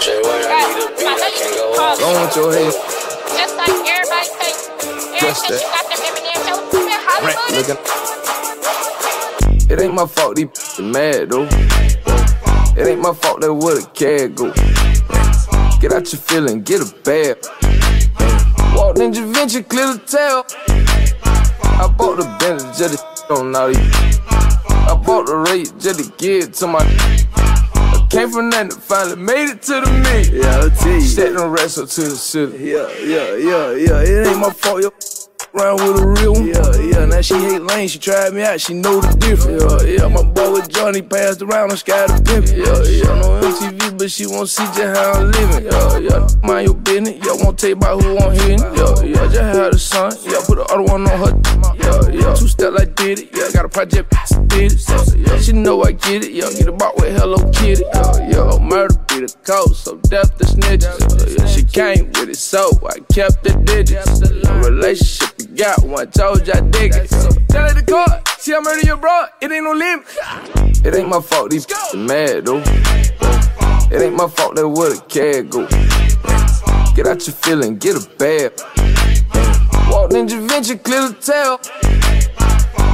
Jay 0.00 0.20
White, 0.22 0.46
I 0.48 0.74
need 0.74 0.84
a 0.84 0.86
beat, 0.96 1.08
I 1.08 1.10
can't 1.34 1.54
go 1.54 1.64
off. 1.82 1.98
Go 1.98 2.08
with 2.22 2.36
your 2.36 2.52
head. 2.52 2.72
Just 3.36 3.56
like 3.56 3.68
everybody 3.68 4.28
say, 4.38 4.52
Just 5.20 5.44
everything 5.44 5.58
you 5.58 5.60
that. 5.60 5.74
got 5.74 5.84
them 5.90 6.00
Eminem 6.08 6.40
show, 6.46 6.58
man, 6.86 7.00
Hollywood. 7.04 7.68
Looking. 7.68 7.80
It 9.70 9.76
ain't 9.82 9.94
my 9.94 10.06
fault 10.06 10.36
these 10.36 10.48
b- 10.78 10.82
mad 10.84 11.28
though. 11.30 11.46
It 12.80 12.86
ain't 12.86 13.00
my 13.00 13.12
fault 13.12 13.40
that 13.42 13.52
where 13.52 13.74
the 13.74 13.82
cat 13.92 14.34
go. 14.34 14.50
Get 15.80 15.92
out 15.92 16.12
your 16.12 16.20
feeling, 16.20 16.62
get 16.62 16.80
a 16.80 16.92
bag. 17.04 17.36
Walk 18.74 18.96
Ninja 18.96 19.24
Venture, 19.32 19.62
clear 19.62 19.94
the 19.94 20.02
tail. 20.04 20.44
I 21.62 21.86
bought 21.96 22.16
the 22.16 22.24
Bentley 22.40 22.68
just 22.76 22.98
to 23.28 23.34
on 23.34 23.54
all 23.54 23.68
these. 23.68 23.78
I 24.28 25.00
bought 25.06 25.26
the 25.26 25.36
rate 25.36 25.72
just 25.78 26.00
to 26.00 26.12
give 26.18 26.52
to 26.54 26.66
my. 26.66 26.80
I 26.80 28.06
came 28.10 28.28
from 28.28 28.50
nothing, 28.50 28.70
finally 28.72 29.22
made 29.22 29.50
it 29.50 29.62
to 29.62 29.80
the 29.80 29.90
me. 30.02 30.40
Yeah, 30.40 30.58
I'll 30.58 30.70
tell 30.70 30.92
you. 30.92 31.00
Set 31.00 31.34
them 31.34 31.52
wrestle 31.52 31.86
to 31.86 32.00
the 32.00 32.16
city. 32.16 32.58
Yeah, 32.58 32.88
yeah, 32.98 33.36
yeah, 33.36 33.70
yeah. 33.70 34.00
It 34.02 34.26
ain't 34.26 34.40
my 34.40 34.50
fault, 34.50 34.82
yo. 34.82 34.90
Round 35.54 35.80
with 35.80 36.02
a 36.02 36.06
real 36.06 36.34
one. 36.34 36.46
Yeah, 36.46 36.76
yeah. 36.76 37.04
Now 37.06 37.20
she 37.22 37.34
hate 37.34 37.62
lane, 37.62 37.88
she 37.88 37.98
tried 37.98 38.34
me 38.34 38.42
out, 38.42 38.60
she 38.60 38.74
know 38.74 39.00
the 39.00 39.16
difference. 39.16 39.82
Yeah, 39.82 40.04
yeah. 40.04 40.08
My 40.08 40.22
boy 40.22 40.52
with 40.52 40.68
Johnny 40.68 41.00
passed 41.00 41.40
around 41.40 41.70
on 41.70 41.76
Sky 41.78 42.06
the 42.06 42.20
Pimp. 42.22 42.46
Yeah, 42.52 42.84
yeah. 42.84 43.20
No 43.20 43.40
MTV, 43.40 43.98
but 43.98 44.10
she 44.10 44.26
won't 44.26 44.48
see 44.48 44.64
just 44.76 44.96
how 44.96 45.12
I'm 45.12 45.30
living. 45.30 45.64
Yeah, 45.64 45.98
yeah. 45.98 46.28
Mind 46.42 46.66
your 46.66 46.74
business. 46.74 47.16
Yeah, 47.24 47.42
won't 47.42 47.58
take 47.58 47.70
you 47.70 47.76
about 47.76 48.02
who 48.02 48.18
I'm 48.18 48.32
hitting. 48.34 48.60
Yeah, 48.60 49.02
yeah. 49.02 49.24
Just 49.32 49.56
had 49.56 49.74
a 49.74 49.78
son. 49.78 50.12
Yeah, 50.24 50.40
put 50.44 50.56
the 50.56 50.64
other 50.68 50.82
one 50.82 51.08
on 51.08 51.16
her. 51.16 51.32
Yeah, 51.80 52.12
yeah. 52.12 52.34
Two 52.34 52.48
step 52.48 52.72
like 52.74 52.94
did 52.94 53.18
it. 53.20 53.28
Yeah, 53.32 53.50
got 53.50 53.64
a 53.64 53.68
project, 53.68 54.12
did 54.48 54.72
it. 54.72 54.84
Yeah, 54.88 55.32
yeah. 55.32 55.40
She 55.40 55.52
know 55.52 55.82
I 55.82 55.92
get 55.92 56.24
it. 56.24 56.32
Yeah, 56.32 56.52
get 56.52 56.68
a 56.68 56.72
box 56.72 57.00
with 57.00 57.16
Hello 57.16 57.38
Kitty. 57.52 57.84
Yeah, 57.94 58.28
yeah. 58.28 58.58
Murder 58.60 58.94
be 59.08 59.24
the 59.24 59.34
code, 59.44 59.74
so 59.74 59.96
death 60.12 60.36
the 60.36 60.44
snitches. 60.44 60.92
Yeah, 60.92 61.40
yeah. 61.40 61.48
She 61.48 61.64
came 61.64 62.12
with 62.12 62.28
it, 62.28 62.36
so 62.36 62.68
I 62.84 63.00
kept 63.12 63.42
the 63.44 63.56
digits. 63.64 64.20
Yeah, 64.20 64.60
relationship 64.60 65.47
got 65.58 65.82
one, 65.84 66.08
told 66.12 66.46
you 66.46 66.52
I 66.54 66.60
dig 66.60 66.94
it. 66.94 67.10
So 67.10 67.30
tell 67.48 67.68
her 67.68 67.74
the 67.74 67.84
court, 67.84 68.28
see 68.38 68.54
I 68.54 68.60
murder 68.60 68.86
your 68.86 68.96
bro, 68.96 69.24
it 69.40 69.50
ain't 69.50 69.64
no 69.64 69.72
limit. 69.72 70.06
It 70.86 70.94
ain't 70.94 71.08
my 71.08 71.20
fault 71.20 71.50
these 71.50 71.66
are 71.66 71.96
mad 71.96 72.46
though. 72.46 72.62
It 73.90 74.00
ain't 74.00 74.14
my 74.14 74.28
fault 74.28 74.54
that 74.54 74.68
where 74.68 74.90
the 74.90 75.02
cat 75.08 75.50
go. 75.50 75.66
Get 76.94 77.08
out 77.08 77.26
your 77.26 77.34
feeling, 77.34 77.76
get 77.76 77.96
a 77.96 78.08
bag. 78.16 78.52
Walk 79.90 80.10
Ninja 80.12 80.38
Venture, 80.48 80.78
clear 80.78 81.08
the 81.08 81.14
tail. 81.14 81.58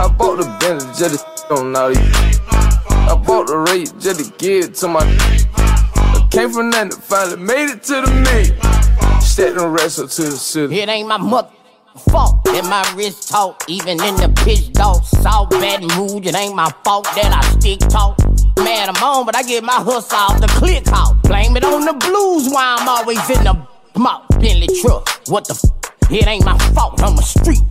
I 0.01 0.09
bought 0.09 0.39
the 0.39 0.57
Bentley 0.59 0.89
just 0.97 1.27
to 1.49 1.55
on 1.55 1.77
all 1.77 1.89
these. 1.89 1.99
I 2.01 3.23
bought 3.27 3.47
the 3.47 3.59
rate 3.59 3.93
just 3.99 4.25
to 4.25 4.39
give 4.39 4.65
it 4.65 4.75
to 4.77 4.89
my. 4.89 5.01
I 5.03 6.29
came 6.31 6.51
from 6.51 6.71
nothing, 6.71 6.93
finally 6.93 7.37
made 7.37 7.71
it 7.71 7.83
to 7.85 8.01
the 8.01 8.11
me. 8.25 9.21
Set 9.21 9.55
them 9.55 9.73
wrestle 9.73 10.09
to 10.09 10.23
the 10.23 10.37
city. 10.37 10.81
It 10.81 10.89
ain't 10.89 11.09
my 11.09 11.19
mother 11.19 11.51
fault 11.99 12.43
that 12.45 12.65
my 12.65 12.83
wrist 12.97 13.29
talk, 13.29 13.65
even 13.69 14.03
in 14.03 14.17
the 14.17 14.29
pitch 14.45 14.73
dark. 14.73 15.05
Saw 15.05 15.47
bad 15.47 15.83
mood, 15.97 16.27
it 16.27 16.35
ain't 16.35 16.55
my 16.55 16.71
fault 16.85 17.05
that 17.15 17.33
I 17.33 17.41
stick 17.59 17.81
talk. 17.89 18.19
Man, 18.59 18.89
I'm 18.89 19.03
on, 19.03 19.27
but 19.27 19.37
I 19.37 19.43
get 19.43 19.65
my 19.65 19.75
hustle 19.75 20.17
off 20.17 20.41
the 20.41 20.49
click 20.49 20.87
out. 20.89 21.23
Blame 21.23 21.57
it 21.57 21.65
on 21.65 21.85
the 21.85 21.93
blues, 21.93 22.49
why 22.53 22.77
I'm 22.79 22.89
always 22.89 23.19
in 23.31 23.45
the 23.45 23.55
mouth. 23.99 24.29
Bentley 24.41 24.69
truck, 24.81 25.09
what 25.29 25.47
the 25.47 25.55
f? 25.55 26.11
It 26.11 26.27
ain't 26.27 26.45
my 26.45 26.59
fault, 26.75 27.01
I'm 27.03 27.19
a 27.19 27.23
street. 27.23 27.63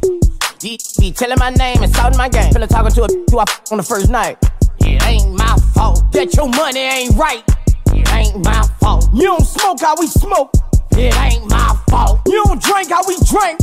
Be, 0.62 0.80
be 1.00 1.12
telling 1.12 1.38
my 1.40 1.50
name 1.50 1.84
and 1.84 1.94
shouting 1.94 2.18
my 2.18 2.30
game. 2.30 2.52
Feeling 2.54 2.70
talking 2.70 2.92
to 2.92 3.04
a 3.04 3.08
who 3.30 3.40
I 3.40 3.44
f- 3.44 3.72
on 3.72 3.78
the 3.78 3.84
first 3.84 4.10
night. 4.10 4.38
It 4.80 5.04
ain't 5.04 5.34
my 5.34 5.58
fault 5.74 6.12
that 6.14 6.34
your 6.36 6.48
money 6.48 6.80
ain't 6.80 7.16
right. 7.16 7.44
It 7.88 8.08
ain't 8.14 8.44
my 8.44 8.64
fault. 8.80 9.10
You 9.14 9.24
don't 9.24 9.46
smoke 9.46 9.82
how 9.82 9.96
we 10.00 10.08
smoke. 10.08 10.54
It 10.92 11.14
ain't 11.20 11.50
my 11.50 11.78
fault. 11.90 12.22
You 12.28 12.44
don't 12.46 12.62
drink 12.62 12.90
how 12.90 13.04
we 13.06 13.18
drink. 13.28 13.60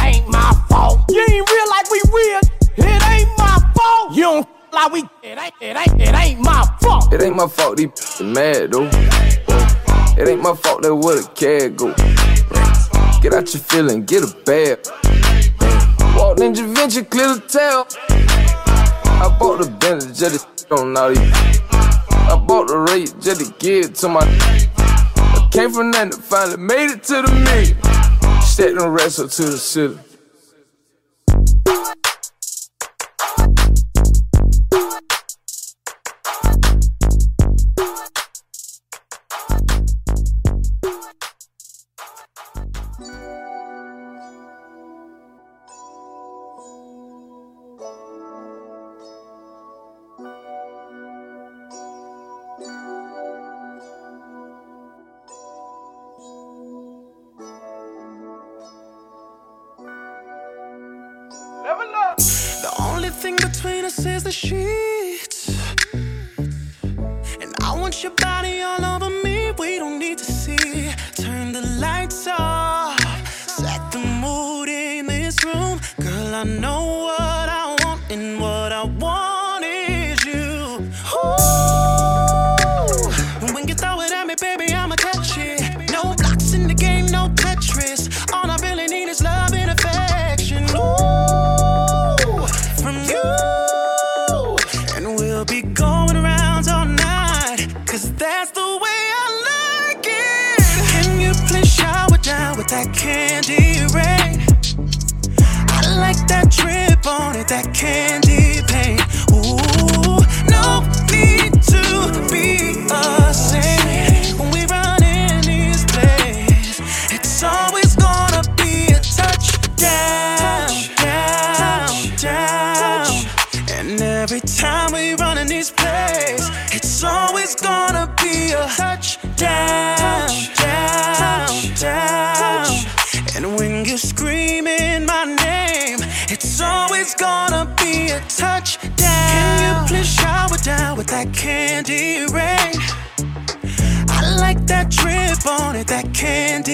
It 0.00 0.16
ain't 0.16 0.28
my 0.28 0.52
fault. 0.68 1.00
You 1.10 1.20
ain't 1.20 1.50
real 1.50 1.68
like 1.68 1.90
we 1.90 2.00
real. 2.12 2.40
It 2.76 3.02
ain't 3.10 3.28
my 3.38 3.72
fault. 3.74 4.14
You 4.14 4.22
don't 4.22 4.48
like 4.72 4.92
we. 4.92 5.00
It 5.22 5.38
ain't. 5.38 5.54
It 5.60 5.76
ain't. 5.76 6.00
It 6.00 6.14
ain't 6.14 6.40
my 6.40 6.64
fault. 6.80 7.12
It 7.12 7.22
ain't 7.22 7.36
my 7.36 7.46
fault 7.46 7.76
these 7.76 8.20
are 8.20 8.24
mad 8.24 8.72
though. 8.72 8.88
It 10.18 10.28
ain't 10.28 10.42
my 10.42 10.54
fault 10.54 10.82
that 10.82 10.94
where 10.94 11.16
the 11.16 11.28
cat 11.34 11.76
go. 11.76 11.94
Get 13.20 13.34
out 13.34 13.52
your 13.52 13.62
feeling, 13.62 14.04
get 14.04 14.22
a 14.22 14.34
bag. 14.44 14.78
Walk 16.16 16.38
Ninja 16.38 16.66
Venture, 16.74 17.04
clear 17.04 17.34
the 17.34 17.40
tail. 17.46 17.86
I 19.20 19.36
bought 19.38 19.60
the 19.62 19.70
Bentley 19.70 20.12
just 20.14 20.46
to 20.68 20.74
on 20.76 20.96
all 20.96 21.10
these. 21.10 21.18
I 21.20 22.42
bought 22.46 22.68
the 22.68 22.78
rate 22.78 23.14
just 23.20 23.40
to 23.40 23.54
give 23.58 23.86
it 23.86 23.94
to 23.96 24.08
my. 24.08 24.20
I 24.22 25.48
came 25.52 25.70
from 25.70 25.90
nothing, 25.90 26.12
finally 26.12 26.56
made 26.56 26.90
it 26.90 27.02
to 27.04 27.22
the 27.22 27.32
me. 27.44 27.99
Set 28.60 28.74
the 28.74 28.90
rest 28.90 29.18
up 29.18 29.30
to 29.30 29.42
the 29.42 29.56
city. 29.56 29.98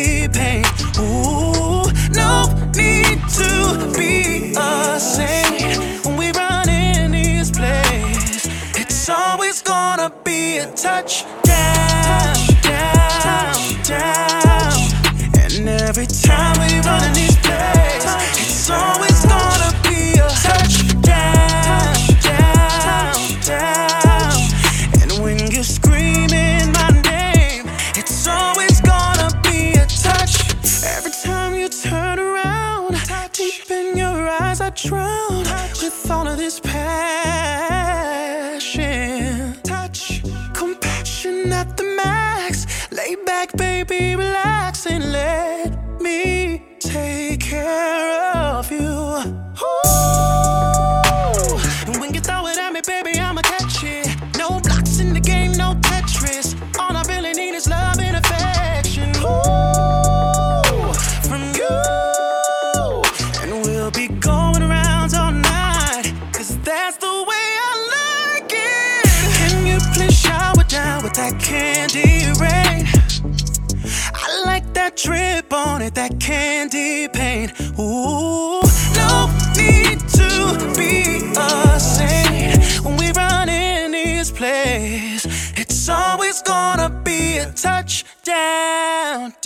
sleeping. 0.06 0.64
Ooh, 1.00 1.90
no 2.14 2.46
need 2.74 3.18
to 3.40 3.92
be 3.98 4.54
a 4.56 4.98
saint 5.00 6.04
when 6.04 6.16
we 6.16 6.30
run 6.32 6.68
in 6.68 7.12
this 7.12 7.50
place. 7.50 8.46
It's 8.76 9.08
always 9.08 9.62
gonna 9.62 10.10
be 10.24 10.58
a 10.58 10.66
touch 10.72 11.24
down, 11.42 12.36
down, 12.62 13.56
down. 13.82 14.78
And 15.40 15.68
every 15.68 16.06
time 16.06 16.54
we 16.62 16.80
run 16.86 17.02
in 17.04 17.12
this 17.14 17.36
place, 17.46 18.06
it's 18.42 18.70
always 18.70 19.05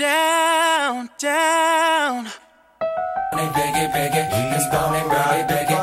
down, 0.00 1.10
down. 1.18 2.24
Biggie, 3.34 3.92
biggie, 3.92 4.56
it's 4.56 4.66
burning, 4.72 5.08
biggie, 5.10 5.46
biggie. 5.46 5.79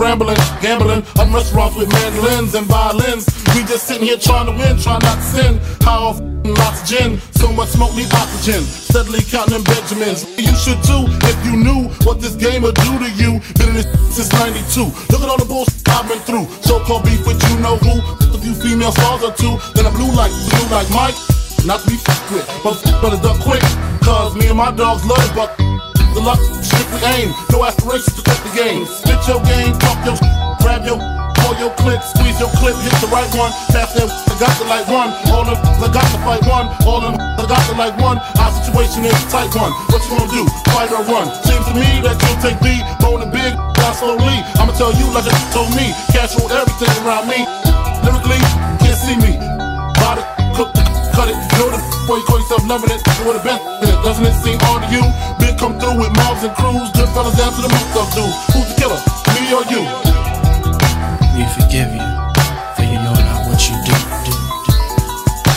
scrambling, 0.00 0.40
gambling 0.62 1.04
on 1.20 1.28
restaurants 1.30 1.76
with 1.76 1.92
mandolins 1.92 2.54
and 2.54 2.64
violins. 2.64 3.28
We 3.52 3.60
just 3.68 3.84
sitting 3.84 4.08
here 4.08 4.16
trying 4.16 4.46
to 4.48 4.52
win, 4.56 4.80
trying 4.80 5.04
not 5.04 5.20
to 5.20 5.28
sin. 5.28 5.60
How 5.84 6.16
lots 6.56 6.80
of 6.80 6.88
gin, 6.88 7.20
so 7.36 7.52
much 7.52 7.68
smoke 7.76 7.92
need 7.92 8.08
oxygen. 8.16 8.64
Steadily 8.64 9.20
counting 9.28 9.60
Benjamins. 9.60 10.24
You 10.40 10.56
should 10.56 10.80
too 10.88 11.04
if 11.28 11.36
you 11.44 11.52
knew 11.52 11.92
what 12.08 12.16
this 12.16 12.32
game 12.32 12.62
would 12.62 12.80
do 12.80 12.96
to 12.96 13.10
you. 13.20 13.44
Been 13.60 13.76
in 13.76 13.84
this 13.84 13.88
since 14.16 14.32
'92. 14.40 14.88
Look 15.12 15.20
at 15.20 15.28
all 15.28 15.36
the 15.36 15.44
bullshit 15.44 15.84
I've 15.92 16.08
been 16.08 16.24
through. 16.24 16.48
So-called 16.64 17.04
beef 17.04 17.20
with 17.28 17.36
you 17.52 17.60
know 17.60 17.76
who. 17.76 18.00
A 18.32 18.38
few 18.40 18.56
female 18.56 18.92
stars 18.92 19.20
or 19.20 19.36
two. 19.36 19.52
Then 19.76 19.84
a 19.84 19.92
blue 19.92 20.08
like 20.16 20.32
blue 20.48 20.68
like 20.72 20.88
Mike. 20.96 21.18
Not 21.68 21.84
to 21.84 21.92
be 21.92 22.00
fucked 22.00 22.32
with, 22.32 22.48
but 22.64 22.80
better 23.04 23.20
duck 23.20 23.36
quick. 23.44 23.60
Cause 24.00 24.32
me 24.34 24.48
and 24.48 24.56
my 24.56 24.72
dogs 24.72 25.04
love 25.04 25.20
it, 25.20 25.36
but 25.36 25.60
the 26.14 26.20
luck 26.24 26.40
strictly 26.64 27.00
aim. 27.20 27.34
No 27.52 27.64
aspirations 27.64 28.16
to 28.16 28.22
cut 28.22 28.40
the 28.48 28.52
game. 28.56 28.86
Spit 28.86 29.28
your 29.28 29.44
game 29.44 29.89
your 31.60 31.70
click, 31.76 32.00
squeeze 32.00 32.40
your 32.40 32.48
clip, 32.56 32.72
hit 32.80 32.96
the 33.04 33.08
right 33.12 33.28
one. 33.36 33.52
Pass 33.68 33.92
that, 33.92 34.08
I 34.08 34.34
got 34.40 34.56
to 34.56 34.64
like 34.64 34.88
one. 34.88 35.12
All 35.28 35.44
them, 35.44 35.60
I 35.60 35.92
got 35.92 36.08
to 36.08 36.18
fight 36.24 36.40
one. 36.48 36.72
All 36.88 37.04
them, 37.04 37.20
I 37.20 37.44
got 37.44 37.60
to 37.68 37.76
like 37.76 37.94
one. 38.00 38.16
Our 38.40 38.50
situation 38.56 39.04
is 39.04 39.12
tight 39.28 39.52
one. 39.52 39.70
What 39.92 40.00
you 40.00 40.16
gonna 40.16 40.32
do? 40.32 40.42
Fight 40.72 40.88
or 40.88 41.04
run? 41.04 41.28
Seems 41.44 41.68
to 41.68 41.76
me 41.76 42.00
that 42.00 42.16
you'll 42.16 42.40
take 42.40 42.56
the 42.64 42.80
bone 43.04 43.20
and 43.20 43.28
big, 43.30 43.52
down 43.76 43.92
slowly. 43.92 44.40
I'ma 44.56 44.72
tell 44.72 44.90
you 44.96 45.04
like 45.12 45.28
it 45.28 45.36
told 45.54 45.68
me. 45.76 45.92
Cash 46.16 46.40
roll 46.40 46.48
everything 46.48 46.90
around 47.04 47.28
me. 47.28 47.44
Lyrically, 48.08 48.40
can't 48.80 48.96
see 48.96 49.20
me. 49.20 49.36
Body, 50.00 50.24
cook, 50.56 50.72
cut 51.12 51.28
it. 51.28 51.36
Know 51.60 51.68
the 51.68 51.78
boy 52.08 52.16
you 52.16 52.24
call 52.24 52.40
yourself 52.40 52.64
loving 52.64 52.88
it. 52.88 53.04
You 53.20 53.28
would've 53.28 53.44
been. 53.44 53.60
Doesn't 54.00 54.24
it 54.24 54.36
seem 54.40 54.56
odd 54.72 54.80
to 54.80 54.88
you? 54.88 55.04
Big 55.36 55.60
come 55.60 55.76
through 55.76 56.00
with 56.00 56.12
mobs 56.24 56.40
and 56.40 56.56
crews. 56.56 56.88
Good 56.96 57.12
fellas 57.12 57.36
down 57.36 57.52
to 57.52 57.60
the 57.60 57.68
most 57.68 57.92
of 58.00 58.08
dudes. 58.16 58.32
Who's 58.56 58.64
the 58.72 58.76
killer? 58.80 59.00
Me 59.36 59.52
or 59.52 59.64
you? 59.68 60.09
We 61.40 61.46
forgive 61.56 61.88
you, 61.88 62.04
for 62.76 62.84
you 62.84 63.00
know 63.00 63.16
not 63.16 63.48
what 63.48 63.64
you 63.64 63.72
do. 63.88 63.96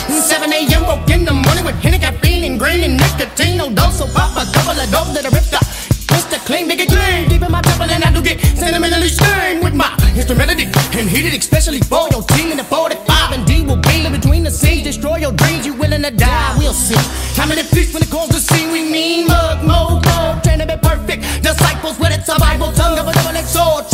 7 0.08 0.50
a.m. 0.50 0.82
woke 0.88 1.10
in 1.10 1.26
the 1.26 1.36
morning 1.36 1.62
with 1.62 1.76
Henny 1.84 1.98
caffeine 1.98 2.44
and 2.44 2.58
green 2.58 2.80
and 2.84 2.96
nicotine. 2.96 3.58
No 3.58 3.68
dose, 3.68 3.98
so 3.98 4.06
pop 4.06 4.32
a 4.32 4.48
couple 4.50 4.80
of 4.80 4.88
dope 4.88 5.12
that 5.12 5.26
I 5.26 5.28
ripped 5.28 5.52
up. 5.52 5.60
Mr. 6.08 6.40
Clean, 6.46 6.66
make 6.66 6.80
it 6.80 6.88
clean. 6.88 7.28
Deep 7.28 7.42
in 7.42 7.52
my 7.52 7.60
temple, 7.60 7.84
and 7.84 8.02
I 8.02 8.10
do 8.16 8.22
get 8.22 8.40
sentimentally 8.56 9.08
stained 9.08 9.62
with 9.62 9.74
my 9.74 9.92
instrumentality. 10.16 10.72
And 10.96 11.06
heated, 11.06 11.34
especially 11.34 11.80
for 11.80 12.08
your 12.08 12.22
team 12.32 12.50
in 12.50 12.56
the 12.56 12.64
45. 12.64 13.36
And 13.36 13.44
D 13.44 13.60
will 13.60 13.76
be 13.76 14.06
in 14.06 14.10
between 14.10 14.42
the 14.44 14.50
scenes. 14.50 14.84
Destroy 14.84 15.16
your 15.16 15.32
dreams, 15.32 15.66
you 15.66 15.74
willing 15.74 16.00
to 16.00 16.10
die. 16.10 16.56
We'll 16.56 16.72
see. 16.72 16.96
How 17.36 17.44
many 17.44 17.62
feast 17.62 17.92
when 17.92 18.02
it 18.02 18.08
calls 18.08 18.30
the 18.30 18.40
scene? 18.40 18.72
We 18.72 18.88
mean 18.88 19.26
mug, 19.28 19.60
mo, 19.66 20.00
mo. 20.00 20.40
Trying 20.40 20.60
to 20.60 20.66
be 20.66 20.80
perfect. 20.80 21.44
Disciples 21.44 22.00
with 22.00 22.16
it, 22.16 22.24
survival. 22.24 22.72
Tongue 22.72 22.98
of 22.98 23.06
a 23.06 23.12
double 23.12 23.36
X 23.36 23.52
or 23.52 23.84
triple. 23.92 23.93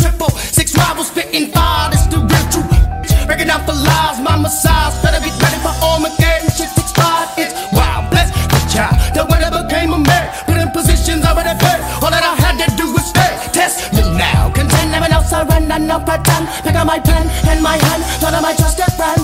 rivals 1.31 1.51
spitting 1.51 1.51
fire. 1.51 1.91
This 1.91 2.05
the 2.07 2.19
real 2.19 2.45
truth. 2.51 3.27
Breaking 3.27 3.49
out 3.49 3.65
for 3.65 3.73
lies, 3.73 4.19
my 4.19 4.37
massage. 4.37 5.01
Better 5.03 5.21
be 5.23 5.31
ready 5.39 5.59
for 5.63 5.73
Armageddon. 5.83 6.49
Shit 6.51 6.71
expired. 6.77 7.29
It's 7.37 7.53
wild, 7.71 8.09
bless 8.11 8.31
the 8.31 8.59
child. 8.71 8.95
That 9.15 9.29
when 9.29 9.43
I 9.43 9.49
became 9.49 9.93
a 9.93 9.99
man, 9.99 10.27
put 10.45 10.57
in 10.57 10.69
positions 10.71 11.23
I 11.23 11.33
would 11.33 11.45
have 11.45 11.59
paid. 11.59 11.79
All 12.03 12.11
that 12.11 12.23
I 12.23 12.35
had 12.35 12.59
to 12.59 12.67
do 12.75 12.91
was 12.91 13.05
stay. 13.05 13.31
Test 13.53 13.93
me 13.93 14.03
now. 14.17 14.51
Contend, 14.51 14.91
never 14.91 15.09
know, 15.09 15.21
surrender, 15.21 15.79
no 15.79 15.99
pretend. 15.99 16.47
Pick 16.63 16.75
up 16.75 16.87
my 16.87 16.99
pen 16.99 17.27
and 17.47 17.61
my 17.61 17.77
hand. 17.77 18.03
Thought 18.19 18.35
of 18.35 18.41
my 18.41 18.53
trusted 18.55 18.91
friend, 18.97 19.20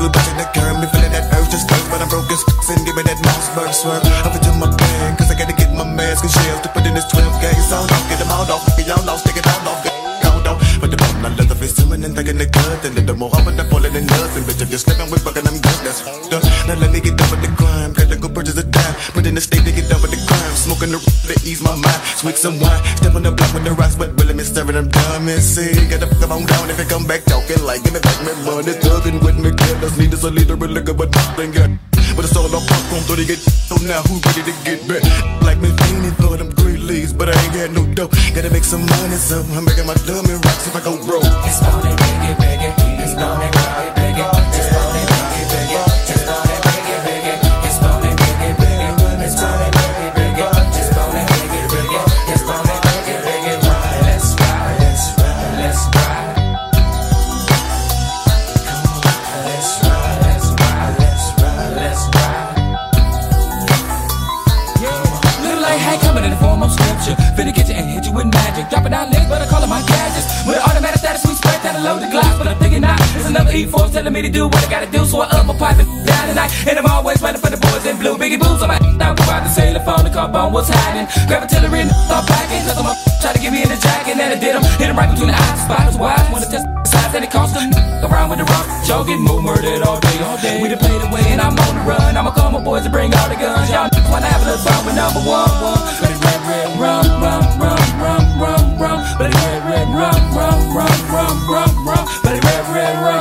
burn. 0.00 0.08
Glue 0.08 0.12
back 0.12 0.28
in 0.30 0.36
the 0.36 0.48
curb. 0.56 0.80
Me 0.80 0.86
feeling 0.88 1.12
that 1.12 1.28
urge 1.36 1.50
to 1.50 1.58
stir, 1.58 1.76
but 1.90 2.00
I'm 2.00 2.08
broke 2.08 2.30
as 2.32 2.44
and 2.70 2.86
give 2.86 2.96
me 2.96 3.02
that 3.02 3.20
mouse 3.24 3.48
bird 3.54 3.74
swerve. 3.74 4.04
Up 4.24 4.34
into 4.34 4.52
my 4.56 4.70
bag, 4.76 5.18
cause 5.18 5.30
I 5.30 5.34
gotta 5.34 5.52
get 5.52 5.72
my 5.74 5.84
mask 5.84 6.24
and 6.24 6.32
shells 6.32 6.60
to 6.62 6.68
put 6.68 6.86
in 6.86 6.94
this 6.94 7.06
12 7.12 7.40
gauge 7.40 7.56
sound 7.68 7.90
off. 7.90 8.08
Get 8.08 8.18
them 8.18 8.30
all 8.30 8.48
off, 8.50 8.64
get 8.76 8.86
y'all 8.86 9.04
lost, 9.04 9.26
take 9.26 9.36
it 9.36 9.46
all 9.46 9.68
off. 9.68 10.00
But 10.80 10.90
the 10.90 10.96
bone, 10.96 11.20
I 11.20 11.28
love 11.36 11.52
face 11.60 11.76
swimming 11.76 12.02
and 12.04 12.16
thinking 12.16 12.38
the 12.40 12.48
good. 12.48 12.80
And 12.88 12.96
then 12.96 13.04
the 13.04 13.12
more 13.12 13.28
I'm 13.36 13.46
in 13.48 13.56
the 13.56 13.64
falling 13.68 13.94
in 13.94 14.06
nothing. 14.06 14.44
Bitch, 14.48 14.64
if 14.64 14.70
you're 14.72 14.80
slipping 14.80 15.12
with 15.12 15.20
bugging, 15.20 15.44
I'm 15.44 15.60
good. 15.60 15.78
That's 15.84 16.00
up. 16.08 16.40
Now 16.64 16.80
let 16.80 16.90
me 16.90 17.04
get 17.04 17.20
done 17.20 17.28
with 17.28 17.44
the 17.44 17.52
crime. 17.52 17.92
Play 17.92 18.08
like 18.08 18.24
a 18.24 18.28
purchase 18.32 18.56
a 18.56 18.64
dime. 18.64 18.94
Put 19.12 19.26
in 19.28 19.36
the 19.36 19.44
state 19.44 19.68
to 19.68 19.72
get 19.72 19.92
done 19.92 20.00
with 20.00 20.10
the 20.10 20.20
crime. 20.24 20.54
Smoking 20.56 20.88
the 20.88 20.98
to 20.98 21.36
ease 21.44 21.60
my 21.60 21.76
mind. 21.76 22.00
Swig 22.16 22.40
some 22.40 22.56
wine. 22.58 22.80
Step 22.96 23.12
on 23.12 23.22
the 23.22 23.32
block 23.32 23.52
with 23.52 23.64
the 23.68 23.76
rocks, 23.76 23.94
but 23.94 24.16
stirring 24.50 24.74
them 24.74 24.88
dumb 24.88 25.28
and 25.28 25.42
see. 25.42 25.70
Gotta 25.86 26.10
on 26.26 26.44
down 26.46 26.70
if 26.70 26.78
you 26.78 26.86
come 26.86 27.06
back 27.06 27.22
talking 27.24 27.62
like 27.62 27.82
give 27.84 27.94
me 27.94 28.00
back 28.00 28.18
my 28.26 28.34
money. 28.42 28.74
Thugging 28.82 29.22
with 29.22 29.38
me, 29.38 29.50
killers 29.54 29.96
need 29.98 30.12
us 30.12 30.24
a 30.24 30.30
leader 30.30 30.54
of 30.54 30.70
liquor, 30.70 30.94
but 30.94 31.14
nothing 31.14 31.52
got. 31.52 31.70
But 32.16 32.24
it's 32.26 32.36
all 32.36 32.50
on 32.50 32.66
popcorn, 32.66 33.02
so 33.06 33.14
they 33.14 33.24
get 33.24 33.38
so 33.38 33.76
now 33.86 34.02
who 34.02 34.18
ready 34.26 34.42
to 34.50 34.54
get 34.66 34.82
back? 34.90 35.02
Like 35.42 35.58
me 35.62 35.70
feeling 35.86 36.16
for 36.18 36.36
them 36.36 36.50
great 36.50 36.80
leaves, 36.80 37.12
but 37.12 37.28
I 37.30 37.34
ain't 37.42 37.54
got 37.54 37.70
no 37.70 37.86
dough. 37.94 38.10
Gotta 38.34 38.50
make 38.50 38.64
some 38.64 38.82
money, 38.82 39.16
so 39.16 39.42
I'm 39.54 39.64
making 39.64 39.86
my 39.86 39.94
dummy 40.06 40.34
rocks 40.34 40.66
if 40.66 40.74
I 40.74 40.82
go 40.82 40.98
broke. 41.06 41.24
It's 41.46 41.62
on 41.62 41.86
it, 41.86 41.94
biggie, 41.94 42.34
biggie. 42.42 42.74
It's 43.04 43.14
on 43.14 43.40
it, 43.42 43.52
biggie, 43.54 43.94
biggie. 43.94 44.58
It's 44.58 44.74
on 44.74 44.96
it, 44.98 45.09
load 71.82 72.00
the 72.02 72.10
glass, 72.10 72.36
but 72.38 72.46
I'm 72.48 72.58
thinking 72.58 72.82
not. 72.82 73.00
It's 73.16 73.26
another 73.26 73.52
E 73.52 73.66
Force 73.66 73.92
telling 73.92 74.12
me 74.12 74.22
to 74.22 74.30
do 74.30 74.46
what 74.46 74.64
I 74.64 74.70
gotta 74.70 74.90
do, 74.90 75.04
so 75.04 75.20
I 75.20 75.28
up 75.28 75.46
my 75.46 75.56
pipe 75.56 75.78
and 75.78 75.88
down 76.06 76.28
tonight. 76.28 76.52
And 76.68 76.78
I'm 76.78 76.86
always 76.86 77.20
running 77.22 77.40
for 77.40 77.50
the 77.50 77.58
boys 77.58 77.84
in 77.86 77.96
blue, 77.98 78.16
biggie 78.16 78.38
blues. 78.38 78.62
I'm 78.62 78.70
about 78.70 78.82
to 78.82 78.90
out 79.00 79.16
the 79.72 79.82
phone, 79.84 80.04
the 80.04 80.10
car 80.10 80.28
bone, 80.28 80.52
what's 80.52 80.68
hiding? 80.68 81.06
Grab 81.26 81.42
a 81.42 81.46
tiller 81.46 81.70
and 81.74 81.90
start 82.06 82.26
packing, 82.26 82.62
cause 82.66 82.78
I'm 82.78 82.86
try 83.22 83.32
to 83.32 83.40
get 83.40 83.52
me 83.52 83.62
in 83.62 83.68
the 83.68 83.78
jacket, 83.80 84.12
and 84.12 84.20
then 84.20 84.32
I 84.32 84.38
did 84.40 84.54
him. 84.56 84.62
Hit 84.80 84.88
him 84.90 84.96
right 84.96 85.10
between 85.10 85.30
the 85.30 85.36
eyes, 85.36 85.60
Spiders 85.64 85.96
wise, 85.96 86.26
wanna 86.32 86.48
test 86.50 86.66
size 86.86 87.12
that 87.12 87.22
it 87.22 87.30
cost 87.30 87.54
them. 87.54 87.70
Around 88.04 88.30
with 88.30 88.40
the 88.40 88.48
rock, 88.48 88.66
y'all 88.88 89.04
more 89.04 89.42
murdered 89.42 89.82
all 89.82 90.00
day, 90.00 90.18
all 90.24 90.38
day. 90.38 90.60
We 90.62 90.68
done 90.68 90.78
played 90.78 91.02
away, 91.02 91.24
and 91.32 91.40
I'm 91.40 91.54
on 91.54 91.72
the 91.76 91.84
run. 91.86 92.16
I'ma 92.16 92.30
call 92.32 92.50
my 92.50 92.62
boys 92.62 92.84
and 92.84 92.92
bring 92.92 93.14
all 93.14 93.28
the 93.28 93.36
guns. 93.36 93.70
Y'all 93.70 93.88
just 93.92 94.08
wanna 94.10 94.26
have 94.26 94.42
a 94.42 94.46
little 94.50 94.64
fun 94.64 94.80
with 94.86 94.96
number 94.96 95.22
one, 95.22 95.52
one. 95.62 95.80
But 96.00 96.10
it's 96.10 96.20
red, 96.24 96.40
red, 96.50 96.68
rum, 96.80 97.06
rum, 97.22 97.44
rum, 97.60 97.82
rum, 98.02 98.24
rum, 98.42 98.64
rum. 98.80 98.98
But 99.18 99.30
it's 99.30 99.40
red, 99.44 99.62
red, 99.70 99.86
rum, 99.94 100.20
rum, 100.34 100.58
rum, 100.74 100.98
rum 101.12 101.19
away. 102.96 103.19